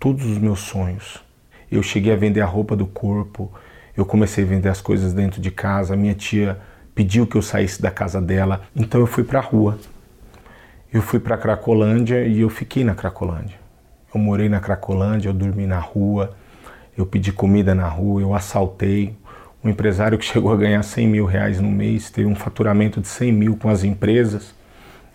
todos 0.00 0.26
os 0.26 0.36
meus 0.36 0.60
sonhos. 0.60 1.24
Eu 1.70 1.82
cheguei 1.82 2.12
a 2.12 2.16
vender 2.16 2.40
a 2.40 2.46
roupa 2.46 2.74
do 2.74 2.86
corpo, 2.86 3.50
eu 3.96 4.04
comecei 4.04 4.42
a 4.42 4.46
vender 4.46 4.68
as 4.68 4.80
coisas 4.80 5.14
dentro 5.14 5.40
de 5.40 5.50
casa. 5.52 5.96
Minha 5.96 6.14
tia 6.14 6.58
pediu 6.92 7.24
que 7.24 7.36
eu 7.36 7.42
saísse 7.42 7.80
da 7.80 7.90
casa 7.90 8.20
dela, 8.20 8.62
então 8.74 9.00
eu 9.00 9.06
fui 9.06 9.22
para 9.22 9.38
a 9.38 9.42
rua. 9.42 9.78
Eu 10.92 11.00
fui 11.00 11.20
para 11.20 11.38
Cracolândia 11.38 12.26
e 12.26 12.40
eu 12.40 12.50
fiquei 12.50 12.82
na 12.82 12.96
Cracolândia. 12.96 13.59
Eu 14.12 14.20
morei 14.20 14.48
na 14.48 14.60
Cracolândia, 14.60 15.28
eu 15.28 15.32
dormi 15.32 15.66
na 15.66 15.78
rua, 15.78 16.36
eu 16.96 17.06
pedi 17.06 17.32
comida 17.32 17.74
na 17.74 17.86
rua, 17.86 18.20
eu 18.20 18.34
assaltei. 18.34 19.16
Um 19.62 19.68
empresário 19.68 20.18
que 20.18 20.24
chegou 20.26 20.52
a 20.52 20.56
ganhar 20.56 20.82
100 20.82 21.06
mil 21.06 21.24
reais 21.26 21.60
no 21.60 21.70
mês, 21.70 22.10
teve 22.10 22.28
um 22.28 22.34
faturamento 22.34 23.00
de 23.00 23.08
100 23.08 23.32
mil 23.32 23.56
com 23.56 23.68
as 23.68 23.84
empresas, 23.84 24.54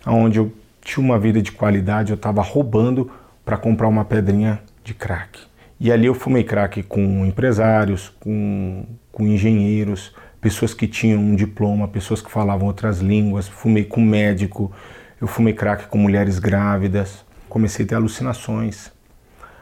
onde 0.06 0.38
eu 0.38 0.52
tinha 0.80 1.04
uma 1.04 1.18
vida 1.18 1.42
de 1.42 1.52
qualidade, 1.52 2.12
eu 2.12 2.16
estava 2.16 2.40
roubando 2.40 3.10
para 3.44 3.56
comprar 3.56 3.88
uma 3.88 4.04
pedrinha 4.04 4.60
de 4.82 4.94
crack. 4.94 5.40
E 5.78 5.92
ali 5.92 6.06
eu 6.06 6.14
fumei 6.14 6.42
crack 6.42 6.82
com 6.84 7.26
empresários, 7.26 8.08
com, 8.20 8.86
com 9.12 9.26
engenheiros, 9.26 10.14
pessoas 10.40 10.72
que 10.72 10.86
tinham 10.86 11.20
um 11.20 11.34
diploma, 11.34 11.86
pessoas 11.88 12.22
que 12.22 12.30
falavam 12.30 12.66
outras 12.66 13.00
línguas, 13.00 13.46
fumei 13.46 13.84
com 13.84 14.00
médico, 14.00 14.72
eu 15.20 15.26
fumei 15.26 15.52
crack 15.52 15.88
com 15.88 15.98
mulheres 15.98 16.38
grávidas, 16.38 17.25
comecei 17.56 17.86
a 17.86 17.88
ter 17.88 17.94
alucinações. 17.94 18.92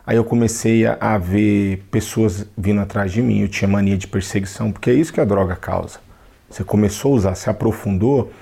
Aí 0.05 0.17
eu 0.17 0.25
comecei 0.25 0.85
a, 0.85 1.17
ver 1.17 1.87
pessoas 1.93 2.45
vindo 2.59 2.81
atrás 2.81 3.13
de 3.13 3.23
mim, 3.23 3.43
eu 3.43 3.49
tinha 3.49 3.69
mania 3.69 3.97
de 3.97 4.09
perseguição, 4.09 4.73
porque 4.73 4.91
é 4.91 4.95
isso 4.95 5.13
que 5.13 5.21
a 5.21 5.25
droga 5.25 5.55
causa. 5.55 6.01
Você 6.51 6.65
começou 6.65 7.13
a 7.13 7.15
usar, 7.15 7.35
se 7.37 7.49
aprofundou, 7.49 8.33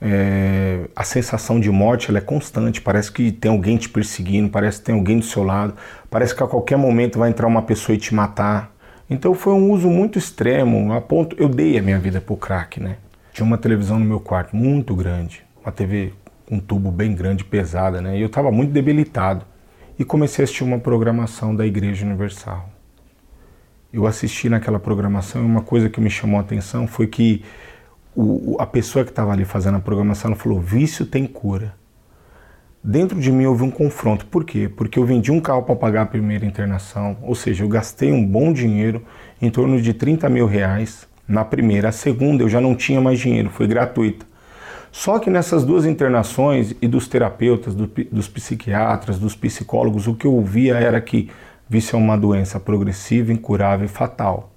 é, 0.00 0.84
a 0.94 1.02
sensação 1.04 1.58
de 1.58 1.70
morte 1.70 2.10
ela 2.10 2.18
é 2.18 2.20
constante, 2.20 2.82
parece 2.82 3.10
que 3.10 3.32
tem 3.32 3.50
alguém 3.50 3.78
te 3.78 3.88
perseguindo, 3.88 4.50
parece 4.50 4.78
que 4.78 4.84
tem 4.84 4.94
alguém 4.94 5.18
do 5.18 5.24
seu 5.24 5.42
lado, 5.42 5.74
parece 6.10 6.34
que 6.34 6.42
a 6.42 6.46
qualquer 6.46 6.76
momento 6.76 7.18
vai 7.18 7.30
entrar 7.30 7.46
uma 7.46 7.62
pessoa 7.62 7.96
e 7.96 7.98
te 7.98 8.14
matar. 8.14 8.70
Então 9.08 9.32
foi 9.32 9.54
um 9.54 9.70
uso 9.72 9.88
muito 9.88 10.18
extremo, 10.18 10.92
a 10.92 11.00
ponto 11.00 11.34
eu 11.38 11.48
dei 11.48 11.78
a 11.78 11.82
minha 11.82 11.98
vida 11.98 12.20
pro 12.20 12.36
crack, 12.36 12.78
né? 12.78 12.96
Tinha 13.32 13.46
uma 13.46 13.56
televisão 13.56 13.98
no 13.98 14.04
meu 14.04 14.20
quarto 14.20 14.54
muito 14.54 14.94
grande, 14.94 15.42
uma 15.64 15.72
TV 15.72 16.12
um 16.50 16.58
tubo 16.58 16.90
bem 16.90 17.14
grande, 17.14 17.44
pesada, 17.44 18.00
né? 18.00 18.16
E 18.18 18.20
eu 18.20 18.26
estava 18.26 18.50
muito 18.50 18.72
debilitado. 18.72 19.44
E 19.98 20.04
comecei 20.04 20.42
a 20.42 20.44
assistir 20.44 20.64
uma 20.64 20.78
programação 20.78 21.54
da 21.54 21.66
Igreja 21.66 22.06
Universal. 22.06 22.70
Eu 23.92 24.06
assisti 24.06 24.48
naquela 24.48 24.78
programação 24.78 25.42
e 25.42 25.46
uma 25.46 25.62
coisa 25.62 25.88
que 25.88 26.00
me 26.00 26.10
chamou 26.10 26.38
a 26.38 26.42
atenção 26.42 26.86
foi 26.86 27.06
que 27.06 27.42
o, 28.14 28.56
a 28.58 28.66
pessoa 28.66 29.04
que 29.04 29.10
estava 29.10 29.32
ali 29.32 29.44
fazendo 29.44 29.76
a 29.76 29.80
programação 29.80 30.34
falou: 30.34 30.60
vício 30.60 31.06
tem 31.06 31.26
cura. 31.26 31.74
Dentro 32.82 33.20
de 33.20 33.30
mim 33.32 33.46
houve 33.46 33.64
um 33.64 33.70
confronto. 33.70 34.26
Por 34.26 34.44
quê? 34.44 34.68
Porque 34.68 34.98
eu 34.98 35.04
vendi 35.04 35.32
um 35.32 35.40
carro 35.40 35.62
para 35.62 35.74
pagar 35.74 36.02
a 36.02 36.06
primeira 36.06 36.46
internação, 36.46 37.16
ou 37.22 37.34
seja, 37.34 37.64
eu 37.64 37.68
gastei 37.68 38.12
um 38.12 38.24
bom 38.24 38.52
dinheiro, 38.52 39.04
em 39.42 39.50
torno 39.50 39.80
de 39.80 39.92
30 39.92 40.28
mil 40.28 40.46
reais 40.46 41.06
na 41.26 41.44
primeira. 41.44 41.88
A 41.88 41.92
segunda 41.92 42.42
eu 42.42 42.48
já 42.48 42.60
não 42.60 42.74
tinha 42.74 43.00
mais 43.00 43.18
dinheiro, 43.18 43.50
foi 43.50 43.66
gratuita. 43.66 44.24
Só 44.90 45.18
que 45.18 45.30
nessas 45.30 45.64
duas 45.64 45.84
internações 45.84 46.74
e 46.80 46.88
dos 46.88 47.08
terapeutas, 47.08 47.74
do, 47.74 47.86
dos 48.10 48.28
psiquiatras, 48.28 49.18
dos 49.18 49.36
psicólogos, 49.36 50.06
o 50.06 50.14
que 50.14 50.26
eu 50.26 50.34
ouvia 50.34 50.76
era 50.76 51.00
que 51.00 51.30
vício 51.68 51.96
é 51.96 51.98
uma 51.98 52.16
doença 52.16 52.58
progressiva, 52.58 53.32
incurável 53.32 53.84
e 53.84 53.88
fatal. 53.88 54.52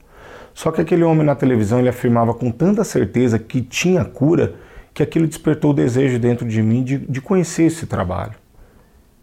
Só 0.53 0.71
que 0.71 0.81
aquele 0.81 1.03
homem 1.03 1.25
na 1.25 1.35
televisão 1.35 1.79
ele 1.79 1.89
afirmava 1.89 2.33
com 2.33 2.51
tanta 2.51 2.83
certeza 2.83 3.39
que 3.39 3.61
tinha 3.61 4.03
cura 4.05 4.55
que 4.93 5.03
aquilo 5.03 5.27
despertou 5.27 5.71
o 5.71 5.73
desejo 5.73 6.19
dentro 6.19 6.47
de 6.47 6.61
mim 6.61 6.83
de, 6.83 6.97
de 6.97 7.21
conhecer 7.21 7.63
esse 7.63 7.85
trabalho. 7.85 8.33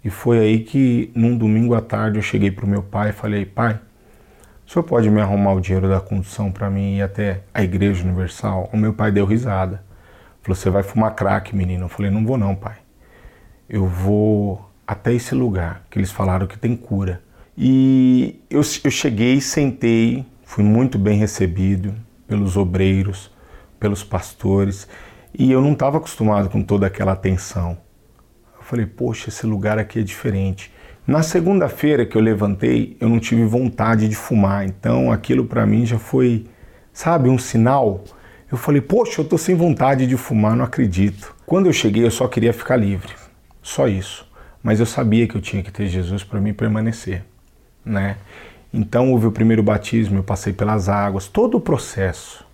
E 0.03 0.11
foi 0.11 0.39
aí 0.39 0.61
que, 0.61 1.11
num 1.15 1.37
domingo 1.37 1.75
à 1.75 1.81
tarde, 1.81 2.19
eu 2.19 2.23
cheguei 2.23 2.51
para 2.51 2.65
o 2.65 2.69
meu 2.69 2.83
pai 2.83 3.11
e 3.11 3.13
falei: 3.13 3.45
Pai, 3.45 3.79
o 4.67 4.71
senhor 4.71 4.85
pode 4.85 5.11
me 5.11 5.21
arrumar 5.21 5.53
o 5.53 5.61
dinheiro 5.61 5.89
da 5.89 6.01
condução 6.01 6.51
para 6.51 6.71
mim 6.71 6.97
ir 6.97 7.03
até 7.03 7.41
a 7.53 7.63
Igreja 7.63 8.05
Universal? 8.05 8.71
O 8.73 8.77
meu 8.77 8.95
pai 8.95 9.11
deu 9.11 9.27
risada. 9.27 9.83
Falou, 10.43 10.57
você 10.57 10.71
vai 10.71 10.83
fumar 10.83 11.15
crack, 11.15 11.55
menino. 11.55 11.85
Eu 11.85 11.89
falei, 11.89 12.11
não 12.11 12.25
vou 12.25 12.39
não, 12.39 12.55
pai. 12.55 12.77
Eu 13.69 13.87
vou 13.87 14.69
até 14.87 15.13
esse 15.13 15.35
lugar 15.35 15.85
que 15.91 15.99
eles 15.99 16.11
falaram 16.11 16.47
que 16.47 16.59
tem 16.59 16.75
cura. 16.75 17.23
E 17.57 18.41
eu, 18.49 18.63
eu 18.85 18.91
cheguei, 18.91 19.41
sentei, 19.41 20.25
fui 20.45 20.65
muito 20.65 20.99
bem 20.99 21.19
recebido 21.19 21.95
pelos 22.27 22.57
obreiros, 22.57 23.31
pelos 23.79 24.03
pastores, 24.05 24.89
e 25.37 25.51
eu 25.51 25.61
não 25.61 25.73
estava 25.73 25.99
acostumado 25.99 26.49
com 26.49 26.63
toda 26.63 26.87
aquela 26.87 27.13
atenção. 27.13 27.77
Eu 28.57 28.63
falei, 28.63 28.87
poxa, 28.87 29.29
esse 29.29 29.47
lugar 29.47 29.79
aqui 29.79 29.99
é 29.99 30.03
diferente. 30.03 30.73
Na 31.07 31.23
segunda-feira 31.23 32.05
que 32.07 32.17
eu 32.17 32.21
levantei, 32.21 32.97
eu 33.01 33.09
não 33.09 33.19
tive 33.19 33.45
vontade 33.45 34.09
de 34.09 34.15
fumar, 34.15 34.67
então 34.67 35.11
aquilo 35.11 35.45
para 35.45 35.67
mim 35.67 35.85
já 35.85 35.99
foi, 35.99 36.47
sabe, 36.93 37.29
um 37.29 37.39
sinal 37.39 38.05
eu 38.51 38.57
falei, 38.57 38.81
poxa, 38.81 39.21
eu 39.21 39.25
tô 39.25 39.37
sem 39.37 39.55
vontade 39.55 40.07
de 40.07 40.17
fumar, 40.17 40.57
não 40.57 40.65
acredito. 40.65 41.35
Quando 41.45 41.67
eu 41.67 41.73
cheguei, 41.73 42.05
eu 42.05 42.11
só 42.11 42.27
queria 42.27 42.53
ficar 42.53 42.77
livre, 42.77 43.13
só 43.63 43.87
isso. 43.87 44.27
Mas 44.63 44.81
eu 44.81 44.87
sabia 44.87 45.27
que 45.29 45.37
eu 45.37 45.41
tinha 45.41 45.63
que 45.63 45.71
ter 45.71 45.87
Jesus 45.87 46.25
para 46.25 46.41
me 46.41 46.53
permanecer, 46.53 47.25
né? 47.85 48.17
Então 48.73 49.13
houve 49.13 49.27
o 49.27 49.33
primeiro 49.33 49.63
batismo, 49.63 50.19
eu 50.19 50.23
passei 50.23 50.53
pelas 50.53 50.89
águas, 50.89 51.27
todo 51.27 51.57
o 51.57 51.61
processo. 51.61 52.47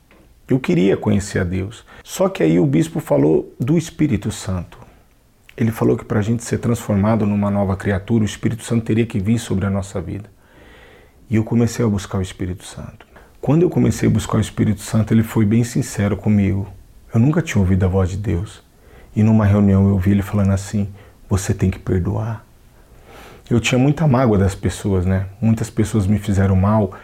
Eu 0.48 0.60
queria 0.60 0.96
conhecer 0.96 1.38
a 1.38 1.44
Deus. 1.44 1.84
Só 2.02 2.28
que 2.28 2.42
aí 2.42 2.58
o 2.60 2.66
bispo 2.66 3.00
falou 3.00 3.54
do 3.58 3.78
Espírito 3.78 4.30
Santo. 4.30 4.78
Ele 5.56 5.70
falou 5.70 5.96
que 5.96 6.04
para 6.04 6.18
a 6.18 6.22
gente 6.22 6.44
ser 6.44 6.58
transformado 6.58 7.24
numa 7.24 7.50
nova 7.50 7.76
criatura, 7.76 8.22
o 8.22 8.26
Espírito 8.26 8.62
Santo 8.62 8.84
teria 8.84 9.06
que 9.06 9.18
vir 9.18 9.38
sobre 9.38 9.64
a 9.64 9.70
nossa 9.70 10.00
vida. 10.00 10.28
E 11.30 11.36
eu 11.36 11.44
comecei 11.44 11.84
a 11.84 11.88
buscar 11.88 12.18
o 12.18 12.22
Espírito 12.22 12.64
Santo. 12.64 13.06
Quando 13.44 13.60
eu 13.60 13.68
comecei 13.68 14.08
a 14.08 14.10
buscar 14.10 14.38
o 14.38 14.40
Espírito 14.40 14.80
Santo, 14.80 15.12
ele 15.12 15.22
foi 15.22 15.44
bem 15.44 15.62
sincero 15.64 16.16
comigo. 16.16 16.66
Eu 17.12 17.20
nunca 17.20 17.42
tinha 17.42 17.60
ouvido 17.60 17.84
a 17.84 17.86
voz 17.86 18.08
de 18.08 18.16
Deus. 18.16 18.62
E 19.14 19.22
numa 19.22 19.44
reunião 19.44 19.86
eu 19.86 19.92
ouvi 19.92 20.12
ele 20.12 20.22
falando 20.22 20.50
assim: 20.50 20.88
você 21.28 21.52
tem 21.52 21.70
que 21.70 21.78
perdoar. 21.78 22.42
Eu 23.50 23.60
tinha 23.60 23.78
muita 23.78 24.08
mágoa 24.08 24.38
das 24.38 24.54
pessoas, 24.54 25.04
né? 25.04 25.26
Muitas 25.42 25.68
pessoas 25.68 26.06
me 26.06 26.18
fizeram 26.18 26.56
mal. 26.56 26.94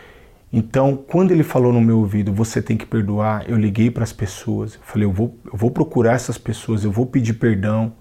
Então, 0.51 0.97
quando 0.97 1.31
ele 1.31 1.43
falou 1.43 1.75
no 1.75 1.81
meu 1.83 1.99
ouvido, 1.99 2.33
você 2.33 2.63
tem 2.63 2.75
que 2.75 2.87
perdoar, 2.87 3.45
eu 3.47 3.59
liguei 3.59 3.91
para 3.91 4.05
as 4.05 4.13
pessoas. 4.15 4.77
Eu 4.77 4.81
falei, 4.83 5.05
eu 5.07 5.13
vou, 5.13 5.37
eu 5.45 5.59
vou 5.59 5.71
procurar 5.71 6.15
essas 6.15 6.39
pessoas, 6.39 6.85
eu 6.85 6.91
vou 6.91 7.05
pedir 7.05 7.35
perdão. 7.35 7.93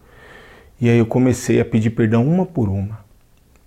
E 0.79 0.89
aí 0.89 0.97
eu 0.97 1.05
comecei 1.05 1.59
a 1.59 1.65
pedir 1.65 1.89
perdão 1.89 2.25
uma 2.25 2.45
por 2.45 2.69
uma. 2.69 2.99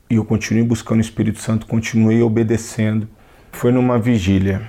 E 0.08 0.14
eu 0.14 0.24
continuei 0.24 0.64
buscando 0.64 0.96
o 0.96 1.02
Espírito 1.02 1.40
Santo, 1.40 1.66
continuei 1.66 2.22
obedecendo. 2.22 3.06
Foi 3.52 3.70
numa 3.70 3.98
vigília. 3.98 4.62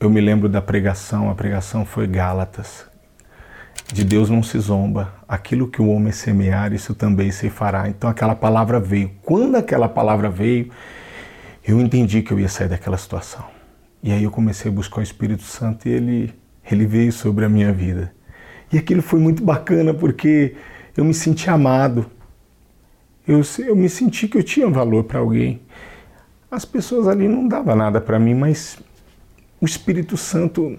Eu 0.00 0.08
me 0.08 0.20
lembro 0.20 0.48
da 0.48 0.62
pregação, 0.62 1.28
a 1.28 1.34
pregação 1.34 1.84
foi 1.84 2.06
Gálatas. 2.06 2.86
De 3.92 4.02
Deus 4.02 4.30
não 4.30 4.42
se 4.42 4.58
zomba. 4.58 5.12
Aquilo 5.28 5.68
que 5.68 5.82
o 5.82 5.88
homem 5.88 6.10
semear, 6.10 6.72
isso 6.72 6.94
também 6.94 7.30
se 7.30 7.50
fará. 7.50 7.86
Então 7.88 8.08
aquela 8.08 8.34
palavra 8.34 8.80
veio. 8.80 9.10
Quando 9.22 9.56
aquela 9.56 9.88
palavra 9.88 10.30
veio, 10.30 10.70
eu 11.66 11.78
entendi 11.80 12.22
que 12.22 12.32
eu 12.32 12.40
ia 12.40 12.48
sair 12.48 12.68
daquela 12.68 12.96
situação. 12.96 13.44
E 14.02 14.10
aí 14.10 14.22
eu 14.22 14.30
comecei 14.30 14.70
a 14.70 14.74
buscar 14.74 15.00
o 15.00 15.02
Espírito 15.02 15.42
Santo 15.42 15.86
e 15.86 15.92
ele, 15.92 16.34
ele 16.70 16.86
veio 16.86 17.12
sobre 17.12 17.44
a 17.44 17.48
minha 17.48 17.72
vida. 17.72 18.14
E 18.72 18.78
aquilo 18.78 19.02
foi 19.02 19.18
muito 19.20 19.42
bacana 19.44 19.92
porque 19.92 20.54
eu 20.96 21.04
me 21.04 21.12
senti 21.12 21.50
amado. 21.50 22.06
Eu, 23.26 23.42
eu 23.66 23.76
me 23.76 23.88
senti 23.88 24.28
que 24.28 24.38
eu 24.38 24.42
tinha 24.42 24.70
valor 24.70 25.04
para 25.04 25.18
alguém. 25.18 25.60
As 26.50 26.64
pessoas 26.64 27.06
ali 27.06 27.28
não 27.28 27.46
davam 27.46 27.76
nada 27.76 28.00
para 28.00 28.18
mim, 28.18 28.34
mas 28.34 28.78
o 29.60 29.66
Espírito 29.66 30.16
Santo, 30.16 30.78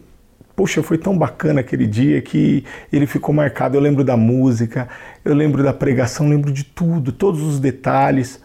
poxa, 0.56 0.82
foi 0.82 0.98
tão 0.98 1.18
bacana 1.18 1.62
aquele 1.62 1.86
dia 1.86 2.22
que 2.22 2.64
ele 2.92 3.06
ficou 3.06 3.34
marcado. 3.34 3.78
Eu 3.78 3.82
lembro 3.82 4.04
da 4.04 4.18
música, 4.18 4.90
eu 5.24 5.34
lembro 5.34 5.64
da 5.64 5.72
pregação, 5.72 6.28
lembro 6.28 6.52
de 6.52 6.64
tudo, 6.64 7.12
todos 7.12 7.42
os 7.42 7.60
detalhes. 7.60 8.42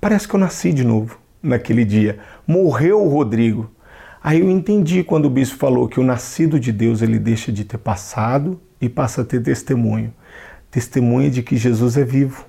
Parece 0.00 0.28
que 0.28 0.34
eu 0.34 0.40
nasci 0.40 0.72
de 0.72 0.84
novo 0.84 1.18
naquele 1.42 1.84
dia. 1.84 2.18
Morreu 2.46 3.02
o 3.02 3.08
Rodrigo. 3.08 3.70
Aí 4.22 4.38
eu 4.38 4.48
entendi 4.48 5.02
quando 5.02 5.26
o 5.26 5.30
bispo 5.30 5.56
falou 5.56 5.88
que 5.88 5.98
o 5.98 6.04
nascido 6.04 6.60
de 6.60 6.70
Deus 6.70 7.02
ele 7.02 7.18
deixa 7.18 7.50
de 7.50 7.64
ter 7.64 7.78
passado 7.78 8.60
e 8.80 8.88
passa 8.88 9.22
a 9.22 9.24
ter 9.24 9.42
testemunho 9.42 10.12
testemunha 10.72 11.30
de 11.30 11.42
que 11.42 11.54
Jesus 11.54 11.98
é 11.98 12.02
vivo 12.02 12.46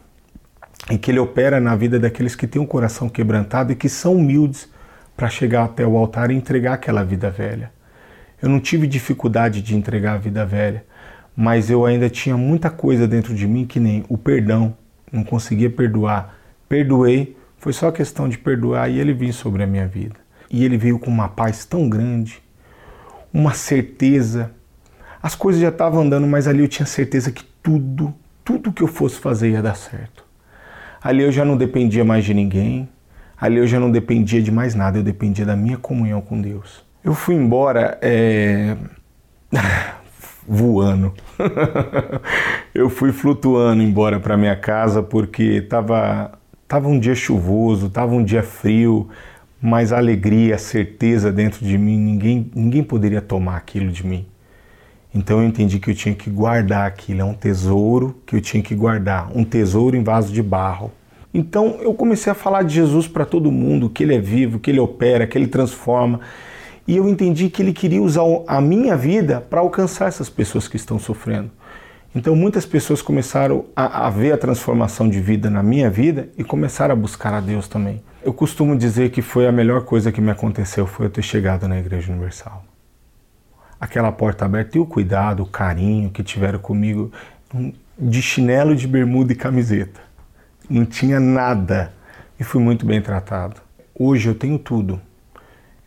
e 0.92 0.98
que 0.98 1.12
ele 1.12 1.20
opera 1.20 1.60
na 1.60 1.76
vida 1.76 2.00
daqueles 2.00 2.36
que 2.36 2.48
têm 2.48 2.62
um 2.62 2.66
coração 2.66 3.08
quebrantado 3.08 3.72
e 3.72 3.76
que 3.76 3.88
são 3.88 4.16
humildes 4.16 4.70
para 5.16 5.30
chegar 5.30 5.66
até 5.66 5.86
o 5.86 5.96
altar 5.98 6.32
e 6.32 6.36
entregar 6.36 6.74
aquela 6.74 7.04
vida 7.04 7.30
velha. 7.30 7.72
Eu 8.42 8.50
não 8.50 8.60
tive 8.60 8.88
dificuldade 8.88 9.62
de 9.62 9.76
entregar 9.76 10.14
a 10.14 10.18
vida 10.18 10.46
velha, 10.46 10.84
mas 11.36 11.70
eu 11.70 11.86
ainda 11.86 12.10
tinha 12.10 12.36
muita 12.36 12.70
coisa 12.70 13.08
dentro 13.08 13.34
de 13.34 13.48
mim 13.48 13.66
que 13.66 13.80
nem 13.80 14.04
o 14.10 14.18
perdão, 14.18 14.76
não 15.12 15.24
conseguia 15.24 15.70
perdoar. 15.70 16.36
Perdoei, 16.68 17.38
foi 17.58 17.72
só 17.72 17.92
questão 17.92 18.28
de 18.28 18.38
perdoar 18.38 18.90
e 18.90 19.00
ele 19.00 19.14
veio 19.14 19.34
sobre 19.34 19.64
a 19.64 19.68
minha 19.68 19.88
vida. 19.88 20.16
E 20.50 20.66
ele 20.66 20.78
veio 20.78 21.00
com 21.00 21.10
uma 21.10 21.30
paz 21.30 21.66
tão 21.66 21.88
grande, 21.88 22.42
uma 23.34 23.54
certeza. 23.54 24.52
As 25.22 25.34
coisas 25.34 25.62
já 25.62 25.70
estavam 25.70 26.02
andando, 26.02 26.28
mas 26.28 26.48
ali 26.48 26.60
eu 26.62 26.68
tinha 26.68 26.86
certeza 26.86 27.32
que 27.32 27.44
tudo, 27.64 28.14
tudo 28.44 28.74
que 28.74 28.84
eu 28.84 28.88
fosse 28.88 29.20
fazer 29.20 29.52
ia 29.52 29.62
dar 29.62 29.76
certo. 29.76 30.23
Ali 31.04 31.24
eu 31.24 31.32
já 31.32 31.44
não 31.44 31.58
dependia 31.58 32.06
mais 32.06 32.24
de 32.24 32.34
ninguém, 32.34 32.88
ali 33.40 33.58
eu 33.58 33.68
já 33.68 33.80
não 33.80 33.92
dependia 33.92 34.42
de 34.42 34.52
mais 34.52 34.74
nada, 34.74 35.00
eu 35.00 35.04
dependia 35.04 35.46
da 35.46 35.56
minha 35.56 35.78
comunhão 35.78 36.22
com 36.22 36.40
Deus. 36.40 36.86
Eu 37.04 37.14
fui 37.14 37.36
embora 37.36 37.98
é... 38.02 38.78
voando. 40.48 41.14
eu 42.74 42.90
fui 42.90 43.12
flutuando 43.12 43.84
embora 43.84 44.20
para 44.20 44.38
minha 44.38 44.56
casa 44.56 45.04
porque 45.04 45.44
estava 45.44 46.40
tava 46.68 46.88
um 46.88 46.98
dia 46.98 47.14
chuvoso, 47.14 47.88
estava 47.88 48.14
um 48.16 48.24
dia 48.24 48.42
frio, 48.42 49.10
mas 49.62 49.94
a 49.94 49.98
alegria, 49.98 50.56
a 50.56 50.58
certeza 50.58 51.32
dentro 51.32 51.66
de 51.66 51.78
mim, 51.78 51.98
ninguém, 51.98 52.50
ninguém 52.56 52.84
poderia 52.84 53.22
tomar 53.22 53.58
aquilo 53.58 53.92
de 53.92 54.06
mim. 54.06 54.26
Então 55.14 55.42
eu 55.42 55.48
entendi 55.48 55.78
que 55.80 55.92
eu 55.92 55.96
tinha 55.96 56.16
que 56.16 56.30
guardar 56.30 56.88
aquilo, 56.88 57.22
é 57.22 57.24
um 57.24 57.36
tesouro 57.36 58.16
que 58.26 58.36
eu 58.36 58.42
tinha 58.42 58.64
que 58.64 58.74
guardar, 58.74 59.30
um 59.36 59.44
tesouro 59.44 59.96
em 59.96 60.04
vaso 60.04 60.34
de 60.34 60.42
barro. 60.42 60.92
Então 61.32 61.78
eu 61.82 61.94
comecei 61.94 62.32
a 62.32 62.36
falar 62.36 62.64
de 62.64 62.74
Jesus 62.74 63.08
para 63.08 63.24
todo 63.24 63.52
mundo, 63.52 63.90
que 63.90 64.04
ele 64.04 64.16
é 64.16 64.20
vivo, 64.20 64.58
que 64.58 64.72
ele 64.72 64.80
opera, 64.80 65.28
que 65.28 65.38
ele 65.38 65.48
transforma. 65.48 66.20
E 66.88 66.98
eu 66.98 67.08
entendi 67.08 67.50
que 67.50 67.62
ele 67.62 67.74
queria 67.74 68.02
usar 68.02 68.24
a 68.48 68.60
minha 68.60 68.98
vida 68.98 69.40
para 69.40 69.62
alcançar 69.62 70.08
essas 70.08 70.30
pessoas 70.30 70.68
que 70.68 70.76
estão 70.78 70.98
sofrendo. 70.98 71.52
Então 72.16 72.36
muitas 72.36 72.66
pessoas 72.66 73.02
começaram 73.02 73.66
a, 73.76 74.08
a, 74.08 74.10
ver 74.10 74.34
a 74.34 74.38
transformação 74.38 75.08
de 75.08 75.20
vida 75.20 75.50
na 75.50 75.64
minha 75.64 75.90
vida 75.90 76.30
e 76.38 76.44
começaram 76.44 76.94
a 76.94 76.96
buscar 76.96 77.34
a 77.34 77.40
Deus 77.40 77.68
também. 77.68 78.02
Eu 78.24 78.34
costumo 78.34 78.76
dizer 78.76 79.12
que 79.12 79.22
foi 79.22 79.48
a 79.48 79.52
melhor 79.52 79.86
coisa 79.86 80.12
que 80.12 80.22
me 80.22 80.32
aconteceu 80.32 80.86
foi 80.88 81.06
eu 81.06 81.10
ter 81.10 81.24
chegado 81.24 81.68
na 81.68 81.80
Igreja 81.80 82.12
Universal 82.12 82.64
aquela 83.84 84.14
porta 84.14 84.46
aberta 84.46 84.78
e 84.78 84.82
o 84.82 84.86
cuidado, 84.86 85.44
o 85.44 85.46
carinho 85.46 86.10
que 86.10 86.24
tiveram 86.24 86.58
comigo 86.58 87.12
de 88.00 88.22
chinelo, 88.22 88.74
de 88.74 88.88
bermuda 88.88 89.34
e 89.34 89.36
camiseta. 89.36 90.00
Não 90.70 90.86
tinha 90.86 91.20
nada 91.20 91.92
e 92.40 92.46
fui 92.46 92.62
muito 92.62 92.86
bem 92.86 93.02
tratado. 93.02 93.62
Hoje 93.94 94.30
eu 94.30 94.36
tenho 94.36 94.58
tudo. 94.58 95.02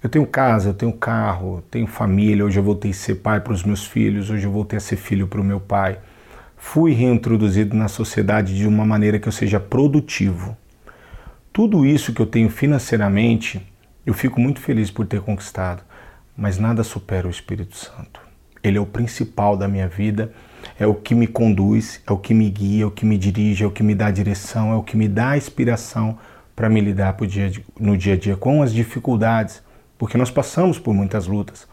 Eu 0.02 0.10
tenho 0.10 0.26
casa, 0.26 0.68
eu 0.68 0.74
tenho 0.74 0.92
carro, 0.92 1.64
tenho 1.70 1.86
família. 1.86 2.44
Hoje 2.44 2.58
eu 2.58 2.62
voltei 2.62 2.90
a 2.90 2.94
ser 2.94 3.14
pai 3.14 3.40
para 3.40 3.54
os 3.54 3.64
meus 3.64 3.86
filhos, 3.86 4.28
hoje 4.28 4.46
eu 4.46 4.52
voltei 4.52 4.76
a 4.76 4.80
ser 4.80 4.96
filho 4.96 5.26
para 5.26 5.40
o 5.40 5.44
meu 5.44 5.58
pai. 5.58 5.98
Fui 6.54 6.92
reintroduzido 6.92 7.74
na 7.74 7.88
sociedade 7.88 8.54
de 8.54 8.68
uma 8.68 8.84
maneira 8.84 9.18
que 9.18 9.26
eu 9.26 9.32
seja 9.32 9.58
produtivo. 9.58 10.54
Tudo 11.50 11.86
isso 11.86 12.12
que 12.12 12.20
eu 12.20 12.26
tenho 12.26 12.50
financeiramente, 12.50 13.66
eu 14.04 14.12
fico 14.12 14.38
muito 14.38 14.60
feliz 14.60 14.90
por 14.90 15.06
ter 15.06 15.22
conquistado 15.22 15.85
mas 16.36 16.58
nada 16.58 16.84
supera 16.84 17.26
o 17.26 17.30
Espírito 17.30 17.76
Santo. 17.76 18.20
Ele 18.62 18.78
é 18.78 18.80
o 18.80 18.86
principal 18.86 19.56
da 19.56 19.68
minha 19.68 19.88
vida, 19.88 20.32
é 20.78 20.86
o 20.86 20.94
que 20.94 21.14
me 21.14 21.26
conduz, 21.26 22.00
é 22.06 22.12
o 22.12 22.18
que 22.18 22.34
me 22.34 22.50
guia, 22.50 22.84
é 22.84 22.86
o 22.86 22.90
que 22.90 23.06
me 23.06 23.16
dirige, 23.16 23.64
é 23.64 23.66
o 23.66 23.70
que 23.70 23.82
me 23.82 23.94
dá 23.94 24.10
direção, 24.10 24.72
é 24.72 24.76
o 24.76 24.82
que 24.82 24.96
me 24.96 25.08
dá 25.08 25.36
inspiração 25.36 26.18
para 26.54 26.68
me 26.68 26.80
lidar 26.80 27.16
no 27.78 27.96
dia 27.96 28.14
a 28.14 28.16
dia 28.16 28.36
com 28.36 28.62
as 28.62 28.72
dificuldades, 28.72 29.62
porque 29.96 30.18
nós 30.18 30.30
passamos 30.30 30.78
por 30.78 30.92
muitas 30.92 31.26
lutas. 31.26 31.66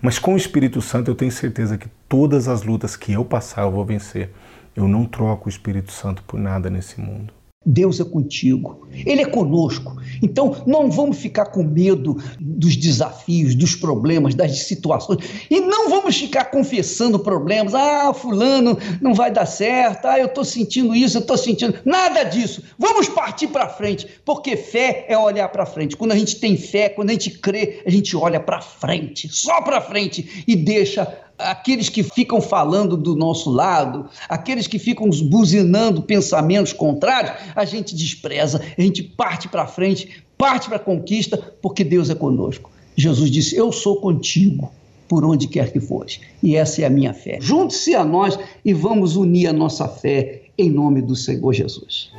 Mas 0.00 0.18
com 0.18 0.34
o 0.34 0.36
Espírito 0.36 0.82
Santo 0.82 1.10
eu 1.10 1.14
tenho 1.14 1.32
certeza 1.32 1.78
que 1.78 1.88
todas 2.08 2.46
as 2.46 2.62
lutas 2.62 2.96
que 2.96 3.12
eu 3.12 3.24
passar 3.24 3.62
eu 3.62 3.70
vou 3.70 3.84
vencer. 3.84 4.30
Eu 4.76 4.86
não 4.86 5.06
troco 5.06 5.46
o 5.46 5.48
Espírito 5.48 5.92
Santo 5.92 6.22
por 6.24 6.38
nada 6.38 6.68
nesse 6.68 7.00
mundo. 7.00 7.32
Deus 7.64 8.00
é 8.00 8.04
contigo, 8.04 8.86
Ele 9.06 9.22
é 9.22 9.26
conosco. 9.26 9.96
Então 10.22 10.62
não 10.66 10.90
vamos 10.90 11.18
ficar 11.18 11.46
com 11.46 11.62
medo 11.62 12.16
dos 12.38 12.76
desafios, 12.76 13.54
dos 13.54 13.74
problemas, 13.74 14.34
das 14.34 14.60
situações, 14.60 15.18
e 15.50 15.60
não 15.60 15.90
vamos 15.90 16.16
ficar 16.16 16.46
confessando 16.46 17.18
problemas. 17.18 17.74
Ah, 17.74 18.12
Fulano 18.14 18.78
não 19.00 19.14
vai 19.14 19.30
dar 19.30 19.46
certo, 19.46 20.06
ah, 20.06 20.18
eu 20.18 20.26
estou 20.26 20.44
sentindo 20.44 20.94
isso, 20.94 21.16
eu 21.16 21.22
estou 21.22 21.36
sentindo. 21.36 21.74
Nada 21.84 22.24
disso. 22.24 22.62
Vamos 22.78 23.08
partir 23.08 23.48
para 23.48 23.68
frente, 23.68 24.06
porque 24.24 24.56
fé 24.56 25.06
é 25.08 25.16
olhar 25.16 25.48
para 25.48 25.66
frente. 25.66 25.96
Quando 25.96 26.12
a 26.12 26.16
gente 26.16 26.36
tem 26.36 26.56
fé, 26.56 26.88
quando 26.88 27.10
a 27.10 27.12
gente 27.12 27.30
crê, 27.30 27.82
a 27.86 27.90
gente 27.90 28.16
olha 28.16 28.40
para 28.40 28.60
frente, 28.60 29.28
só 29.28 29.62
para 29.62 29.80
frente, 29.80 30.44
e 30.46 30.54
deixa 30.54 31.23
aqueles 31.38 31.88
que 31.88 32.02
ficam 32.02 32.40
falando 32.40 32.96
do 32.96 33.14
nosso 33.14 33.50
lado, 33.50 34.08
aqueles 34.28 34.66
que 34.66 34.78
ficam 34.78 35.08
buzinando 35.10 36.02
pensamentos 36.02 36.72
contrários, 36.72 37.32
a 37.54 37.64
gente 37.64 37.94
despreza, 37.94 38.60
a 38.76 38.80
gente 38.80 39.02
parte 39.02 39.48
para 39.48 39.66
frente, 39.66 40.24
parte 40.38 40.68
para 40.68 40.76
a 40.76 40.80
conquista, 40.80 41.36
porque 41.60 41.84
Deus 41.84 42.10
é 42.10 42.14
conosco. 42.14 42.70
Jesus 42.96 43.30
disse: 43.30 43.56
Eu 43.56 43.72
sou 43.72 43.96
contigo 43.96 44.70
por 45.08 45.24
onde 45.24 45.46
quer 45.46 45.72
que 45.72 45.80
fores. 45.80 46.20
E 46.42 46.56
essa 46.56 46.82
é 46.82 46.84
a 46.84 46.90
minha 46.90 47.12
fé. 47.12 47.38
Junte-se 47.40 47.94
a 47.94 48.04
nós 48.04 48.38
e 48.64 48.72
vamos 48.72 49.16
unir 49.16 49.48
a 49.48 49.52
nossa 49.52 49.88
fé 49.88 50.42
em 50.56 50.70
nome 50.70 51.02
do 51.02 51.16
Senhor 51.16 51.52
Jesus. 51.52 52.10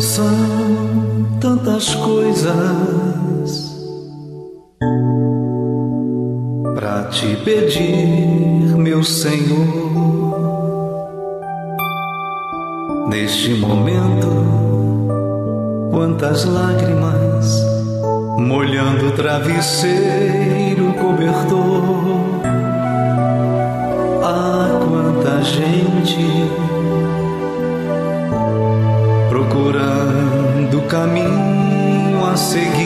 São 0.00 1.38
tantas 1.40 1.94
coisas 1.96 3.21
te 7.12 7.36
pedir, 7.36 8.74
meu 8.76 9.04
Senhor. 9.04 9.92
Neste 13.08 13.52
momento, 13.54 14.28
quantas 15.90 16.46
lágrimas 16.46 17.62
molhando 18.38 19.08
o 19.08 19.12
travesseiro 19.12 20.94
cobertor. 20.94 21.92
Ah, 24.24 24.80
quanta 24.88 25.42
gente 25.42 26.50
procurando 29.28 30.80
caminho 30.88 32.24
a 32.24 32.36
seguir 32.36 32.81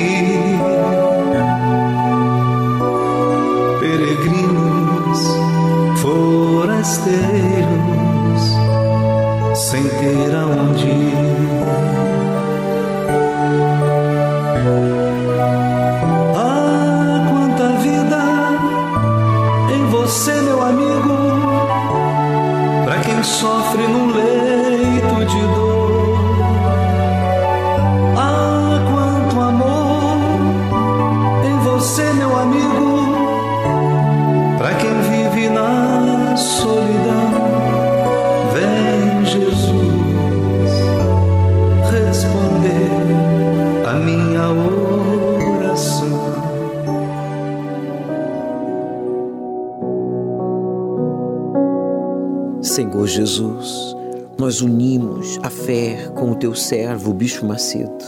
Senhor 53.07 53.09
Jesus, 53.09 53.97
nós 54.37 54.61
unimos 54.61 55.39
a 55.43 55.49
fé 55.49 56.11
com 56.17 56.33
o 56.33 56.35
teu 56.35 56.55
servo, 56.55 57.11
o 57.11 57.15
Bispo 57.15 57.47
Macedo, 57.47 58.05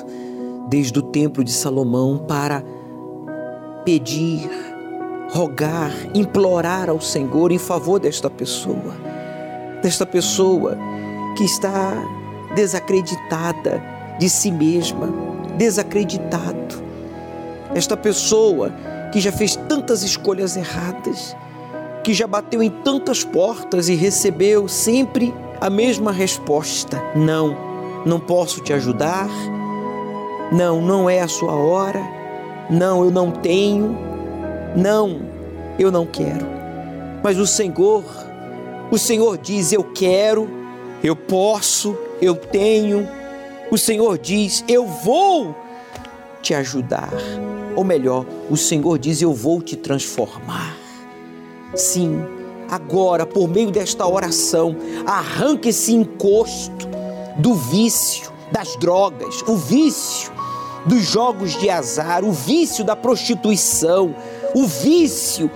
desde 0.68 0.99
o 0.99 1.03
templo 1.03 1.44
de 1.44 1.53
Salomão 1.53 2.18
para 2.26 2.64
pedir, 3.84 4.51
rogar, 5.30 5.92
implorar 6.14 6.90
ao 6.90 7.01
Senhor 7.01 7.53
em 7.53 7.59
favor 7.59 8.01
desta 8.01 8.28
pessoa, 8.28 8.96
desta 9.82 10.05
pessoa 10.05 10.76
que 11.36 11.44
está 11.44 11.94
desacreditada 12.57 13.80
de 14.18 14.28
si 14.28 14.51
mesma, 14.51 15.09
desacreditado. 15.57 16.82
Esta 17.72 17.96
pessoa 17.96 18.72
que 19.12 19.20
já 19.20 19.30
fez 19.30 19.55
tantas 19.55 20.03
escolhas 20.03 20.57
erradas, 20.57 21.36
que 22.09 22.14
já 22.14 22.26
bateu 22.26 22.62
em 22.62 22.70
tantas 22.70 23.22
portas 23.22 23.90
e 23.90 23.94
recebeu 23.94 24.66
sempre 24.66 25.34
a 25.61 25.68
mesma 25.68 26.11
resposta: 26.11 27.04
não, 27.14 27.54
não 28.06 28.18
posso 28.18 28.62
te 28.62 28.72
ajudar, 28.72 29.28
não, 30.50 30.80
não 30.80 31.11
é 31.11 31.20
a 31.20 31.28
sua 31.28 31.52
hora, 31.52 32.00
não, 32.70 33.04
eu 33.04 33.11
não 33.11 33.30
tenho, 33.30 33.94
não, 34.74 35.20
eu 35.78 35.92
não 35.92 36.06
quero. 36.06 36.46
Mas 37.22 37.36
o 37.36 37.46
Senhor, 37.46 38.02
o 38.90 38.96
Senhor 38.96 39.36
diz: 39.36 39.70
eu 39.70 39.84
quero, 39.84 40.48
eu 41.04 41.14
posso, 41.14 41.94
eu 42.22 42.34
tenho. 42.34 43.06
O 43.70 43.76
Senhor 43.76 44.16
diz: 44.16 44.64
eu 44.66 44.86
vou 44.86 45.54
te 46.40 46.54
ajudar. 46.54 47.12
Ou 47.76 47.84
melhor, 47.84 48.24
o 48.48 48.56
Senhor 48.56 48.98
diz: 48.98 49.20
eu 49.20 49.34
vou 49.34 49.61
te 49.61 49.76
transformar. 49.76 50.88
Sim, 51.74 52.24
agora, 52.70 53.26
por 53.26 53.48
meio 53.48 53.70
desta 53.70 54.06
oração, 54.06 54.74
arranque 55.06 55.68
esse 55.68 55.94
encosto 55.94 56.88
do 57.36 57.54
vício, 57.54 58.32
das 58.50 58.76
drogas, 58.76 59.42
o 59.46 59.54
vício 59.54 60.32
dos 60.86 61.02
jogos 61.02 61.58
de 61.58 61.68
azar, 61.68 62.24
o 62.24 62.32
vício 62.32 62.84
da 62.84 62.96
prostituição, 62.96 64.14
o 64.54 64.66
vício 64.66 65.50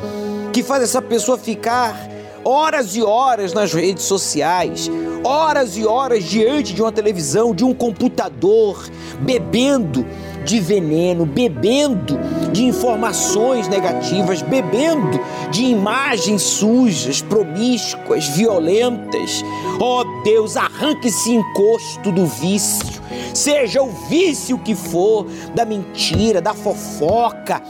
que 0.53 0.63
faz 0.63 0.83
essa 0.83 1.01
pessoa 1.01 1.39
ficar 1.39 1.97
horas 2.45 2.95
e 2.95 3.03
horas 3.03 3.53
nas 3.53 3.73
redes 3.73 4.05
sociais, 4.05 4.91
horas 5.25 5.77
e 5.77 5.87
horas 5.87 6.25
diante 6.25 6.75
de 6.75 6.83
uma 6.83 6.93
televisão, 6.93 7.55
de 7.55 7.65
um 7.65 7.73
computador, 7.73 8.85
bebendo 9.21 10.05
de 10.45 10.61
veneno, 10.61 11.25
bebendo 11.25 12.19
de 12.53 12.65
informações 12.65 13.69
negativas, 13.69 14.43
bebendo 14.43 15.21
de 15.51 15.65
imagens 15.65 16.43
sujas, 16.43 17.21
promíscuas, 17.21 18.29
violentas. 18.29 19.45
Oh 19.81 20.05
Deus, 20.23 20.57
arranque 20.57 21.09
esse 21.09 21.33
encosto 21.33 22.13
do 22.13 22.27
vício, 22.27 23.01
seja 23.35 23.83
o 23.83 23.91
vício 24.09 24.59
que 24.59 24.75
for, 24.75 25.27
da 25.55 25.65
mentira, 25.65 26.41
da 26.41 26.55
fofoca, 26.55 27.63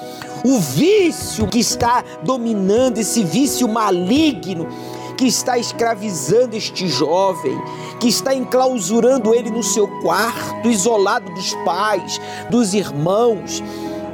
o 0.44 0.58
vício 0.58 1.46
que 1.46 1.60
está 1.60 2.02
dominando, 2.24 2.98
esse 2.98 3.22
vício 3.22 3.68
maligno 3.68 4.66
que 5.16 5.26
está 5.26 5.58
escravizando 5.58 6.56
este 6.56 6.88
jovem, 6.88 7.56
que 8.00 8.08
está 8.08 8.34
enclausurando 8.34 9.34
ele 9.34 9.50
no 9.50 9.62
seu 9.62 9.86
quarto, 10.00 10.68
isolado 10.68 11.32
dos 11.32 11.54
pais, 11.64 12.20
dos 12.50 12.74
irmãos. 12.74 13.62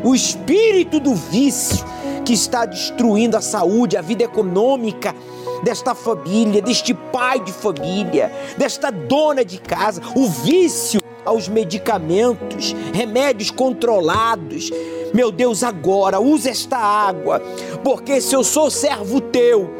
O 0.05 0.15
espírito 0.15 1.01
do 1.01 1.15
vício 1.15 1.85
que 2.25 2.33
está 2.33 2.65
destruindo 2.67 3.37
a 3.37 3.41
saúde, 3.41 3.97
a 3.97 4.03
vida 4.03 4.25
econômica 4.25 5.15
desta 5.63 5.95
família, 5.95 6.63
deste 6.63 6.95
pai 6.95 7.41
de 7.41 7.53
família, 7.53 8.33
desta 8.57 8.91
dona 8.91 9.45
de 9.45 9.59
casa, 9.59 10.01
o 10.15 10.29
vício 10.29 11.01
aos 11.25 11.49
medicamentos, 11.49 12.75
remédios 12.93 13.51
controlados. 13.51 14.71
Meu 15.13 15.33
Deus, 15.33 15.63
agora 15.63 16.21
usa 16.21 16.51
esta 16.51 16.77
água, 16.77 17.41
porque 17.83 18.21
se 18.21 18.35
eu 18.35 18.45
sou 18.45 18.71
servo 18.71 19.21
teu, 19.21 19.71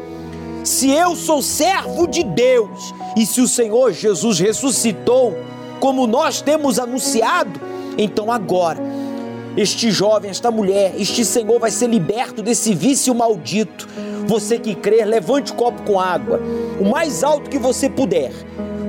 se 0.69 0.91
eu 0.91 1.15
sou 1.15 1.41
servo 1.41 2.05
de 2.05 2.23
Deus 2.23 2.93
e 3.17 3.25
se 3.25 3.41
o 3.41 3.47
Senhor 3.47 3.91
Jesus 3.91 4.37
ressuscitou, 4.37 5.35
como 5.79 6.05
nós 6.05 6.41
temos 6.41 6.77
anunciado, 6.77 7.59
então 7.97 8.31
agora 8.31 8.79
este 9.57 9.89
jovem, 9.89 10.29
esta 10.29 10.51
mulher, 10.51 10.93
este 10.95 11.25
Senhor 11.25 11.59
vai 11.59 11.71
ser 11.71 11.87
liberto 11.87 12.43
desse 12.43 12.75
vício 12.75 13.15
maldito. 13.15 13.89
Você 14.27 14.59
que 14.59 14.75
crer, 14.75 15.07
levante 15.07 15.51
o 15.51 15.55
copo 15.55 15.81
com 15.81 15.99
água, 15.99 16.39
o 16.79 16.85
mais 16.85 17.23
alto 17.23 17.49
que 17.49 17.57
você 17.57 17.89
puder, 17.89 18.31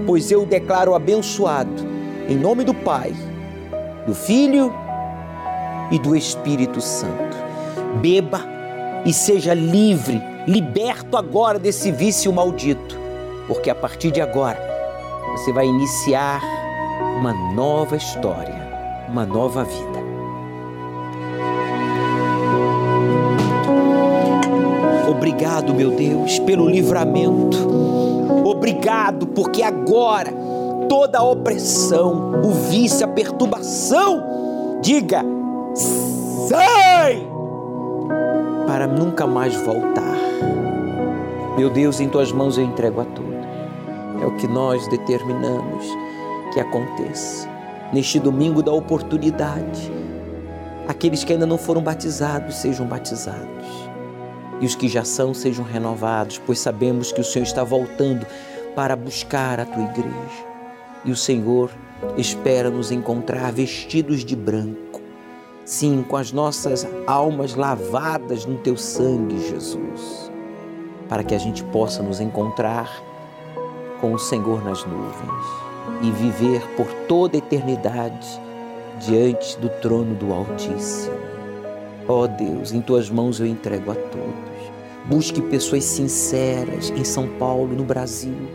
pois 0.06 0.30
eu 0.30 0.42
o 0.42 0.46
declaro 0.46 0.94
abençoado, 0.94 1.82
em 2.28 2.36
nome 2.36 2.62
do 2.62 2.74
Pai, 2.74 3.14
do 4.06 4.14
Filho 4.14 4.70
e 5.90 5.98
do 5.98 6.14
Espírito 6.14 6.82
Santo. 6.82 7.38
Beba 8.02 8.44
e 9.06 9.14
seja 9.14 9.54
livre 9.54 10.29
liberto 10.50 11.16
agora 11.16 11.60
desse 11.60 11.92
vício 11.92 12.32
maldito, 12.32 12.98
porque 13.46 13.70
a 13.70 13.74
partir 13.74 14.10
de 14.10 14.20
agora 14.20 14.58
você 15.30 15.52
vai 15.52 15.64
iniciar 15.64 16.42
uma 17.20 17.32
nova 17.54 17.94
história, 17.94 18.68
uma 19.08 19.24
nova 19.24 19.62
vida. 19.62 20.00
Obrigado, 25.08 25.72
meu 25.72 25.92
Deus, 25.92 26.40
pelo 26.40 26.68
livramento. 26.68 27.56
Obrigado, 28.44 29.28
porque 29.28 29.62
agora 29.62 30.32
toda 30.88 31.20
a 31.20 31.22
opressão, 31.22 32.42
o 32.44 32.50
vício, 32.68 33.04
a 33.06 33.08
perturbação, 33.08 34.80
diga: 34.82 35.22
sai! 36.48 37.24
Para 38.66 38.88
nunca 38.88 39.28
mais 39.28 39.54
voltar. 39.54 40.19
Meu 41.60 41.68
Deus, 41.68 42.00
em 42.00 42.08
tuas 42.08 42.32
mãos 42.32 42.56
eu 42.56 42.64
entrego 42.64 43.02
a 43.02 43.04
tudo. 43.04 43.36
É 44.22 44.24
o 44.24 44.34
que 44.36 44.48
nós 44.48 44.88
determinamos 44.88 45.84
que 46.54 46.58
aconteça. 46.58 47.46
Neste 47.92 48.18
domingo 48.18 48.62
da 48.62 48.72
oportunidade, 48.72 49.92
aqueles 50.88 51.22
que 51.22 51.34
ainda 51.34 51.44
não 51.44 51.58
foram 51.58 51.82
batizados 51.82 52.54
sejam 52.54 52.86
batizados. 52.86 53.66
E 54.58 54.64
os 54.64 54.74
que 54.74 54.88
já 54.88 55.04
são 55.04 55.34
sejam 55.34 55.62
renovados, 55.62 56.40
pois 56.46 56.58
sabemos 56.58 57.12
que 57.12 57.20
o 57.20 57.24
Senhor 57.24 57.44
está 57.44 57.62
voltando 57.62 58.26
para 58.74 58.96
buscar 58.96 59.60
a 59.60 59.66
tua 59.66 59.84
igreja. 59.84 60.46
E 61.04 61.12
o 61.12 61.16
Senhor 61.16 61.70
espera 62.16 62.70
nos 62.70 62.90
encontrar 62.90 63.52
vestidos 63.52 64.24
de 64.24 64.34
branco. 64.34 65.02
Sim, 65.66 66.02
com 66.08 66.16
as 66.16 66.32
nossas 66.32 66.88
almas 67.06 67.54
lavadas 67.54 68.46
no 68.46 68.56
teu 68.56 68.78
sangue, 68.78 69.38
Jesus 69.46 70.29
para 71.10 71.24
que 71.24 71.34
a 71.34 71.38
gente 71.38 71.64
possa 71.64 72.04
nos 72.04 72.20
encontrar 72.20 73.02
com 74.00 74.14
o 74.14 74.18
Senhor 74.18 74.64
nas 74.64 74.84
nuvens 74.84 75.44
e 76.00 76.10
viver 76.12 76.62
por 76.76 76.86
toda 77.08 77.36
a 77.36 77.38
eternidade 77.38 78.40
diante 79.00 79.58
do 79.58 79.68
trono 79.80 80.14
do 80.14 80.32
Altíssimo. 80.32 81.18
Ó 82.06 82.22
oh 82.22 82.28
Deus, 82.28 82.72
em 82.72 82.80
tuas 82.80 83.10
mãos 83.10 83.40
eu 83.40 83.46
entrego 83.46 83.90
a 83.90 83.94
todos. 83.96 84.70
Busque 85.06 85.42
pessoas 85.42 85.84
sinceras 85.84 86.90
em 86.90 87.02
São 87.02 87.26
Paulo, 87.38 87.74
no 87.74 87.84
Brasil, 87.84 88.48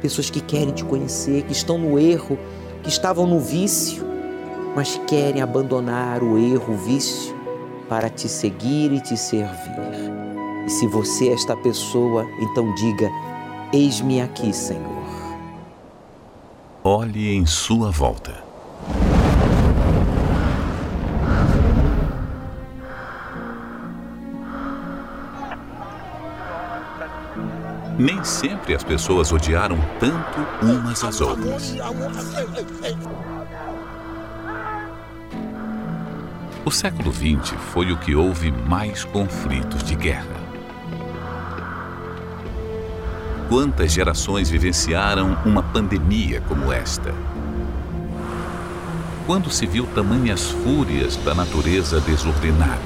pessoas 0.00 0.30
que 0.30 0.40
querem 0.40 0.72
te 0.72 0.84
conhecer, 0.84 1.42
que 1.42 1.52
estão 1.52 1.76
no 1.76 1.98
erro, 1.98 2.38
que 2.82 2.88
estavam 2.88 3.26
no 3.26 3.38
vício, 3.38 4.02
mas 4.74 4.98
querem 5.06 5.42
abandonar 5.42 6.22
o 6.22 6.38
erro, 6.38 6.72
o 6.72 6.76
vício, 6.76 7.36
para 7.86 8.08
te 8.08 8.28
seguir 8.28 8.92
e 8.92 9.00
te 9.00 9.16
servir. 9.16 10.21
E 10.66 10.70
se 10.70 10.86
você 10.86 11.28
é 11.28 11.32
esta 11.32 11.56
pessoa, 11.56 12.26
então 12.40 12.74
diga: 12.74 13.10
Eis-me 13.72 14.20
aqui, 14.20 14.52
Senhor. 14.52 15.02
Olhe 16.84 17.34
em 17.34 17.46
sua 17.46 17.90
volta. 17.90 18.42
Nem 27.98 28.24
sempre 28.24 28.74
as 28.74 28.82
pessoas 28.82 29.32
odiaram 29.32 29.78
tanto 30.00 30.40
umas 30.62 31.04
às 31.04 31.20
outras. 31.20 31.74
O 36.64 36.70
século 36.70 37.12
XX 37.12 37.50
foi 37.72 37.92
o 37.92 37.98
que 37.98 38.14
houve 38.14 38.50
mais 38.50 39.04
conflitos 39.04 39.82
de 39.84 39.94
guerra. 39.94 40.51
Quantas 43.52 43.92
gerações 43.92 44.48
vivenciaram 44.48 45.36
uma 45.44 45.62
pandemia 45.62 46.40
como 46.40 46.72
esta? 46.72 47.14
Quando 49.26 49.50
se 49.50 49.66
viu 49.66 49.86
tamanhas 49.88 50.50
fúrias 50.50 51.18
da 51.18 51.34
natureza 51.34 52.00
desordenada? 52.00 52.80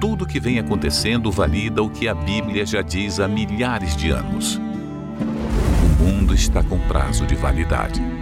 Tudo 0.00 0.26
que 0.26 0.40
vem 0.40 0.58
acontecendo 0.58 1.30
valida 1.30 1.80
o 1.80 1.88
que 1.88 2.08
a 2.08 2.14
Bíblia 2.14 2.66
já 2.66 2.82
diz 2.82 3.20
há 3.20 3.28
milhares 3.28 3.96
de 3.96 4.10
anos. 4.10 4.60
O 6.00 6.02
mundo 6.02 6.34
está 6.34 6.60
com 6.60 6.76
prazo 6.88 7.24
de 7.24 7.36
validade. 7.36 8.17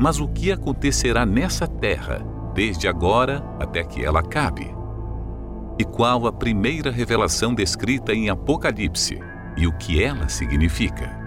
Mas 0.00 0.18
o 0.18 0.26
que 0.26 0.50
acontecerá 0.50 1.26
nessa 1.26 1.66
terra, 1.66 2.24
desde 2.54 2.88
agora 2.88 3.44
até 3.60 3.84
que 3.84 4.02
ela 4.02 4.20
acabe? 4.20 4.74
E 5.78 5.84
qual 5.84 6.26
a 6.26 6.32
primeira 6.32 6.90
revelação 6.90 7.52
descrita 7.54 8.14
em 8.14 8.30
Apocalipse 8.30 9.20
e 9.58 9.66
o 9.66 9.72
que 9.76 10.02
ela 10.02 10.26
significa? 10.30 11.20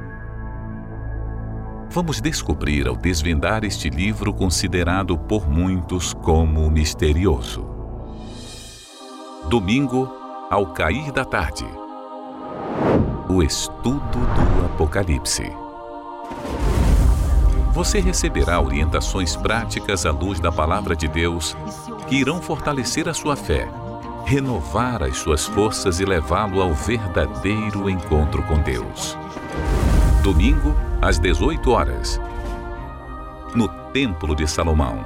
Vamos 1.92 2.20
descobrir 2.20 2.88
ao 2.88 2.96
desvendar 2.96 3.64
este 3.64 3.92
livro 3.92 4.34
considerado 4.34 5.20
por 5.20 5.48
muitos 5.48 6.12
como 6.12 6.68
misterioso. 6.72 7.68
Domingo, 9.48 10.12
ao 10.50 10.74
cair 10.74 11.12
da 11.12 11.24
tarde. 11.24 11.66
O 13.30 13.44
estudo 13.44 14.18
do 14.18 14.66
Apocalipse 14.66 15.63
você 17.74 18.00
receberá 18.00 18.62
orientações 18.62 19.36
práticas 19.36 20.06
à 20.06 20.12
luz 20.12 20.40
da 20.40 20.52
Palavra 20.52 20.96
de 20.96 21.08
Deus 21.08 21.58
que 22.08 22.18
irão 22.18 22.40
fortalecer 22.40 23.10
a 23.10 23.16
sua 23.16 23.36
fé, 23.36 23.68
renovar 24.26 25.02
as 25.02 25.18
suas 25.18 25.48
forças 25.48 26.00
e 26.00 26.06
levá-lo 26.06 26.62
ao 26.62 26.72
verdadeiro 26.72 27.90
encontro 27.90 28.44
com 28.44 28.60
Deus. 28.62 29.18
Domingo, 30.22 30.76
às 31.02 31.18
18 31.18 31.72
horas, 31.72 32.22
no 33.56 33.68
Templo 33.92 34.36
de 34.36 34.48
Salomão, 34.48 35.04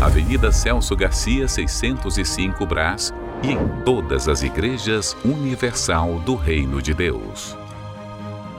Avenida 0.00 0.50
Celso 0.50 0.96
Garcia, 0.96 1.46
605 1.46 2.66
Brás 2.66 3.14
e 3.44 3.52
em 3.52 3.68
todas 3.84 4.28
as 4.28 4.42
igrejas 4.42 5.16
universal 5.24 6.18
do 6.18 6.34
Reino 6.34 6.82
de 6.82 6.92
Deus. 6.92 7.56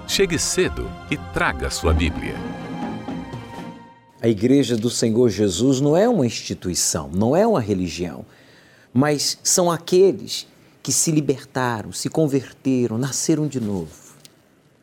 Chegue 0.07 0.39
cedo 0.39 0.89
e 1.09 1.18
traga 1.18 1.70
sua 1.70 1.93
Bíblia. 1.93 2.36
A 4.24 4.28
Igreja 4.28 4.78
do 4.78 4.88
Senhor 4.88 5.30
Jesus 5.30 5.82
não 5.82 5.97
é 5.97 6.07
uma 6.07 6.28
instituição, 6.28 7.09
não 7.11 7.36
é 7.36 7.47
uma 7.47 7.59
religião, 7.59 8.24
mas 8.93 9.39
são 9.41 9.72
aqueles 9.72 10.47
que 10.84 10.91
se 10.91 11.09
libertaram, 11.09 11.91
se 11.91 12.07
converteram, 12.07 12.99
nasceram 12.99 13.47
de 13.47 13.59
novo, 13.59 13.89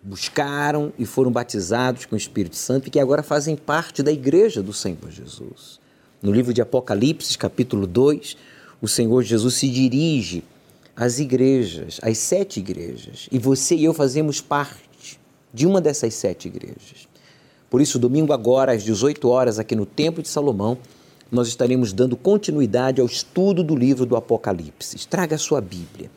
buscaram 0.03 0.93
e 0.99 1.07
foram 1.07 1.31
batizados 1.31 2.05
com 2.05 2.17
o 2.17 2.19
Espírito 2.19 2.57
Santo 2.57 2.89
e 2.89 2.91
que 2.91 2.99
agora 2.99 3.23
fazem 3.23 3.55
parte 3.55 4.03
da 4.03 4.11
Igreja 4.11 4.61
do 4.61 4.73
Senhor 4.73 5.09
Jesus. 5.09 5.79
No 6.21 6.33
livro 6.33 6.53
de 6.53 6.61
Apocalipse, 6.61 7.39
capítulo 7.39 7.87
2, 7.87 8.37
o 8.83 8.89
Senhor 8.89 9.23
Jesus 9.23 9.55
se 9.55 9.69
dirige 9.69 10.43
às 10.97 11.21
igrejas, 11.21 12.01
às 12.03 12.19
sete 12.19 12.59
igrejas, 12.59 13.29
e 13.31 13.39
você 13.39 13.77
e 13.77 13.85
eu 13.85 13.95
fazemos 13.95 14.41
parte 14.41 15.21
de 15.55 15.65
uma 15.65 15.81
dessas 15.81 16.13
sete 16.15 16.49
igrejas. 16.49 17.08
Por 17.71 17.81
isso, 17.81 17.99
domingo 17.99 18.33
agora, 18.33 18.73
às 18.73 18.83
18 18.83 19.29
horas, 19.29 19.59
aqui 19.59 19.77
no 19.77 19.85
Templo 19.85 20.23
de 20.23 20.29
Salomão, 20.29 20.79
nós 21.31 21.49
estaremos 21.49 21.93
dando 21.93 22.17
continuidade 22.17 23.01
ao 23.01 23.07
estudo 23.07 23.63
do 23.63 23.77
livro 23.77 24.07
do 24.07 24.17
Apocalipse. 24.17 25.07
Traga 25.07 25.37
a 25.37 25.39
sua 25.39 25.61
Bíblia. 25.61 26.11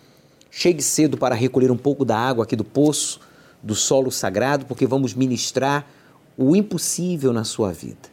Chegue 0.49 0.81
cedo 0.81 1.17
para 1.17 1.35
recolher 1.35 1.71
um 1.71 1.77
pouco 1.77 2.05
da 2.05 2.17
água 2.17 2.45
aqui 2.45 2.55
do 2.55 2.63
poço, 2.63 3.19
do 3.61 3.75
solo 3.75 4.11
sagrado, 4.11 4.65
porque 4.65 4.87
vamos 4.87 5.13
ministrar 5.13 5.85
o 6.37 6.55
impossível 6.55 7.33
na 7.33 7.43
sua 7.43 7.73
vida. 7.73 8.09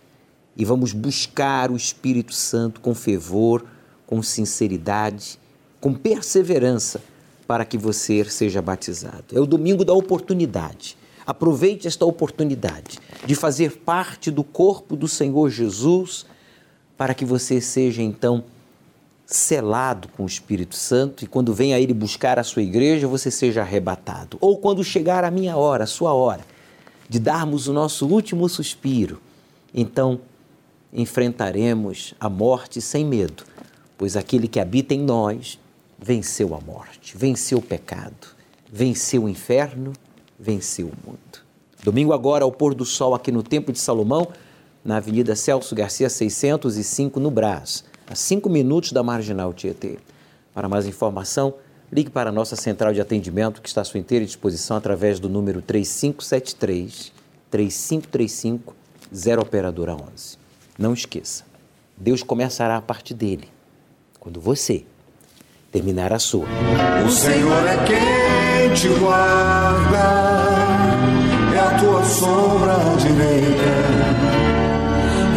E 0.56 0.64
vamos 0.64 0.92
buscar 0.92 1.70
o 1.70 1.76
Espírito 1.76 2.34
Santo 2.34 2.80
com 2.80 2.92
fervor, 2.94 3.64
com 4.04 4.20
sinceridade, 4.20 5.38
com 5.80 5.94
perseverança, 5.94 7.00
para 7.46 7.64
que 7.64 7.78
você 7.78 8.24
seja 8.24 8.60
batizado. 8.60 9.24
É 9.32 9.40
o 9.40 9.46
domingo 9.46 9.84
da 9.84 9.94
oportunidade. 9.94 10.97
Aproveite 11.28 11.86
esta 11.86 12.06
oportunidade 12.06 12.98
de 13.26 13.34
fazer 13.34 13.80
parte 13.80 14.30
do 14.30 14.42
corpo 14.42 14.96
do 14.96 15.06
Senhor 15.06 15.50
Jesus, 15.50 16.24
para 16.96 17.12
que 17.12 17.22
você 17.22 17.60
seja 17.60 18.00
então 18.00 18.44
selado 19.26 20.08
com 20.08 20.22
o 20.22 20.26
Espírito 20.26 20.74
Santo 20.74 21.22
e 21.22 21.26
quando 21.26 21.52
venha 21.52 21.78
ele 21.78 21.92
buscar 21.92 22.38
a 22.38 22.42
sua 22.42 22.62
igreja, 22.62 23.06
você 23.06 23.30
seja 23.30 23.60
arrebatado. 23.60 24.38
Ou 24.40 24.56
quando 24.56 24.82
chegar 24.82 25.22
a 25.22 25.30
minha 25.30 25.54
hora, 25.54 25.84
a 25.84 25.86
sua 25.86 26.14
hora, 26.14 26.40
de 27.10 27.18
darmos 27.18 27.68
o 27.68 27.74
nosso 27.74 28.06
último 28.06 28.48
suspiro, 28.48 29.20
então 29.74 30.22
enfrentaremos 30.90 32.14
a 32.18 32.30
morte 32.30 32.80
sem 32.80 33.04
medo, 33.04 33.44
pois 33.98 34.16
aquele 34.16 34.48
que 34.48 34.58
habita 34.58 34.94
em 34.94 35.02
nós 35.02 35.60
venceu 35.98 36.54
a 36.54 36.60
morte, 36.62 37.14
venceu 37.18 37.58
o 37.58 37.62
pecado, 37.62 38.28
venceu 38.72 39.24
o 39.24 39.28
inferno 39.28 39.92
venceu 40.38 40.86
o 40.86 41.08
mundo. 41.08 41.18
Domingo 41.82 42.12
agora, 42.12 42.44
ao 42.44 42.52
pôr 42.52 42.74
do 42.74 42.84
sol 42.84 43.14
aqui 43.14 43.32
no 43.32 43.42
Templo 43.42 43.72
de 43.72 43.78
Salomão, 43.78 44.28
na 44.84 44.96
Avenida 44.96 45.34
Celso 45.34 45.74
Garcia 45.74 46.08
605, 46.08 47.18
no 47.20 47.30
Brás, 47.30 47.84
a 48.06 48.14
cinco 48.14 48.48
minutos 48.48 48.92
da 48.92 49.02
Marginal 49.02 49.52
Tietê. 49.52 49.98
Para 50.54 50.68
mais 50.68 50.86
informação, 50.86 51.54
ligue 51.92 52.10
para 52.10 52.30
a 52.30 52.32
nossa 52.32 52.56
central 52.56 52.92
de 52.92 53.00
atendimento 53.00 53.62
que 53.62 53.68
está 53.68 53.82
à 53.82 53.84
sua 53.84 54.00
inteira 54.00 54.24
disposição 54.24 54.76
através 54.76 55.18
do 55.20 55.28
número 55.28 55.62
3573 55.62 57.12
3535 57.50 58.74
0 59.14 59.42
operadora 59.42 59.94
11. 59.94 60.38
Não 60.78 60.92
esqueça, 60.92 61.44
Deus 61.96 62.22
começará 62.22 62.76
a 62.76 62.82
parte 62.82 63.14
dele, 63.14 63.48
quando 64.20 64.40
você 64.40 64.84
terminar 65.72 66.12
a 66.12 66.18
sua. 66.18 66.46
O 67.06 67.10
Senhor 67.10 67.66
é 67.66 68.27
te 68.74 68.88
guarda, 68.88 70.44
é 71.54 71.58
a 71.58 71.78
tua 71.78 72.04
sombra 72.04 72.76
direita. 72.98 73.74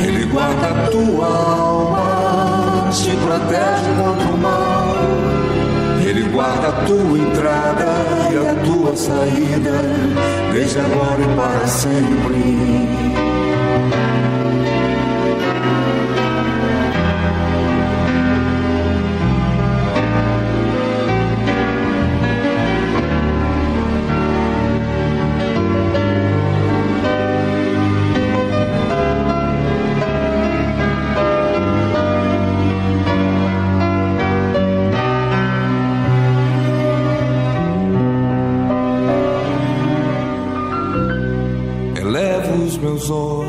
Ele 0.05 0.25
guarda 0.25 0.67
a 0.67 0.87
tua 0.87 1.27
alma, 1.27 2.89
te 2.91 3.11
protege 3.17 3.91
contra 3.97 4.27
o 4.27 4.37
mal. 4.37 4.95
Ele 6.05 6.23
guarda 6.29 6.67
a 6.67 6.71
tua 6.85 7.17
entrada 7.17 7.87
e 8.31 8.37
a 8.47 8.55
tua 8.65 8.95
saída, 8.95 9.81
desde 10.51 10.79
agora 10.79 11.21
e 11.21 11.35
para 11.35 11.67
sempre. 11.67 12.81
goes. 43.09 43.40